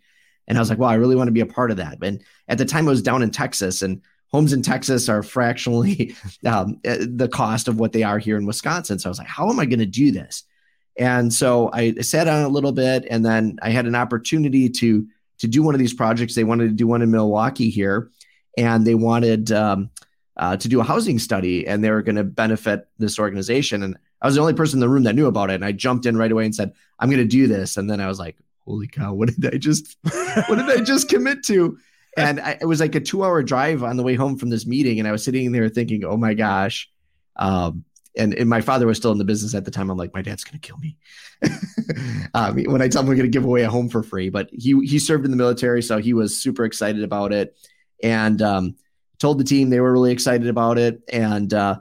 And 0.48 0.58
I 0.58 0.62
was 0.62 0.70
like, 0.70 0.80
well, 0.80 0.90
I 0.90 0.96
really 0.96 1.16
want 1.16 1.28
to 1.28 1.34
be 1.34 1.42
a 1.42 1.46
part 1.46 1.72
of 1.72 1.78
that. 1.78 1.98
And 2.02 2.24
at 2.48 2.58
the 2.58 2.66
time, 2.66 2.88
I 2.88 2.92
was 2.92 3.02
down 3.02 3.22
in 3.22 3.32
Texas, 3.32 3.82
and 3.82 4.02
homes 4.32 4.54
in 4.54 4.62
Texas 4.62 5.10
are 5.10 5.24
fractionally 5.24 6.16
um, 6.46 6.80
eh, 6.84 7.06
the 7.08 7.30
cost 7.30 7.68
of 7.68 7.80
what 7.80 7.94
they 7.94 8.04
are 8.04 8.20
here 8.20 8.38
in 8.38 8.46
Wisconsin. 8.46 9.00
So 9.00 9.10
I 9.10 9.12
was 9.12 9.20
like, 9.20 9.28
how 9.28 9.50
am 9.50 9.60
I 9.60 9.66
going 9.66 9.80
to 9.80 9.86
do 9.86 10.12
this? 10.12 10.44
And 10.98 11.32
so 11.32 11.70
I 11.74 11.94
sat 11.96 12.28
on 12.28 12.44
a 12.44 12.50
little 12.50 12.72
bit, 12.72 13.06
and 13.10 13.24
then 13.24 13.60
I 13.62 13.70
had 13.70 13.86
an 13.86 13.96
opportunity 13.96 14.70
to 14.70 15.08
to 15.40 15.48
do 15.48 15.62
one 15.62 15.76
of 15.76 15.80
these 15.80 15.94
projects. 15.94 16.34
They 16.34 16.44
wanted 16.44 16.70
to 16.70 16.74
do 16.74 16.88
one 16.88 17.04
in 17.04 17.12
Milwaukee 17.12 17.70
here, 17.70 18.10
and 18.58 18.88
they 18.88 18.96
wanted 18.96 19.52
um, 19.52 19.92
uh, 20.36 20.58
to 20.58 20.68
do 20.68 20.80
a 20.80 20.84
housing 20.84 21.20
study, 21.20 21.68
and 21.68 21.84
they 21.84 21.92
were 21.92 22.02
going 22.02 22.16
to 22.16 22.24
benefit 22.24 22.88
this 22.98 23.20
organization. 23.20 23.84
And 23.84 23.98
I 24.22 24.28
was 24.28 24.36
the 24.36 24.42
only 24.42 24.54
person 24.54 24.78
in 24.78 24.82
the 24.82 24.90
room 24.90 25.04
that 25.04 25.16
knew 25.16 25.28
about 25.28 25.50
it. 25.50 25.56
And 25.56 25.66
I 25.66 25.72
jumped 25.72 26.06
in 26.06 26.18
right 26.18 26.32
away 26.32 26.46
and 26.46 26.56
said, 26.56 26.74
I'm 27.00 27.10
going 27.10 27.22
to 27.22 27.28
do 27.28 27.48
this. 27.48 27.78
And 27.78 27.90
then 27.90 28.00
I 28.00 28.08
was 28.08 28.20
like, 28.20 28.38
holy 28.66 28.88
cow, 28.88 29.14
what 29.14 29.30
did 29.30 29.54
I 29.54 29.58
just, 29.58 29.98
what 30.48 30.56
did 30.56 30.70
I 30.70 30.84
just 30.84 31.10
commit 31.10 31.44
to? 31.46 31.78
And 32.18 32.40
I, 32.40 32.58
it 32.60 32.66
was 32.66 32.80
like 32.80 32.96
a 32.96 33.00
two 33.00 33.24
hour 33.24 33.44
drive 33.44 33.84
on 33.84 33.98
the 33.98 34.04
way 34.04 34.16
home 34.16 34.38
from 34.38 34.50
this 34.50 34.66
meeting. 34.66 35.00
And 35.00 35.08
I 35.08 35.12
was 35.12 35.24
sitting 35.24 35.52
there 35.52 35.70
thinking, 35.70 36.04
oh 36.04 36.18
my 36.18 36.34
gosh. 36.34 36.90
Um, 37.36 37.86
and, 38.18 38.34
and 38.34 38.50
my 38.50 38.62
father 38.62 38.88
was 38.88 38.98
still 38.98 39.12
in 39.12 39.20
the 39.20 39.24
business 39.24 39.54
at 39.54 39.64
the 39.64 39.72
time. 39.72 39.90
I'm 39.92 39.98
like, 39.98 40.14
my 40.14 40.24
dad's 40.24 40.44
going 40.44 40.60
to 40.60 40.68
kill 40.68 40.78
me 40.78 40.98
um, 42.34 42.58
when 42.64 42.82
I 42.82 42.88
tell 42.88 43.04
him 43.04 43.08
we're 43.08 43.16
going 43.16 43.32
to 43.32 43.36
give 43.36 43.46
away 43.46 43.62
a 43.62 43.70
home 43.70 43.90
for 43.90 44.02
free. 44.02 44.30
But 44.30 44.50
he 44.52 44.80
he 44.86 44.98
served 44.98 45.24
in 45.24 45.32
the 45.32 45.38
military, 45.38 45.84
so 45.84 46.00
he 46.00 46.14
was 46.14 46.36
super 46.36 46.66
excited 46.66 47.04
about 47.04 47.32
it, 47.32 47.56
and 48.02 48.42
um, 48.42 48.76
told 49.20 49.40
the 49.40 49.44
team 49.44 49.70
they 49.70 49.80
were 49.80 49.94
really 49.94 50.12
excited 50.12 50.48
about 50.48 50.80
it. 50.80 51.02
And 51.12 51.54
uh, 51.54 51.80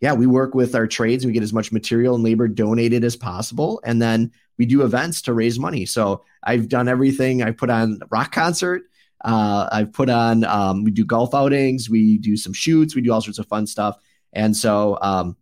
yeah, 0.00 0.12
we 0.12 0.26
work 0.26 0.54
with 0.54 0.74
our 0.74 0.86
trades. 0.86 1.24
We 1.24 1.32
get 1.32 1.42
as 1.42 1.52
much 1.52 1.72
material 1.72 2.14
and 2.14 2.24
labor 2.24 2.48
donated 2.48 3.04
as 3.04 3.16
possible. 3.16 3.80
And 3.84 4.00
then 4.00 4.32
we 4.58 4.66
do 4.66 4.82
events 4.82 5.22
to 5.22 5.32
raise 5.32 5.58
money. 5.58 5.86
So 5.86 6.24
I've 6.42 6.68
done 6.68 6.88
everything. 6.88 7.42
I 7.42 7.52
put 7.52 7.70
on 7.70 8.00
rock 8.10 8.32
concert. 8.32 8.82
Uh, 9.24 9.68
I've 9.72 9.92
put 9.92 10.10
on, 10.10 10.44
um, 10.44 10.84
we 10.84 10.90
do 10.90 11.04
golf 11.04 11.34
outings. 11.34 11.90
We 11.90 12.18
do 12.18 12.36
some 12.36 12.52
shoots. 12.52 12.94
We 12.94 13.00
do 13.00 13.12
all 13.12 13.20
sorts 13.20 13.38
of 13.38 13.46
fun 13.46 13.66
stuff. 13.66 13.96
And 14.32 14.56
so, 14.56 14.98
um, 15.00 15.36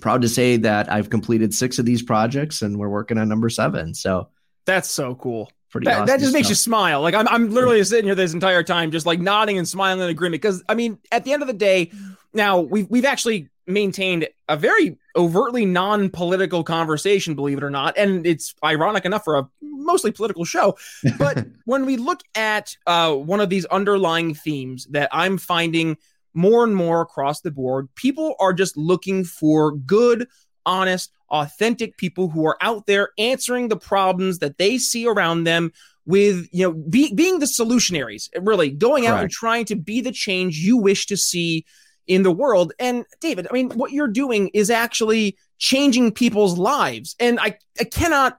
proud 0.00 0.22
to 0.22 0.28
say 0.28 0.56
that 0.58 0.90
I've 0.92 1.10
completed 1.10 1.52
six 1.52 1.78
of 1.78 1.84
these 1.84 2.02
projects 2.02 2.62
and 2.62 2.78
we're 2.78 2.88
working 2.88 3.18
on 3.18 3.28
number 3.28 3.48
seven. 3.48 3.94
So 3.94 4.28
that's 4.66 4.90
so 4.90 5.14
cool. 5.14 5.50
Pretty 5.70 5.86
that, 5.86 5.94
awesome 5.94 6.06
that 6.06 6.18
just 6.20 6.30
stuff. 6.30 6.38
makes 6.38 6.48
you 6.48 6.54
smile. 6.54 7.02
Like 7.02 7.14
I'm, 7.14 7.28
I'm 7.28 7.50
literally 7.50 7.82
sitting 7.84 8.06
here 8.06 8.14
this 8.14 8.32
entire 8.32 8.62
time, 8.62 8.90
just 8.90 9.04
like 9.04 9.20
nodding 9.20 9.58
and 9.58 9.68
smiling 9.68 10.02
in 10.02 10.08
agreement. 10.08 10.40
Because 10.40 10.62
I 10.68 10.74
mean, 10.74 10.98
at 11.12 11.24
the 11.24 11.32
end 11.32 11.42
of 11.42 11.48
the 11.48 11.54
day, 11.54 11.90
now 12.32 12.60
we've 12.60 12.88
we've 12.88 13.04
actually 13.04 13.48
maintained 13.68 14.26
a 14.48 14.56
very 14.56 14.96
overtly 15.14 15.66
non-political 15.66 16.64
conversation 16.64 17.34
believe 17.34 17.58
it 17.58 17.64
or 17.64 17.70
not 17.70 17.96
and 17.98 18.26
it's 18.26 18.54
ironic 18.64 19.04
enough 19.04 19.24
for 19.24 19.36
a 19.36 19.48
mostly 19.60 20.12
political 20.12 20.44
show. 20.44 20.76
But 21.18 21.46
when 21.64 21.86
we 21.86 21.96
look 21.96 22.20
at 22.34 22.76
uh, 22.86 23.14
one 23.14 23.40
of 23.40 23.48
these 23.48 23.64
underlying 23.66 24.34
themes 24.34 24.86
that 24.90 25.08
i'm 25.12 25.38
finding 25.38 25.96
more 26.34 26.64
and 26.64 26.74
more 26.74 27.00
across 27.00 27.40
the 27.40 27.50
board 27.50 27.88
people 27.94 28.34
are 28.38 28.52
just 28.52 28.76
looking 28.76 29.24
for 29.24 29.72
good 29.72 30.26
honest 30.66 31.10
authentic 31.30 31.96
people 31.96 32.28
who 32.28 32.46
are 32.46 32.56
out 32.60 32.86
there 32.86 33.10
answering 33.18 33.68
the 33.68 33.76
problems 33.76 34.38
that 34.38 34.58
they 34.58 34.78
see 34.78 35.06
around 35.06 35.44
them 35.44 35.72
with 36.06 36.48
you 36.52 36.64
know 36.64 36.72
be, 36.72 37.12
being 37.14 37.38
the 37.38 37.46
solutionaries 37.46 38.28
really 38.40 38.70
going 38.70 39.06
out 39.06 39.20
and 39.20 39.30
trying 39.30 39.64
to 39.64 39.76
be 39.76 40.00
the 40.00 40.12
change 40.12 40.58
you 40.58 40.76
wish 40.76 41.06
to 41.06 41.16
see 41.16 41.64
in 42.08 42.22
the 42.22 42.32
world. 42.32 42.72
And 42.80 43.04
David, 43.20 43.46
I 43.48 43.52
mean, 43.52 43.70
what 43.70 43.92
you're 43.92 44.08
doing 44.08 44.48
is 44.54 44.70
actually 44.70 45.36
changing 45.58 46.12
people's 46.12 46.58
lives. 46.58 47.14
And 47.20 47.38
I, 47.38 47.58
I 47.78 47.84
cannot 47.84 48.38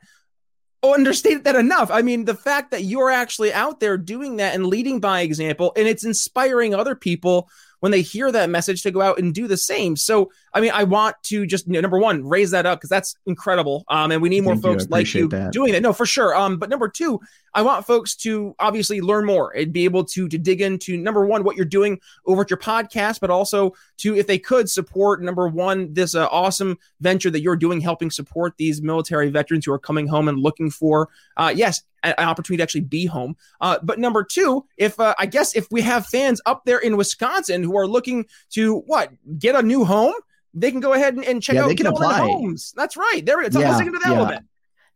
understate 0.82 1.44
that 1.44 1.56
enough. 1.56 1.92
I 1.92 2.02
mean, 2.02 2.26
the 2.26 2.36
fact 2.36 2.72
that 2.72 2.84
you're 2.84 3.12
actually 3.12 3.54
out 3.54 3.80
there 3.80 3.98
doing 3.98 4.38
that 4.38 4.56
and 4.56 4.68
leading 4.68 5.00
by 5.00 5.22
example, 5.22 5.72
and 5.76 5.88
it's 5.88 6.06
inspiring 6.06 6.74
other 6.74 6.96
people 6.96 7.50
when 7.80 7.92
they 7.92 8.02
hear 8.02 8.32
that 8.32 8.50
message 8.50 8.84
to 8.84 8.92
go 8.92 9.02
out 9.02 9.20
and 9.20 9.34
do 9.34 9.48
the 9.48 9.58
same. 9.58 9.96
So, 9.96 10.32
I 10.54 10.62
mean, 10.62 10.72
I 10.74 10.84
want 10.84 11.16
to 11.24 11.46
just 11.46 11.68
you 11.68 11.74
know, 11.74 11.82
number 11.82 12.00
one 12.00 12.28
raise 12.28 12.52
that 12.52 12.66
up 12.66 12.80
because 12.80 12.90
that's 12.90 13.16
incredible. 13.26 13.86
Um, 13.88 14.12
and 14.12 14.22
we 14.22 14.30
need 14.30 14.42
more 14.42 14.54
Thank 14.54 14.64
folks 14.64 14.84
you. 14.84 14.90
like 14.90 15.14
you 15.14 15.28
that. 15.30 15.54
doing 15.54 15.74
that. 15.74 15.82
No, 15.82 15.94
for 15.94 16.06
sure. 16.06 16.36
Um, 16.36 16.58
but 16.58 16.70
number 16.70 16.88
two, 16.88 17.20
I 17.54 17.62
want 17.62 17.86
folks 17.86 18.16
to 18.18 18.56
obviously 18.60 19.02
learn 19.02 19.26
more 19.26 19.52
and 19.52 19.74
be 19.74 19.86
able 19.86 20.04
to 20.06 20.28
to 20.28 20.38
dig 20.38 20.62
into 20.62 20.98
number 20.98 21.26
one 21.26 21.44
what 21.44 21.56
you're 21.56 21.66
doing 21.66 22.00
over 22.26 22.42
at 22.42 22.50
your 22.50 22.58
podcast, 22.58 23.20
but 23.20 23.30
also 23.30 23.74
to 23.98 24.16
if 24.16 24.28
they 24.28 24.38
could 24.38 24.70
support 24.70 25.22
number 25.22 25.48
one 25.48 25.94
this 25.94 26.16
uh, 26.16 26.28
awesome 26.28 26.78
venture 27.02 27.30
that 27.32 27.42
you're 27.42 27.56
doing, 27.56 27.82
helping 27.82 28.12
support 28.12 28.56
these 28.58 28.82
military 28.82 29.30
veterans 29.30 29.66
who 29.66 29.72
are 29.72 29.80
coming 29.80 30.08
home 30.08 30.28
and 30.28 30.40
looking 30.40 30.70
for 30.70 31.10
uh, 31.38 31.52
yes 31.56 31.84
an 32.04 32.14
opportunity 32.18 32.58
to 32.58 32.64
actually 32.64 32.82
be 32.82 33.06
home. 33.06 33.36
Uh, 33.62 33.78
but 33.84 34.00
number 34.00 34.24
two, 34.24 34.66
if 34.78 35.00
uh, 35.00 35.16
I 35.18 35.26
guess 35.26 35.56
if 35.56 35.68
we 35.72 35.82
have 35.82 36.06
fans 36.06 36.42
up 36.46 36.66
there 36.66 36.80
in 36.80 36.98
Wisconsin 36.98 37.64
who 37.64 37.78
are 37.78 37.88
looking 37.88 38.26
to 38.52 38.80
what 38.80 39.12
get 39.38 39.56
a 39.56 39.62
new 39.62 39.86
home, 39.86 40.14
they 40.54 40.72
can 40.72 40.80
go 40.80 40.94
ahead 40.94 41.16
and, 41.16 41.26
and 41.26 41.42
check 41.42 41.56
yeah, 41.56 41.64
out 41.64 41.68
they 41.68 41.76
can 41.76 41.88
apply. 41.88 42.20
Homes. 42.20 42.74
That's 42.76 42.98
right. 42.98 43.22
There, 43.26 43.42
it's 43.42 43.56
yeah, 43.56 43.78
into 43.78 43.92
that 43.92 44.02
yeah. 44.06 44.10
a 44.10 44.12
little 44.12 44.28
bit. 44.28 44.44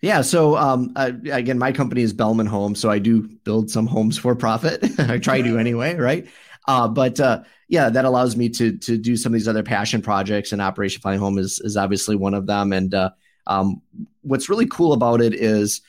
Yeah. 0.01 0.21
So 0.21 0.57
um, 0.57 0.91
uh, 0.95 1.11
again, 1.31 1.57
my 1.57 1.71
company 1.71 2.01
is 2.01 2.11
Belman 2.13 2.47
Homes, 2.47 2.79
so 2.79 2.89
I 2.89 2.99
do 2.99 3.21
build 3.21 3.69
some 3.69 3.87
homes 3.87 4.17
for 4.17 4.35
profit. 4.35 4.83
I 4.99 5.17
try 5.17 5.41
to 5.41 5.57
anyway, 5.57 5.95
right? 5.95 6.27
Uh, 6.67 6.87
but 6.87 7.19
uh, 7.19 7.43
yeah, 7.67 7.89
that 7.89 8.05
allows 8.05 8.35
me 8.35 8.49
to 8.49 8.77
to 8.77 8.97
do 8.97 9.15
some 9.17 9.33
of 9.33 9.39
these 9.39 9.47
other 9.47 9.63
passion 9.63 10.01
projects, 10.01 10.51
and 10.51 10.61
Operation 10.61 11.01
Finally 11.01 11.19
Home 11.19 11.37
is 11.37 11.59
is 11.59 11.77
obviously 11.77 12.15
one 12.15 12.33
of 12.33 12.47
them. 12.47 12.73
And 12.73 12.93
uh, 12.93 13.11
um, 13.47 13.81
what's 14.21 14.49
really 14.49 14.67
cool 14.67 14.93
about 14.93 15.21
it 15.21 15.33
is, 15.33 15.81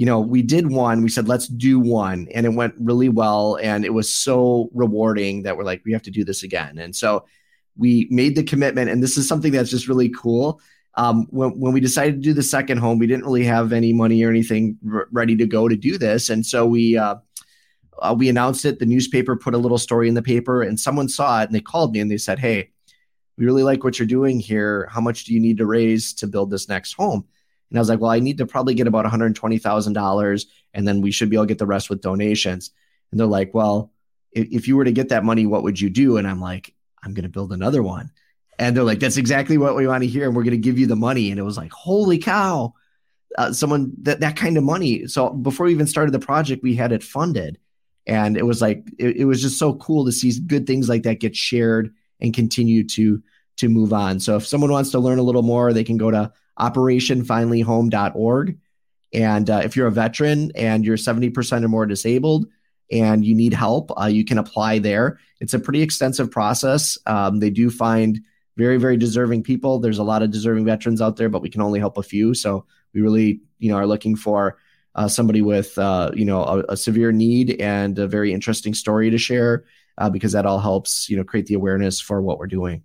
you 0.00 0.06
know, 0.06 0.20
we 0.20 0.40
did 0.42 0.70
one. 0.70 1.02
We 1.02 1.10
said 1.10 1.28
let's 1.28 1.46
do 1.46 1.78
one, 1.78 2.26
and 2.34 2.46
it 2.46 2.54
went 2.54 2.74
really 2.78 3.10
well, 3.10 3.58
and 3.60 3.84
it 3.84 3.92
was 3.92 4.10
so 4.10 4.70
rewarding 4.72 5.42
that 5.42 5.56
we're 5.56 5.64
like 5.64 5.82
we 5.84 5.92
have 5.92 6.02
to 6.02 6.10
do 6.10 6.24
this 6.24 6.42
again. 6.42 6.78
And 6.78 6.96
so 6.96 7.26
we 7.76 8.08
made 8.10 8.34
the 8.34 8.42
commitment, 8.42 8.90
and 8.90 9.02
this 9.02 9.16
is 9.16 9.28
something 9.28 9.52
that's 9.52 9.70
just 9.70 9.88
really 9.88 10.08
cool 10.08 10.60
um, 10.94 11.26
when, 11.30 11.50
when 11.58 11.72
we 11.72 11.80
decided 11.80 12.14
to 12.16 12.20
do 12.20 12.32
the 12.32 12.42
second 12.42 12.78
home, 12.78 12.98
we 12.98 13.06
didn't 13.06 13.24
really 13.24 13.44
have 13.44 13.72
any 13.72 13.92
money 13.92 14.22
or 14.24 14.30
anything 14.30 14.76
r- 14.92 15.08
ready 15.12 15.36
to 15.36 15.46
go 15.46 15.68
to 15.68 15.76
do 15.76 15.98
this. 15.98 16.30
And 16.30 16.44
so 16.44 16.66
we, 16.66 16.98
uh, 16.98 17.16
uh, 18.00 18.14
we 18.16 18.28
announced 18.28 18.64
it. 18.64 18.78
The 18.78 18.86
newspaper 18.86 19.36
put 19.36 19.54
a 19.54 19.58
little 19.58 19.78
story 19.78 20.08
in 20.08 20.14
the 20.14 20.22
paper, 20.22 20.62
and 20.62 20.78
someone 20.80 21.08
saw 21.08 21.42
it 21.42 21.46
and 21.46 21.54
they 21.54 21.60
called 21.60 21.92
me 21.92 22.00
and 22.00 22.10
they 22.10 22.18
said, 22.18 22.38
Hey, 22.38 22.70
we 23.36 23.46
really 23.46 23.62
like 23.62 23.84
what 23.84 23.98
you're 23.98 24.06
doing 24.06 24.40
here. 24.40 24.88
How 24.90 25.00
much 25.00 25.24
do 25.24 25.32
you 25.32 25.40
need 25.40 25.58
to 25.58 25.66
raise 25.66 26.12
to 26.14 26.26
build 26.26 26.50
this 26.50 26.68
next 26.68 26.94
home? 26.94 27.26
And 27.70 27.78
I 27.78 27.80
was 27.80 27.88
like, 27.88 28.00
Well, 28.00 28.10
I 28.10 28.20
need 28.20 28.38
to 28.38 28.46
probably 28.46 28.74
get 28.74 28.86
about 28.86 29.06
$120,000, 29.06 30.46
and 30.74 30.88
then 30.88 31.00
we 31.00 31.10
should 31.10 31.30
be 31.30 31.36
able 31.36 31.44
to 31.44 31.48
get 31.48 31.58
the 31.58 31.66
rest 31.66 31.88
with 31.88 32.00
donations. 32.00 32.70
And 33.10 33.18
they're 33.18 33.26
like, 33.26 33.54
Well, 33.54 33.92
if, 34.32 34.68
you 34.68 34.76
were 34.76 34.84
to 34.84 34.92
get 34.92 35.08
that 35.08 35.24
money, 35.24 35.46
what 35.46 35.62
would 35.62 35.80
you 35.80 35.90
do? 35.90 36.16
And 36.16 36.26
I'm 36.26 36.40
like, 36.40 36.74
I'm 37.02 37.14
going 37.14 37.24
to 37.24 37.28
build 37.28 37.52
another 37.52 37.82
one. 37.82 38.10
And 38.58 38.76
they're 38.76 38.84
like, 38.84 39.00
That's 39.00 39.16
exactly 39.16 39.58
what 39.58 39.76
we 39.76 39.86
want 39.86 40.02
to 40.02 40.08
hear. 40.08 40.26
And 40.26 40.36
we're 40.36 40.44
going 40.44 40.52
to 40.52 40.58
give 40.58 40.78
you 40.78 40.86
the 40.86 40.96
money. 40.96 41.30
And 41.30 41.38
it 41.38 41.44
was 41.44 41.56
like, 41.56 41.72
Holy 41.72 42.18
cow. 42.18 42.74
Uh, 43.38 43.52
someone 43.52 43.92
that 44.02 44.18
that 44.18 44.34
kind 44.34 44.56
of 44.56 44.64
money. 44.64 45.06
So 45.06 45.30
before 45.30 45.66
we 45.66 45.72
even 45.72 45.86
started 45.86 46.10
the 46.10 46.18
project, 46.18 46.64
we 46.64 46.74
had 46.74 46.90
it 46.90 47.04
funded, 47.04 47.58
and 48.06 48.36
it 48.36 48.44
was 48.44 48.60
like 48.60 48.84
it, 48.98 49.18
it, 49.18 49.24
was 49.24 49.40
just 49.40 49.58
so 49.58 49.74
cool 49.74 50.04
to 50.04 50.12
see 50.12 50.32
good 50.40 50.66
things 50.66 50.88
like 50.88 51.04
that 51.04 51.20
get 51.20 51.36
shared 51.36 51.94
and 52.20 52.34
continue 52.34 52.84
to 52.84 53.22
to 53.56 53.68
move 53.68 53.92
on 53.92 54.18
so 54.20 54.36
if 54.36 54.46
someone 54.46 54.72
wants 54.72 54.90
to 54.90 54.98
learn 54.98 55.18
a 55.18 55.22
little 55.22 55.42
more 55.42 55.72
they 55.72 55.84
can 55.84 55.96
go 55.96 56.10
to 56.10 56.32
operationfinallyhome.org 56.60 58.58
and 59.12 59.50
uh, 59.50 59.60
if 59.64 59.74
you're 59.76 59.88
a 59.88 59.92
veteran 59.92 60.52
and 60.54 60.84
you're 60.84 60.96
70% 60.96 61.64
or 61.64 61.68
more 61.68 61.86
disabled 61.86 62.46
and 62.92 63.24
you 63.24 63.34
need 63.34 63.54
help 63.54 63.90
uh, 64.00 64.06
you 64.06 64.24
can 64.24 64.38
apply 64.38 64.78
there. 64.78 65.18
It's 65.40 65.54
a 65.54 65.58
pretty 65.58 65.82
extensive 65.82 66.30
process. 66.30 66.98
Um, 67.06 67.40
they 67.40 67.50
do 67.50 67.70
find 67.70 68.20
very 68.56 68.76
very 68.76 68.96
deserving 68.96 69.42
people. 69.42 69.78
There's 69.78 69.98
a 69.98 70.04
lot 70.04 70.22
of 70.22 70.30
deserving 70.30 70.64
veterans 70.64 71.00
out 71.00 71.16
there 71.16 71.28
but 71.28 71.42
we 71.42 71.50
can 71.50 71.62
only 71.62 71.80
help 71.80 71.96
a 71.98 72.02
few. 72.02 72.34
So 72.34 72.66
we 72.92 73.00
really 73.00 73.40
you 73.58 73.70
know 73.70 73.76
are 73.76 73.86
looking 73.86 74.16
for 74.16 74.58
uh, 74.94 75.08
somebody 75.08 75.42
with 75.42 75.78
uh, 75.78 76.10
you 76.14 76.24
know 76.24 76.42
a, 76.42 76.72
a, 76.72 76.76
severe 76.76 77.12
need 77.12 77.60
and 77.60 77.98
a 77.98 78.08
very 78.08 78.32
interesting 78.32 78.74
story 78.74 79.10
to 79.10 79.18
share 79.18 79.64
uh, 79.98 80.10
because 80.10 80.32
that 80.32 80.46
all 80.46 80.58
helps 80.58 81.08
you 81.08 81.16
know 81.16 81.24
create 81.24 81.46
the 81.46 81.54
awareness 81.54 82.00
for 82.00 82.20
what 82.20 82.38
we're 82.38 82.46
doing. 82.46 82.82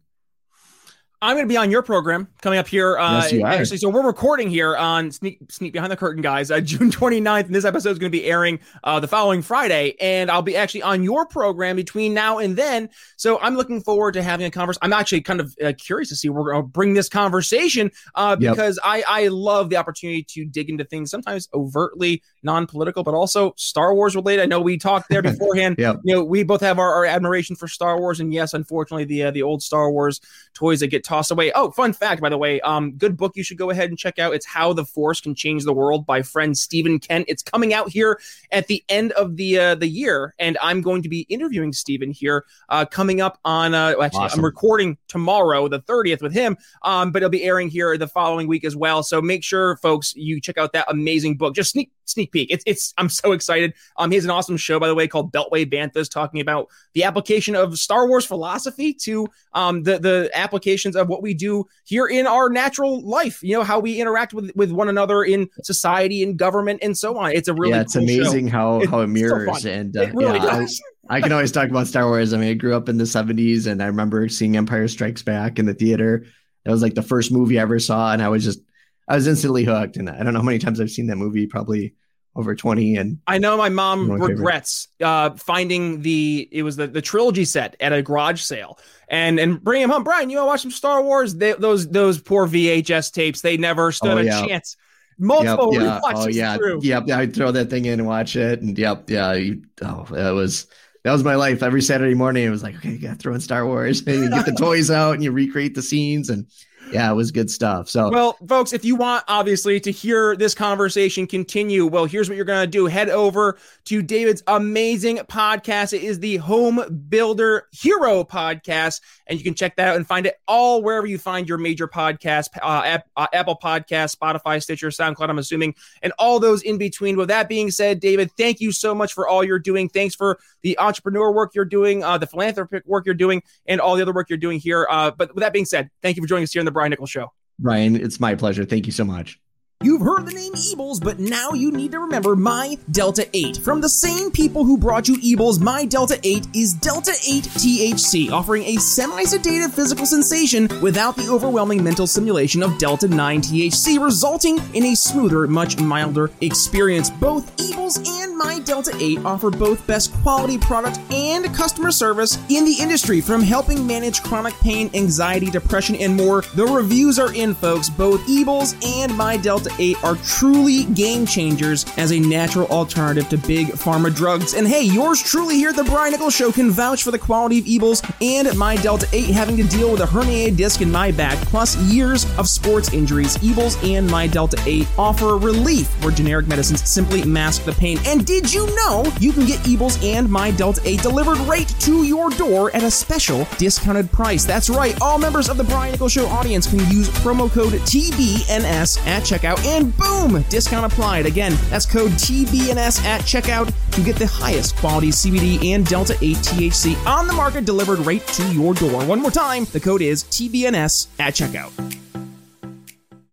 I'm 1.25 1.35
going 1.35 1.47
to 1.47 1.51
be 1.51 1.57
on 1.57 1.71
your 1.71 1.81
program 1.81 2.27
coming 2.43 2.59
up 2.59 2.67
here. 2.67 2.99
Uh, 2.99 3.21
yes, 3.21 3.31
you 3.31 3.43
are. 3.43 3.47
Actually, 3.47 3.77
so 3.77 3.89
we're 3.89 4.05
recording 4.05 4.47
here 4.47 4.77
on 4.77 5.11
Sneak 5.11 5.39
Sneak 5.49 5.73
Behind 5.73 5.91
the 5.91 5.97
Curtain, 5.97 6.21
guys. 6.21 6.51
Uh, 6.51 6.59
June 6.61 6.91
29th, 6.91 7.45
and 7.45 7.55
this 7.55 7.65
episode 7.65 7.89
is 7.89 7.97
going 7.97 8.11
to 8.11 8.15
be 8.15 8.25
airing 8.25 8.59
uh, 8.83 8.99
the 8.99 9.07
following 9.07 9.41
Friday, 9.41 9.95
and 9.99 10.29
I'll 10.29 10.43
be 10.43 10.55
actually 10.55 10.83
on 10.83 11.01
your 11.01 11.25
program 11.25 11.77
between 11.77 12.13
now 12.13 12.37
and 12.37 12.55
then. 12.55 12.91
So 13.17 13.39
I'm 13.39 13.55
looking 13.55 13.81
forward 13.81 14.11
to 14.13 14.21
having 14.21 14.45
a 14.45 14.51
conversation. 14.51 14.81
I'm 14.83 14.93
actually 14.93 15.21
kind 15.21 15.39
of 15.39 15.55
uh, 15.65 15.73
curious 15.79 16.09
to 16.09 16.15
see 16.15 16.29
where 16.29 16.43
we're 16.43 16.51
going 16.51 16.63
to 16.63 16.69
bring 16.69 16.93
this 16.93 17.09
conversation 17.09 17.89
uh, 18.13 18.35
because 18.35 18.79
yep. 18.83 19.03
I 19.07 19.23
I 19.23 19.27
love 19.29 19.71
the 19.71 19.77
opportunity 19.77 20.21
to 20.21 20.45
dig 20.45 20.69
into 20.69 20.83
things 20.83 21.09
sometimes 21.09 21.49
overtly 21.55 22.21
non-political, 22.43 23.03
but 23.03 23.15
also 23.15 23.55
Star 23.57 23.95
Wars 23.95 24.15
related. 24.15 24.43
I 24.43 24.45
know 24.45 24.61
we 24.61 24.77
talked 24.77 25.09
there 25.09 25.21
beforehand. 25.23 25.77
yep. 25.79 26.01
You 26.03 26.13
know, 26.13 26.23
we 26.23 26.43
both 26.43 26.61
have 26.61 26.77
our, 26.77 26.93
our 26.93 27.05
admiration 27.05 27.55
for 27.55 27.67
Star 27.67 27.99
Wars, 27.99 28.19
and 28.19 28.31
yes, 28.31 28.53
unfortunately, 28.53 29.05
the 29.05 29.23
uh, 29.23 29.31
the 29.31 29.41
old 29.41 29.63
Star 29.63 29.89
Wars 29.89 30.21
toys 30.53 30.81
that 30.81 30.87
get 30.87 31.03
tossed 31.15 31.31
away. 31.31 31.51
Oh, 31.53 31.71
fun 31.71 31.93
fact, 31.93 32.21
by 32.21 32.29
the 32.29 32.37
way, 32.37 32.59
um, 32.61 32.91
good 32.93 33.15
book 33.15 33.33
you 33.35 33.43
should 33.43 33.57
go 33.57 33.69
ahead 33.69 33.89
and 33.89 33.97
check 33.97 34.19
out. 34.19 34.33
It's 34.33 34.45
How 34.45 34.73
the 34.73 34.83
Force 34.83 35.21
Can 35.21 35.33
Change 35.33 35.63
the 35.63 35.73
World 35.73 36.05
by 36.05 36.21
friend 36.21 36.57
Stephen 36.57 36.99
Kent. 36.99 37.25
It's 37.29 37.41
coming 37.41 37.73
out 37.73 37.89
here 37.89 38.19
at 38.51 38.67
the 38.67 38.83
end 38.89 39.13
of 39.13 39.37
the 39.37 39.57
uh, 39.57 39.75
the 39.75 39.87
year, 39.87 40.35
and 40.39 40.57
I'm 40.61 40.81
going 40.81 41.01
to 41.03 41.09
be 41.09 41.21
interviewing 41.21 41.71
Stephen 41.71 42.11
here 42.11 42.45
uh, 42.69 42.85
coming 42.85 43.21
up 43.21 43.39
on. 43.45 43.73
Uh, 43.73 43.95
actually, 44.01 44.25
awesome. 44.25 44.39
I'm 44.39 44.45
recording 44.45 44.97
tomorrow, 45.07 45.67
the 45.67 45.79
30th, 45.81 46.21
with 46.21 46.33
him, 46.33 46.57
um, 46.83 47.11
but 47.11 47.21
it'll 47.21 47.29
be 47.29 47.43
airing 47.43 47.69
here 47.69 47.97
the 47.97 48.07
following 48.07 48.47
week 48.47 48.65
as 48.65 48.75
well. 48.75 49.01
So 49.01 49.21
make 49.21 49.43
sure, 49.43 49.77
folks, 49.77 50.13
you 50.15 50.41
check 50.41 50.57
out 50.57 50.73
that 50.73 50.85
amazing 50.89 51.37
book. 51.37 51.55
Just 51.55 51.71
sneak 51.71 51.91
sneak 52.05 52.31
peek. 52.31 52.49
It's 52.51 52.63
it's 52.65 52.93
I'm 52.97 53.09
so 53.09 53.31
excited. 53.31 53.73
Um, 53.97 54.11
he 54.11 54.15
has 54.15 54.25
an 54.25 54.31
awesome 54.31 54.57
show 54.57 54.79
by 54.79 54.87
the 54.87 54.95
way 54.95 55.07
called 55.07 55.31
Beltway 55.31 55.71
Banthas, 55.71 56.09
talking 56.09 56.39
about 56.39 56.67
the 56.93 57.03
application 57.03 57.55
of 57.55 57.77
Star 57.77 58.07
Wars 58.07 58.25
philosophy 58.25 58.93
to 58.93 59.27
um 59.53 59.83
the 59.83 59.99
the 59.99 60.29
applications 60.33 60.95
of 60.95 61.04
what 61.07 61.21
we 61.21 61.33
do 61.33 61.65
here 61.85 62.07
in 62.07 62.27
our 62.27 62.49
natural 62.49 63.05
life. 63.07 63.41
You 63.41 63.57
know 63.57 63.63
how 63.63 63.79
we 63.79 63.99
interact 63.99 64.33
with 64.33 64.51
with 64.55 64.71
one 64.71 64.89
another 64.89 65.23
in 65.23 65.49
society 65.63 66.23
and 66.23 66.37
government 66.37 66.79
and 66.81 66.97
so 66.97 67.17
on. 67.17 67.31
It's 67.31 67.47
a 67.47 67.53
really 67.53 67.73
yeah. 67.73 67.81
It's 67.81 67.93
cool 67.93 68.03
amazing 68.03 68.47
show. 68.47 68.51
how 68.51 68.87
how 68.87 68.99
it 69.01 69.07
mirrors 69.07 69.63
so 69.63 69.69
and 69.69 69.95
uh, 69.95 70.03
it 70.03 70.13
really 70.13 70.39
yeah, 70.39 70.59
does. 70.59 70.81
I, 71.09 71.17
I 71.17 71.21
can 71.21 71.31
always 71.31 71.51
talk 71.51 71.69
about 71.69 71.87
Star 71.87 72.05
Wars. 72.07 72.33
I 72.33 72.37
mean, 72.37 72.49
I 72.49 72.53
grew 72.53 72.75
up 72.75 72.89
in 72.89 72.97
the 72.97 73.03
'70s, 73.03 73.67
and 73.67 73.81
I 73.81 73.87
remember 73.87 74.27
seeing 74.29 74.57
Empire 74.57 74.87
Strikes 74.87 75.21
Back 75.21 75.59
in 75.59 75.65
the 75.65 75.73
theater. 75.73 76.25
That 76.63 76.71
was 76.71 76.81
like 76.81 76.95
the 76.95 77.03
first 77.03 77.31
movie 77.31 77.59
I 77.59 77.61
ever 77.61 77.79
saw, 77.79 78.11
and 78.11 78.21
I 78.21 78.29
was 78.29 78.43
just 78.43 78.59
I 79.07 79.15
was 79.15 79.27
instantly 79.27 79.63
hooked. 79.63 79.97
And 79.97 80.09
I 80.09 80.23
don't 80.23 80.33
know 80.33 80.39
how 80.39 80.45
many 80.45 80.59
times 80.59 80.81
I've 80.81 80.89
seen 80.89 81.07
that 81.07 81.17
movie. 81.17 81.47
Probably 81.47 81.93
over 82.35 82.53
20 82.53 82.97
and 82.97 83.19
i 83.27 83.37
know 83.37 83.57
my 83.57 83.69
mom 83.69 84.11
regrets 84.11 84.89
uh, 85.01 85.31
finding 85.31 86.01
the 86.01 86.47
it 86.51 86.63
was 86.63 86.75
the, 86.75 86.87
the 86.87 87.01
trilogy 87.01 87.45
set 87.45 87.75
at 87.79 87.93
a 87.93 88.01
garage 88.01 88.41
sale 88.41 88.77
and 89.07 89.39
and 89.39 89.63
bring 89.63 89.81
him 89.81 89.89
home. 89.89 90.03
Brian 90.03 90.29
you 90.29 90.37
want 90.37 90.45
to 90.45 90.49
watch 90.49 90.61
some 90.61 90.71
star 90.71 91.01
wars? 91.01 91.35
They, 91.35 91.53
those 91.53 91.87
those 91.87 92.19
poor 92.19 92.47
vhs 92.47 93.11
tapes 93.11 93.41
they 93.41 93.57
never 93.57 93.91
stood 93.91 94.17
oh, 94.17 94.17
a 94.17 94.47
chance. 94.47 94.77
Multiple 95.17 95.73
yep, 95.73 95.81
yeah. 95.81 95.99
oh 96.03 96.27
yeah. 96.27 96.57
through. 96.57 96.81
yep 96.83 97.09
i'd 97.09 97.33
throw 97.33 97.49
that 97.49 97.69
thing 97.69 97.85
in 97.85 98.01
and 98.01 98.05
watch 98.05 98.35
it 98.35 98.61
and 98.61 98.77
yep 98.77 99.09
yeah 99.09 99.31
you, 99.31 99.63
oh 99.81 100.05
that 100.09 100.31
was 100.31 100.67
that 101.03 101.13
was 101.13 101.23
my 101.23 101.35
life. 101.35 101.63
Every 101.63 101.81
saturday 101.81 102.15
morning 102.15 102.43
it 102.43 102.49
was 102.49 102.63
like 102.63 102.75
okay 102.75 102.91
you 102.91 102.97
gotta 102.97 103.15
throw 103.15 103.33
in 103.33 103.39
star 103.39 103.65
wars. 103.65 104.05
And 104.05 104.15
you 104.23 104.29
get 104.29 104.45
the 104.45 104.51
toys 104.59 104.91
out 104.91 105.13
and 105.13 105.23
you 105.23 105.31
recreate 105.31 105.75
the 105.75 105.81
scenes 105.81 106.29
and 106.29 106.47
yeah, 106.91 107.11
it 107.11 107.15
was 107.15 107.31
good 107.31 107.49
stuff. 107.49 107.89
So, 107.89 108.09
well, 108.09 108.37
folks, 108.47 108.73
if 108.73 108.85
you 108.85 108.95
want 108.95 109.23
obviously 109.27 109.79
to 109.81 109.91
hear 109.91 110.35
this 110.35 110.53
conversation 110.53 111.27
continue, 111.27 111.85
well, 111.85 112.05
here's 112.05 112.29
what 112.29 112.35
you're 112.35 112.45
going 112.45 112.63
to 112.63 112.67
do 112.67 112.85
head 112.85 113.09
over 113.09 113.57
to 113.85 114.01
David's 114.01 114.43
amazing 114.47 115.17
podcast. 115.17 115.93
It 115.93 116.03
is 116.03 116.19
the 116.19 116.37
Home 116.37 117.05
Builder 117.09 117.67
Hero 117.71 118.23
podcast, 118.23 119.01
and 119.27 119.37
you 119.37 119.43
can 119.43 119.53
check 119.53 119.75
that 119.77 119.87
out 119.89 119.95
and 119.95 120.05
find 120.05 120.25
it 120.25 120.39
all 120.47 120.81
wherever 120.81 121.07
you 121.07 121.17
find 121.17 121.49
your 121.49 121.57
major 121.57 121.87
podcast 121.87 122.49
uh, 122.61 122.99
uh, 123.17 123.27
Apple 123.33 123.57
Podcast, 123.61 124.15
Spotify, 124.15 124.61
Stitcher, 124.61 124.89
SoundCloud, 124.89 125.29
I'm 125.29 125.39
assuming, 125.39 125.75
and 126.01 126.13
all 126.19 126.39
those 126.39 126.61
in 126.61 126.77
between. 126.77 127.17
With 127.17 127.29
that 127.29 127.49
being 127.49 127.71
said, 127.71 127.99
David, 127.99 128.31
thank 128.37 128.59
you 128.59 128.71
so 128.71 128.93
much 128.93 129.13
for 129.13 129.27
all 129.27 129.43
you're 129.43 129.59
doing. 129.59 129.89
Thanks 129.89 130.15
for 130.15 130.39
the 130.61 130.77
entrepreneur 130.79 131.31
work 131.31 131.55
you're 131.55 131.65
doing, 131.65 132.03
uh, 132.03 132.17
the 132.17 132.27
philanthropic 132.27 132.85
work 132.85 133.05
you're 133.05 133.15
doing, 133.15 133.41
and 133.65 133.81
all 133.81 133.95
the 133.95 134.01
other 134.01 134.13
work 134.13 134.29
you're 134.29 134.37
doing 134.37 134.59
here. 134.59 134.87
Uh, 134.89 135.11
but 135.11 135.33
with 135.33 135.41
that 135.41 135.53
being 135.53 135.65
said, 135.65 135.89
thank 136.01 136.15
you 136.15 136.23
for 136.23 136.27
joining 136.27 136.43
us 136.43 136.53
here 136.53 136.59
in 136.59 136.65
the 136.65 136.74
Brian 136.75 136.91
Nichols 136.91 137.09
Show. 137.09 137.31
Brian, 137.57 137.95
it's 137.95 138.19
my 138.19 138.35
pleasure. 138.35 138.65
Thank 138.65 138.85
you 138.85 138.91
so 138.91 139.05
much. 139.05 139.39
You've 139.85 140.01
heard 140.01 140.25
the 140.25 140.33
name 140.33 140.53
Ebles, 140.53 140.99
but 140.99 141.19
now 141.19 141.51
you 141.51 141.71
need 141.71 141.91
to 141.91 141.99
remember 141.99 142.35
My 142.35 142.75
Delta 142.89 143.29
8. 143.33 143.57
From 143.57 143.81
the 143.81 143.87
same 143.87 144.31
people 144.31 144.63
who 144.65 144.79
brought 144.79 145.07
you 145.07 145.15
Ebles, 145.17 145.59
My 145.59 145.85
Delta 145.85 146.19
8 146.23 146.47
is 146.55 146.73
Delta 146.73 147.11
8 147.11 147.43
THC, 147.43 148.31
offering 148.31 148.63
a 148.63 148.77
semi-sedative 148.77 149.75
physical 149.75 150.07
sensation 150.07 150.67
without 150.81 151.15
the 151.15 151.29
overwhelming 151.29 151.83
mental 151.83 152.07
simulation 152.07 152.63
of 152.63 152.79
Delta 152.79 153.07
9 153.07 153.41
THC, 153.41 154.03
resulting 154.03 154.57
in 154.73 154.85
a 154.85 154.95
smoother, 154.95 155.45
much 155.45 155.79
milder 155.79 156.31
experience. 156.41 157.11
Both 157.11 157.55
Ebles 157.57 158.03
and 158.23 158.35
My 158.35 158.57
Delta 158.61 158.91
8 158.99 159.19
offer 159.23 159.51
both 159.51 159.85
best 159.85 160.11
quality 160.23 160.57
product 160.57 160.97
and 161.13 161.45
customer 161.53 161.91
service 161.91 162.39
in 162.49 162.65
the 162.65 162.75
industry, 162.79 163.21
from 163.21 163.43
helping 163.43 163.85
manage 163.85 164.23
chronic 164.23 164.55
pain, 164.61 164.89
anxiety, 164.95 165.51
depression, 165.51 165.95
and 165.97 166.15
more. 166.15 166.41
The 166.55 166.65
reviews 166.65 167.19
are 167.19 167.35
in, 167.35 167.53
folks. 167.53 167.87
Both 167.87 168.21
Ebles 168.21 168.73
and 168.83 169.15
My 169.15 169.37
Delta 169.37 169.74
8 169.79 170.03
are 170.03 170.15
truly 170.17 170.85
game 170.85 171.25
changers 171.25 171.85
as 171.97 172.11
a 172.11 172.19
natural 172.19 172.67
alternative 172.67 173.29
to 173.29 173.37
big 173.37 173.67
pharma 173.67 174.13
drugs. 174.13 174.53
And 174.53 174.67
hey, 174.67 174.83
yours 174.83 175.21
truly 175.21 175.55
here 175.55 175.69
at 175.69 175.75
the 175.75 175.83
Brian 175.83 176.11
Nichols 176.11 176.35
Show 176.35 176.51
can 176.51 176.71
vouch 176.71 177.03
for 177.03 177.11
the 177.11 177.19
quality 177.19 177.59
of 177.59 177.65
Ebles 177.65 178.03
and 178.21 178.57
my 178.57 178.75
Delta 178.77 179.07
8 179.11 179.25
having 179.25 179.57
to 179.57 179.63
deal 179.63 179.91
with 179.91 180.01
a 180.01 180.05
herniated 180.05 180.57
disc 180.57 180.81
in 180.81 180.91
my 180.91 181.11
back, 181.11 181.37
plus 181.47 181.75
years 181.77 182.25
of 182.37 182.49
sports 182.49 182.93
injuries. 182.93 183.37
Ebles 183.37 183.81
and 183.87 184.09
my 184.09 184.27
Delta 184.27 184.61
8 184.65 184.87
offer 184.97 185.37
relief 185.37 185.87
where 186.03 186.13
generic 186.13 186.47
medicines 186.47 186.87
simply 186.89 187.23
mask 187.23 187.63
the 187.63 187.73
pain. 187.73 187.97
And 188.05 188.25
did 188.25 188.53
you 188.53 188.65
know 188.75 189.03
you 189.19 189.31
can 189.31 189.45
get 189.45 189.59
Ebles 189.59 190.03
and 190.03 190.29
my 190.29 190.51
Delta 190.51 190.81
8 190.83 191.01
delivered 191.01 191.37
right 191.39 191.67
to 191.81 192.03
your 192.03 192.29
door 192.31 192.75
at 192.75 192.83
a 192.83 192.91
special 192.91 193.47
discounted 193.57 194.11
price? 194.11 194.45
That's 194.45 194.69
right, 194.69 194.99
all 195.01 195.17
members 195.17 195.49
of 195.49 195.57
the 195.57 195.63
Brian 195.63 195.91
Nichols 195.91 196.11
Show 196.11 196.27
audience 196.27 196.67
can 196.67 196.79
use 196.91 197.09
promo 197.19 197.51
code 197.51 197.73
TBNS 197.73 199.05
at 199.05 199.23
checkout 199.23 199.54
and 199.59 199.95
boom, 199.97 200.43
discount 200.49 200.91
applied. 200.91 201.25
Again, 201.25 201.53
that's 201.69 201.85
code 201.85 202.11
TBNS 202.11 203.03
at 203.03 203.21
checkout 203.21 203.73
to 203.91 204.01
get 204.01 204.15
the 204.15 204.27
highest 204.27 204.75
quality 204.77 205.09
CBD 205.09 205.73
and 205.73 205.85
Delta 205.85 206.17
8 206.21 206.37
THC 206.37 207.05
on 207.05 207.27
the 207.27 207.33
market 207.33 207.65
delivered 207.65 207.99
right 207.99 208.25
to 208.27 208.53
your 208.53 208.73
door. 208.73 209.05
One 209.05 209.21
more 209.21 209.31
time, 209.31 209.65
the 209.65 209.79
code 209.79 210.01
is 210.01 210.23
TBNS 210.25 211.07
at 211.19 211.33
checkout. 211.33 211.71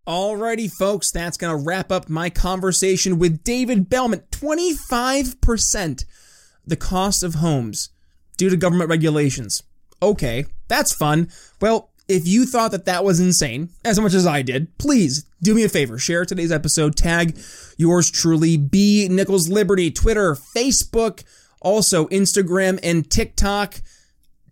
Alrighty, 0.06 0.68
folks, 0.68 1.12
that's 1.12 1.36
going 1.36 1.56
to 1.56 1.64
wrap 1.64 1.92
up 1.92 2.08
my 2.08 2.28
conversation 2.28 3.20
with 3.20 3.44
David 3.44 3.88
Belman. 3.88 4.24
25% 4.32 6.04
the 6.66 6.76
cost 6.76 7.22
of 7.22 7.36
homes 7.36 7.90
due 8.36 8.50
to 8.50 8.56
government 8.56 8.90
regulations. 8.90 9.62
Okay, 10.02 10.46
that's 10.66 10.92
fun. 10.92 11.28
Well, 11.60 11.91
if 12.12 12.28
you 12.28 12.44
thought 12.44 12.70
that 12.72 12.84
that 12.84 13.04
was 13.04 13.18
insane, 13.18 13.70
as 13.84 13.98
much 13.98 14.12
as 14.12 14.26
I 14.26 14.42
did, 14.42 14.76
please 14.78 15.24
do 15.42 15.54
me 15.54 15.64
a 15.64 15.68
favor. 15.68 15.98
Share 15.98 16.24
today's 16.24 16.52
episode. 16.52 16.94
Tag 16.94 17.38
yours 17.76 18.10
truly, 18.10 18.56
B 18.56 19.08
Nichols 19.10 19.48
Liberty, 19.48 19.90
Twitter, 19.90 20.34
Facebook, 20.34 21.24
also 21.60 22.06
Instagram 22.08 22.78
and 22.82 23.10
TikTok. 23.10 23.80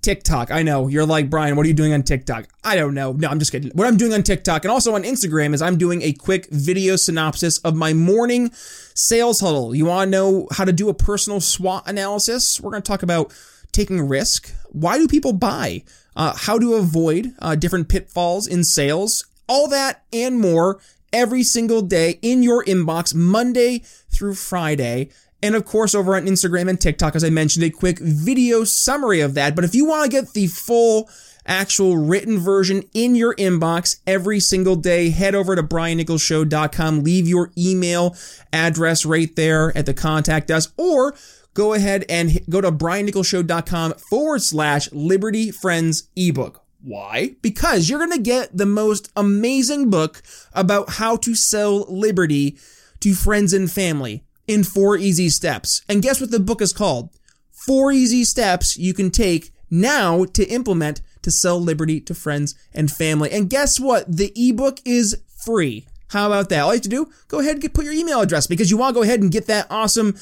TikTok. 0.01 0.51
I 0.51 0.63
know 0.63 0.89
you're 0.89 1.05
like 1.05 1.29
Brian. 1.29 1.57
What 1.57 1.67
are 1.67 1.69
you 1.69 1.75
doing 1.75 1.93
on 1.93 2.03
TikTok? 2.03 2.47
I 2.65 2.75
don't 2.75 2.95
know. 2.95 3.13
No, 3.13 3.29
I'm 3.29 3.39
just 3.39 3.53
kidding. 3.53 3.71
What 3.75 3.87
I'm 3.87 3.99
doing 3.99 4.15
on 4.15 4.23
TikTok 4.23 4.65
and 4.65 4.73
also 4.73 4.95
on 4.95 5.03
Instagram 5.03 5.53
is 5.53 5.61
I'm 5.61 5.77
doing 5.77 6.01
a 6.01 6.15
quick 6.15 6.47
video 6.51 6.97
synopsis 6.97 7.59
of 7.59 7.77
my 7.77 7.93
morning 7.93 8.51
sales 8.95 9.41
huddle. 9.41 9.75
You 9.75 9.85
want 9.85 10.07
to 10.07 10.11
know 10.11 10.49
how 10.53 10.65
to 10.65 10.73
do 10.73 10.89
a 10.89 10.95
personal 10.95 11.39
SWOT 11.39 11.83
analysis? 11.87 12.59
We're 12.59 12.71
going 12.71 12.83
to 12.83 12.89
talk 12.89 13.03
about 13.03 13.35
taking 13.73 14.09
risk. 14.09 14.55
Why 14.71 14.99
do 14.99 15.09
people 15.09 15.33
buy? 15.33 15.83
Uh, 16.17 16.35
how 16.37 16.59
to 16.59 16.75
avoid 16.75 17.35
uh, 17.39 17.55
different 17.55 17.89
pitfalls 17.89 18.47
in 18.47 18.65
sales. 18.65 19.27
All 19.49 19.69
that 19.69 20.03
and 20.13 20.39
more 20.39 20.81
every 21.13 21.43
single 21.43 21.83
day 21.83 22.19
in 22.23 22.43
your 22.43 22.65
inbox, 22.65 23.15
Monday 23.15 23.83
through 24.11 24.35
Friday. 24.35 25.11
And 25.43 25.55
of 25.55 25.65
course, 25.65 25.95
over 25.95 26.17
on 26.17 26.27
Instagram 26.27 26.69
and 26.69 26.81
TikTok, 26.81 27.17
as 27.17 27.25
I 27.25 27.31
mentioned, 27.31 27.65
a 27.65 27.71
quick 27.71 27.99
video 27.99 28.65
summary 28.65 29.21
of 29.21 29.35
that. 29.35 29.55
But 29.55 29.65
if 29.65 29.75
you 29.75 29.87
want 29.87 30.05
to 30.05 30.11
get 30.11 30.33
the 30.33 30.47
full 30.49 31.09
actual 31.47 31.97
written 31.97 32.39
version 32.39 32.83
in 32.93 33.15
your 33.15 33.35
inbox 33.37 34.01
every 34.07 34.41
single 34.41 34.77
day, 34.77 35.11
head 35.11 35.35
over 35.35 35.57
to 35.57 35.63
briannicholsshow.com, 35.63 37.03
leave 37.03 37.27
your 37.27 37.51
email 37.57 38.15
address 38.53 39.07
right 39.07 39.35
there 39.37 39.77
at 39.77 39.87
the 39.87 39.95
contact 39.95 40.51
us, 40.51 40.73
or 40.77 41.15
go 41.55 41.75
ahead 41.75 42.05
and 42.09 42.41
go 42.49 42.61
to 42.61 42.73
briannicholsshow.com 42.73 43.95
forward 43.95 44.43
slash 44.43 44.91
Liberty 44.93 45.51
Friends 45.51 46.09
ebook. 46.17 46.63
Why? 46.83 47.37
Because 47.43 47.89
you're 47.89 47.99
going 47.99 48.17
to 48.17 48.23
get 48.23 48.57
the 48.57 48.67
most 48.67 49.11
amazing 49.15 49.91
book 49.91 50.23
about 50.55 50.91
how 50.91 51.17
to 51.17 51.35
sell 51.35 51.85
liberty 51.93 52.59
to 53.01 53.15
friends 53.15 53.53
and 53.53 53.71
family 53.71 54.25
in 54.47 54.65
four 54.65 54.97
easy 54.97 55.29
steps. 55.29 55.83
And 55.89 56.03
guess 56.03 56.21
what 56.21 56.31
the 56.31 56.41
book 56.41 56.63
is 56.63 56.73
called? 56.73 57.11
Four 57.53 57.93
easy 57.93 58.25
steps 58.25 58.79
you 58.79 58.95
can 58.95 59.11
take 59.11 59.53
now 59.71 60.25
to 60.25 60.45
implement 60.47 61.03
to 61.23 61.31
sell 61.31 61.61
liberty 61.61 62.01
to 62.01 62.15
friends 62.15 62.55
and 62.73 62.91
family. 62.91 63.31
And 63.31 63.51
guess 63.51 63.79
what? 63.79 64.11
The 64.11 64.33
ebook 64.35 64.81
is 64.85 65.23
free. 65.45 65.87
How 66.09 66.27
about 66.27 66.49
that? 66.49 66.61
All 66.61 66.71
you 66.71 66.79
have 66.79 66.83
to 66.83 66.89
do, 66.89 67.11
go 67.29 67.39
ahead 67.39 67.53
and 67.53 67.63
get, 67.63 67.75
put 67.75 67.85
your 67.85 67.95
email 67.95 68.21
address 68.21 68.47
because 68.47 68.71
you 68.71 68.77
want 68.77 68.95
to 68.95 68.99
go 68.99 69.03
ahead 69.05 69.21
and 69.21 69.31
get 69.31 69.47
that 69.47 69.67
awesome 69.71 70.17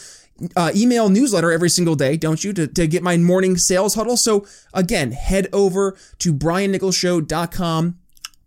uh, 0.56 0.72
email 0.74 1.08
newsletter 1.08 1.52
every 1.52 1.70
single 1.70 1.94
day, 1.94 2.16
don't 2.16 2.42
you, 2.44 2.52
to, 2.52 2.66
to 2.66 2.86
get 2.86 3.02
my 3.02 3.16
morning 3.16 3.56
sales 3.56 3.94
huddle. 3.94 4.16
So 4.16 4.46
again, 4.72 5.12
head 5.12 5.48
over 5.52 5.96
to 6.18 6.32
briannicholsshow.com 6.32 7.98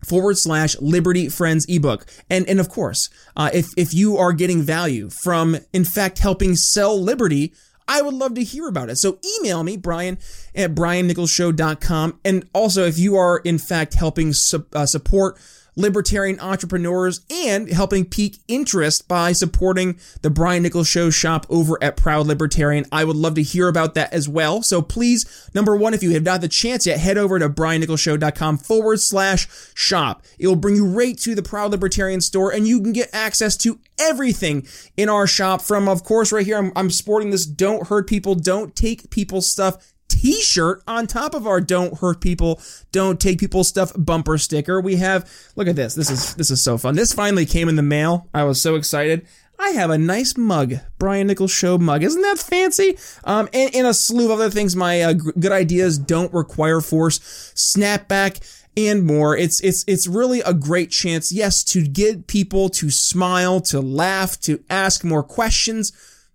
forward 0.06 0.38
slash 0.38 0.76
liberty 0.80 1.30
friends 1.30 1.64
ebook 1.70 2.08
and 2.28 2.50
and 2.50 2.60
of 2.60 2.68
course 2.68 3.08
uh, 3.38 3.52
if 3.54 3.68
if 3.78 3.94
you 3.94 4.18
are 4.18 4.34
getting 4.34 4.64
value 4.64 5.12
from 5.12 5.56
in 5.74 5.86
fact 5.86 6.18
helping 6.18 6.56
sell 6.56 7.00
liberty 7.00 7.54
I 7.88 8.02
would 8.02 8.14
love 8.14 8.36
to 8.36 8.44
hear 8.44 8.70
about 8.70 8.90
it. 8.90 8.98
So 9.00 9.20
email 9.38 9.64
me, 9.64 9.76
Brian 9.76 10.18
at 10.56 10.74
briannicholsshow.com. 10.74 12.20
And 12.24 12.48
also, 12.54 12.86
if 12.86 12.98
you 12.98 13.18
are 13.18 13.40
in 13.40 13.58
fact 13.58 13.96
helping 13.96 14.32
su- 14.32 14.66
uh, 14.72 14.86
support 14.86 15.38
libertarian 15.76 16.40
entrepreneurs 16.40 17.22
and 17.30 17.72
helping 17.72 18.06
pique 18.06 18.40
interest 18.48 19.08
by 19.08 19.32
supporting 19.32 20.00
the 20.22 20.30
Brian 20.30 20.64
Nichols 20.64 20.88
Show 20.88 21.10
shop 21.10 21.46
over 21.50 21.82
at 21.82 21.98
Proud 21.98 22.28
Libertarian. 22.28 22.86
I 22.92 23.04
would 23.04 23.16
love 23.16 23.36
to 23.36 23.44
hear 23.44 23.68
about 23.68 23.96
that 23.96 24.14
as 24.14 24.28
well. 24.28 24.62
So 24.64 24.82
please, 24.82 25.50
number 25.54 25.76
one, 25.76 25.94
if 25.94 26.04
you 26.04 26.12
have 26.12 26.24
not 26.24 26.42
the 26.42 26.48
chance 26.48 26.86
yet, 26.86 27.00
head 27.00 27.18
over 27.18 27.40
to 27.40 27.50
briannicholsshow.com 27.50 28.58
forward 28.58 29.00
slash 29.00 29.48
shop. 29.74 30.24
It 30.38 30.48
will 30.48 30.56
bring 30.56 30.76
you 30.76 30.86
right 30.86 31.18
to 31.20 31.36
the 31.36 31.44
Proud 31.44 31.72
Libertarian 31.72 32.22
store 32.22 32.52
and 32.52 32.68
you 32.68 32.82
can 32.82 32.92
get 32.92 33.10
access 33.14 33.56
to 33.58 33.80
everything 34.00 34.68
in 34.98 35.10
our 35.10 35.28
shop 35.28 35.62
from, 35.62 35.88
of 35.88 36.04
course, 36.04 36.32
right 36.32 36.46
here, 36.46 36.58
I'm, 36.58 36.72
I'm 36.76 36.90
sporting 36.90 37.32
this 37.32 37.46
don't 37.46 37.88
hurt 37.88 38.08
people, 38.08 38.36
don't 38.36 38.76
take 38.76 39.10
people's 39.10 39.48
stuff 39.48 39.94
t-shirt 40.12 40.84
on 40.88 41.08
top 41.08 41.34
of 41.34 41.48
our 41.48 41.62
don't 41.62 42.00
hurt 42.00 42.22
people 42.22 42.62
don't 42.92 43.20
take 43.20 43.40
people's 43.40 43.68
stuff 43.68 43.92
bumper 43.96 44.38
sticker 44.38 44.82
we 44.82 44.98
have 44.98 45.30
look 45.56 45.68
at 45.68 45.76
this 45.76 45.96
this 45.96 46.10
is 46.10 46.36
this 46.36 46.52
is 46.52 46.62
so 46.62 46.78
fun 46.78 46.96
this 46.96 47.14
finally 47.14 47.46
came 47.46 47.70
in 47.70 47.76
the 47.76 47.82
mail 47.82 48.28
i 48.34 48.44
was 48.44 48.62
so 48.62 48.76
excited 48.76 49.26
I 49.64 49.72
have 49.72 49.92
a 49.92 49.98
nice 50.00 50.36
mug, 50.38 50.74
Brian 50.98 51.28
Nichols 51.28 51.52
Show 51.52 51.78
mug. 51.78 52.02
Isn't 52.02 52.24
that 52.24 52.40
fancy? 52.40 52.98
Um, 53.26 53.48
and, 53.54 53.76
and 53.76 53.86
a 53.86 53.94
slew 53.94 54.26
of 54.26 54.32
other 54.32 54.50
things. 54.50 54.76
My 54.76 55.04
uh, 55.04 55.14
good 55.14 55.52
ideas 55.52 56.00
don't 56.00 56.34
require 56.34 56.82
force, 56.82 57.20
snapback, 57.54 58.42
and 58.76 59.06
more. 59.06 59.38
It's 59.38 59.60
it's 59.62 59.84
it's 59.88 60.08
really 60.08 60.40
a 60.42 60.56
great 60.56 60.90
chance, 60.90 61.32
yes, 61.32 61.64
to 61.66 61.86
get 61.86 62.26
people 62.26 62.70
to 62.70 62.90
smile, 62.90 63.62
to 63.62 63.82
laugh, 63.82 64.40
to 64.42 64.64
ask 64.68 65.04
more 65.04 65.24
questions 65.24 65.92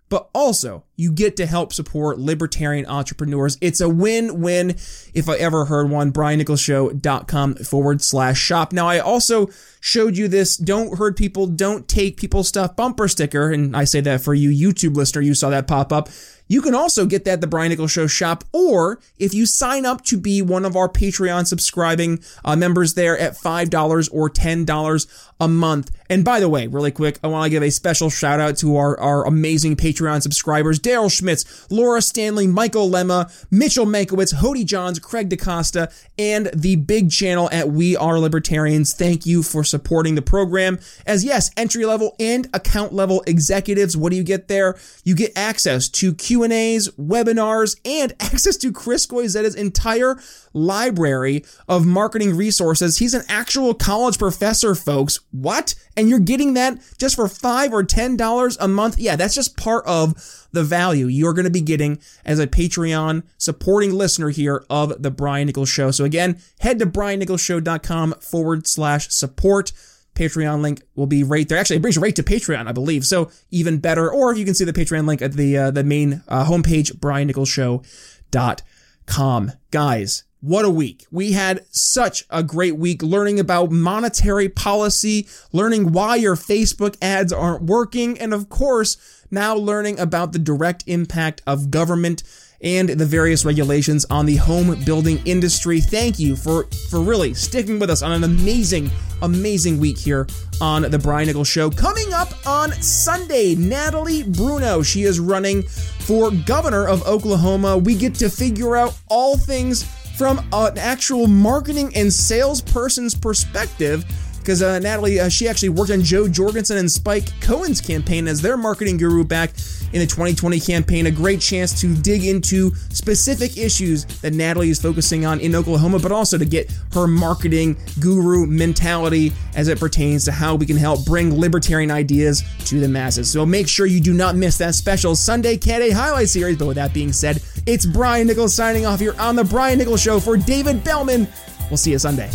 but 0.09 0.29
also 0.33 0.83
you 0.95 1.11
get 1.11 1.35
to 1.37 1.45
help 1.45 1.73
support 1.73 2.19
libertarian 2.19 2.85
entrepreneurs. 2.85 3.57
It's 3.61 3.81
a 3.81 3.89
win-win 3.89 4.71
if 5.13 5.29
I 5.29 5.35
ever 5.35 5.65
heard 5.65 5.89
one. 5.89 6.11
BrianNicholsShow.com 6.11 7.55
forward 7.55 8.01
slash 8.01 8.39
shop. 8.39 8.73
Now 8.73 8.87
I 8.87 8.99
also 8.99 9.49
showed 9.79 10.17
you 10.17 10.27
this 10.27 10.57
don't 10.57 10.97
hurt 10.97 11.17
people, 11.17 11.47
don't 11.47 11.87
take 11.87 12.17
people's 12.17 12.47
stuff 12.47 12.75
bumper 12.75 13.07
sticker. 13.07 13.51
And 13.51 13.75
I 13.75 13.83
say 13.83 14.01
that 14.01 14.21
for 14.21 14.33
you 14.33 14.49
YouTube 14.49 14.95
listener, 14.95 15.21
you 15.21 15.33
saw 15.33 15.49
that 15.49 15.67
pop 15.67 15.91
up. 15.91 16.09
You 16.47 16.61
can 16.61 16.75
also 16.75 17.05
get 17.05 17.25
that 17.25 17.33
at 17.33 17.41
the 17.41 17.47
Brian 17.47 17.69
Nichols 17.69 17.91
Show 17.91 18.07
shop, 18.07 18.43
or 18.51 18.99
if 19.17 19.33
you 19.33 19.45
sign 19.45 19.85
up 19.85 20.03
to 20.05 20.17
be 20.17 20.41
one 20.41 20.65
of 20.65 20.75
our 20.75 20.89
Patreon 20.89 21.47
subscribing 21.47 22.19
uh, 22.45 22.55
members 22.55 22.93
there 22.93 23.17
at 23.17 23.33
$5 23.33 24.09
or 24.11 24.29
$10 24.29 25.27
a 25.39 25.47
month. 25.47 25.91
And 26.09 26.23
by 26.23 26.39
the 26.39 26.49
way, 26.49 26.67
really 26.67 26.91
quick, 26.91 27.19
I 27.23 27.27
want 27.27 27.45
to 27.45 27.49
give 27.49 27.61
a 27.61 27.69
special 27.69 28.09
shout 28.09 28.39
out 28.39 28.57
to 28.57 28.77
our, 28.77 28.97
our 28.99 29.25
amazing 29.27 29.75
Patreon 29.75 30.21
subscribers, 30.21 30.79
Daryl 30.79 31.11
Schmitz, 31.11 31.69
Laura 31.69 32.01
Stanley, 32.01 32.47
Michael 32.47 32.89
Lemma, 32.89 33.29
Mitchell 33.51 33.85
Mankiewicz, 33.85 34.35
Hody 34.35 34.65
Johns, 34.65 34.99
Craig 34.99 35.29
DaCosta, 35.29 35.91
and 36.17 36.49
the 36.53 36.77
big 36.77 37.11
channel 37.11 37.49
at 37.51 37.69
We 37.69 37.97
Are 37.97 38.19
Libertarians. 38.19 38.93
Thank 38.93 39.25
you 39.25 39.43
for 39.43 39.63
supporting 39.63 40.15
the 40.15 40.21
program. 40.21 40.79
As 41.05 41.25
yes, 41.25 41.51
entry 41.57 41.85
level 41.85 42.15
and 42.19 42.49
account 42.53 42.93
level 42.93 43.23
executives, 43.27 43.97
what 43.97 44.11
do 44.11 44.15
you 44.15 44.23
get 44.23 44.47
there? 44.47 44.77
You 45.03 45.13
get 45.13 45.37
access 45.37 45.89
to 45.89 46.13
Q 46.13 46.36
Q&As, 46.37 46.89
webinars, 46.89 47.79
and 47.83 48.13
access 48.19 48.57
to 48.57 48.71
Chris 48.71 49.05
Goizetta's 49.05 49.55
entire 49.55 50.17
library 50.53 51.43
of 51.67 51.85
marketing 51.85 52.35
resources. 52.35 52.97
He's 52.97 53.13
an 53.13 53.23
actual 53.27 53.73
college 53.73 54.19
professor, 54.19 54.75
folks. 54.75 55.19
What? 55.31 55.73
And 55.95 56.09
you're 56.09 56.19
getting 56.19 56.53
that 56.53 56.79
just 56.99 57.15
for 57.15 57.27
5 57.27 57.73
or 57.73 57.83
$10 57.83 58.57
a 58.59 58.67
month? 58.67 58.99
Yeah, 58.99 59.15
that's 59.15 59.35
just 59.35 59.57
part 59.57 59.85
of 59.87 60.47
the 60.51 60.63
value 60.63 61.07
you're 61.07 61.33
going 61.33 61.45
to 61.45 61.51
be 61.51 61.61
getting 61.61 61.99
as 62.23 62.39
a 62.39 62.47
Patreon 62.47 63.23
supporting 63.37 63.93
listener 63.93 64.29
here 64.29 64.63
of 64.69 65.01
the 65.01 65.11
Brian 65.11 65.47
Nichols 65.47 65.69
Show. 65.69 65.91
So 65.91 66.05
again, 66.05 66.39
head 66.59 66.79
to 66.79 66.85
briannicholsshow.com 66.85 68.13
forward 68.21 68.67
slash 68.67 69.09
support. 69.09 69.71
Patreon 70.17 70.61
link 70.61 70.81
will 70.95 71.07
be 71.07 71.23
right 71.23 71.47
there. 71.47 71.57
Actually, 71.57 71.77
it 71.77 71.81
brings 71.81 71.95
you 71.95 72.01
right 72.01 72.15
to 72.15 72.23
Patreon, 72.23 72.67
I 72.67 72.71
believe. 72.71 73.05
So 73.05 73.31
even 73.51 73.77
better. 73.77 74.11
Or 74.11 74.35
you 74.35 74.45
can 74.45 74.55
see 74.55 74.65
the 74.65 74.73
Patreon 74.73 75.07
link 75.07 75.21
at 75.21 75.33
the 75.33 75.57
uh, 75.57 75.71
the 75.71 75.83
main 75.83 76.23
uh, 76.27 76.45
homepage, 76.45 76.93
briannicholsshow.com. 76.93 79.51
Guys, 79.71 80.23
what 80.39 80.65
a 80.65 80.69
week. 80.69 81.05
We 81.11 81.31
had 81.31 81.65
such 81.71 82.25
a 82.29 82.43
great 82.43 82.77
week 82.77 83.01
learning 83.01 83.39
about 83.39 83.71
monetary 83.71 84.49
policy, 84.49 85.27
learning 85.51 85.91
why 85.91 86.15
your 86.15 86.35
Facebook 86.35 86.95
ads 87.01 87.33
aren't 87.33 87.63
working, 87.63 88.19
and 88.19 88.33
of 88.33 88.49
course, 88.49 89.25
now 89.31 89.55
learning 89.55 89.99
about 89.99 90.33
the 90.33 90.39
direct 90.39 90.83
impact 90.87 91.41
of 91.47 91.71
government 91.71 92.21
and 92.61 92.89
the 92.89 93.05
various 93.05 93.45
regulations 93.45 94.05
on 94.09 94.25
the 94.25 94.35
home 94.35 94.81
building 94.85 95.19
industry. 95.25 95.79
Thank 95.79 96.19
you 96.19 96.35
for, 96.35 96.67
for 96.89 97.01
really 97.01 97.33
sticking 97.33 97.79
with 97.79 97.89
us 97.89 98.01
on 98.01 98.11
an 98.11 98.23
amazing, 98.23 98.89
amazing 99.21 99.79
week 99.79 99.97
here 99.97 100.27
on 100.59 100.83
The 100.83 100.99
Brian 100.99 101.27
Nichols 101.27 101.47
Show. 101.47 101.69
Coming 101.69 102.13
up 102.13 102.29
on 102.47 102.71
Sunday, 102.73 103.55
Natalie 103.55 104.23
Bruno. 104.23 104.81
She 104.81 105.03
is 105.03 105.19
running 105.19 105.63
for 105.63 106.31
governor 106.31 106.87
of 106.87 107.05
Oklahoma. 107.05 107.77
We 107.77 107.95
get 107.95 108.15
to 108.15 108.29
figure 108.29 108.75
out 108.75 108.97
all 109.09 109.37
things 109.37 109.83
from 110.17 110.39
an 110.51 110.77
actual 110.79 111.27
marketing 111.27 111.95
and 111.95 112.11
salesperson's 112.11 113.13
perspective 113.13 114.03
because 114.39 114.63
uh, 114.63 114.79
Natalie, 114.79 115.19
uh, 115.19 115.27
she 115.27 115.47
actually 115.49 115.67
worked 115.67 115.91
on 115.91 116.01
Jo 116.01 116.25
Jorgensen 116.25 116.77
and 116.77 116.89
Spike 116.89 117.29
Cohen's 117.41 117.81
campaign 117.81 118.29
as 118.29 118.41
their 118.41 118.55
marketing 118.55 118.95
guru 118.95 119.25
back 119.25 119.51
in 119.93 119.99
the 119.99 120.05
2020 120.05 120.59
campaign. 120.59 121.07
A 121.07 121.11
great 121.11 121.41
chance 121.41 121.79
to 121.81 121.95
dig 121.95 122.25
into 122.25 122.73
specific 122.89 123.57
issues 123.57 124.05
that 124.21 124.33
Natalie 124.33 124.69
is 124.69 124.81
focusing 124.81 125.25
on 125.25 125.39
in 125.39 125.55
Oklahoma, 125.55 125.99
but 125.99 126.11
also 126.11 126.37
to 126.37 126.45
get 126.45 126.71
her 126.93 127.07
marketing 127.07 127.77
guru 127.99 128.45
mentality 128.45 129.31
as 129.55 129.67
it 129.67 129.79
pertains 129.79 130.25
to 130.25 130.31
how 130.31 130.55
we 130.55 130.65
can 130.65 130.77
help 130.77 131.05
bring 131.05 131.39
libertarian 131.39 131.91
ideas 131.91 132.43
to 132.65 132.79
the 132.79 132.87
masses. 132.87 133.31
So 133.31 133.45
make 133.45 133.67
sure 133.67 133.85
you 133.85 134.01
do 134.01 134.13
not 134.13 134.35
miss 134.35 134.57
that 134.57 134.75
special 134.75 135.15
Sunday 135.15 135.57
Cat 135.57 135.81
highlight 135.91 136.29
series. 136.29 136.57
But 136.57 136.67
with 136.67 136.75
that 136.75 136.93
being 136.93 137.11
said, 137.11 137.41
it's 137.65 137.85
Brian 137.85 138.27
Nichols 138.27 138.53
signing 138.53 138.85
off 138.85 138.99
here 138.99 139.15
on 139.19 139.35
The 139.35 139.43
Brian 139.43 139.77
Nichols 139.77 140.01
Show 140.01 140.19
for 140.19 140.37
David 140.37 140.83
Belman. 140.83 141.27
We'll 141.69 141.77
see 141.77 141.91
you 141.91 141.99
Sunday. 141.99 142.29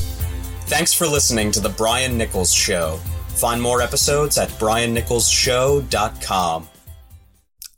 Thanks 0.66 0.92
for 0.92 1.07
listening 1.07 1.50
to 1.53 1.61
The 1.61 1.70
Brian 1.70 2.16
Nichols 2.16 2.53
Show. 2.53 2.96
Find 3.28 3.61
more 3.61 3.82
episodes 3.82 4.38
at 4.38 4.48
briannicholsshow.com. 4.50 6.68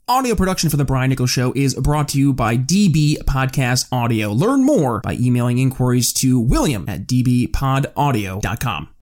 Audio 0.07 0.35
production 0.35 0.69
for 0.69 0.77
The 0.77 0.85
Brian 0.85 1.09
Nichols 1.09 1.31
Show 1.31 1.51
is 1.55 1.73
brought 1.73 2.09
to 2.09 2.19
you 2.19 2.31
by 2.31 2.57
DB 2.57 3.17
Podcast 3.23 3.87
Audio. 3.91 4.31
Learn 4.31 4.63
more 4.63 4.99
by 4.99 5.13
emailing 5.13 5.57
inquiries 5.57 6.13
to 6.13 6.39
william 6.39 6.87
at 6.87 7.07
dbpodaudio.com. 7.07 8.89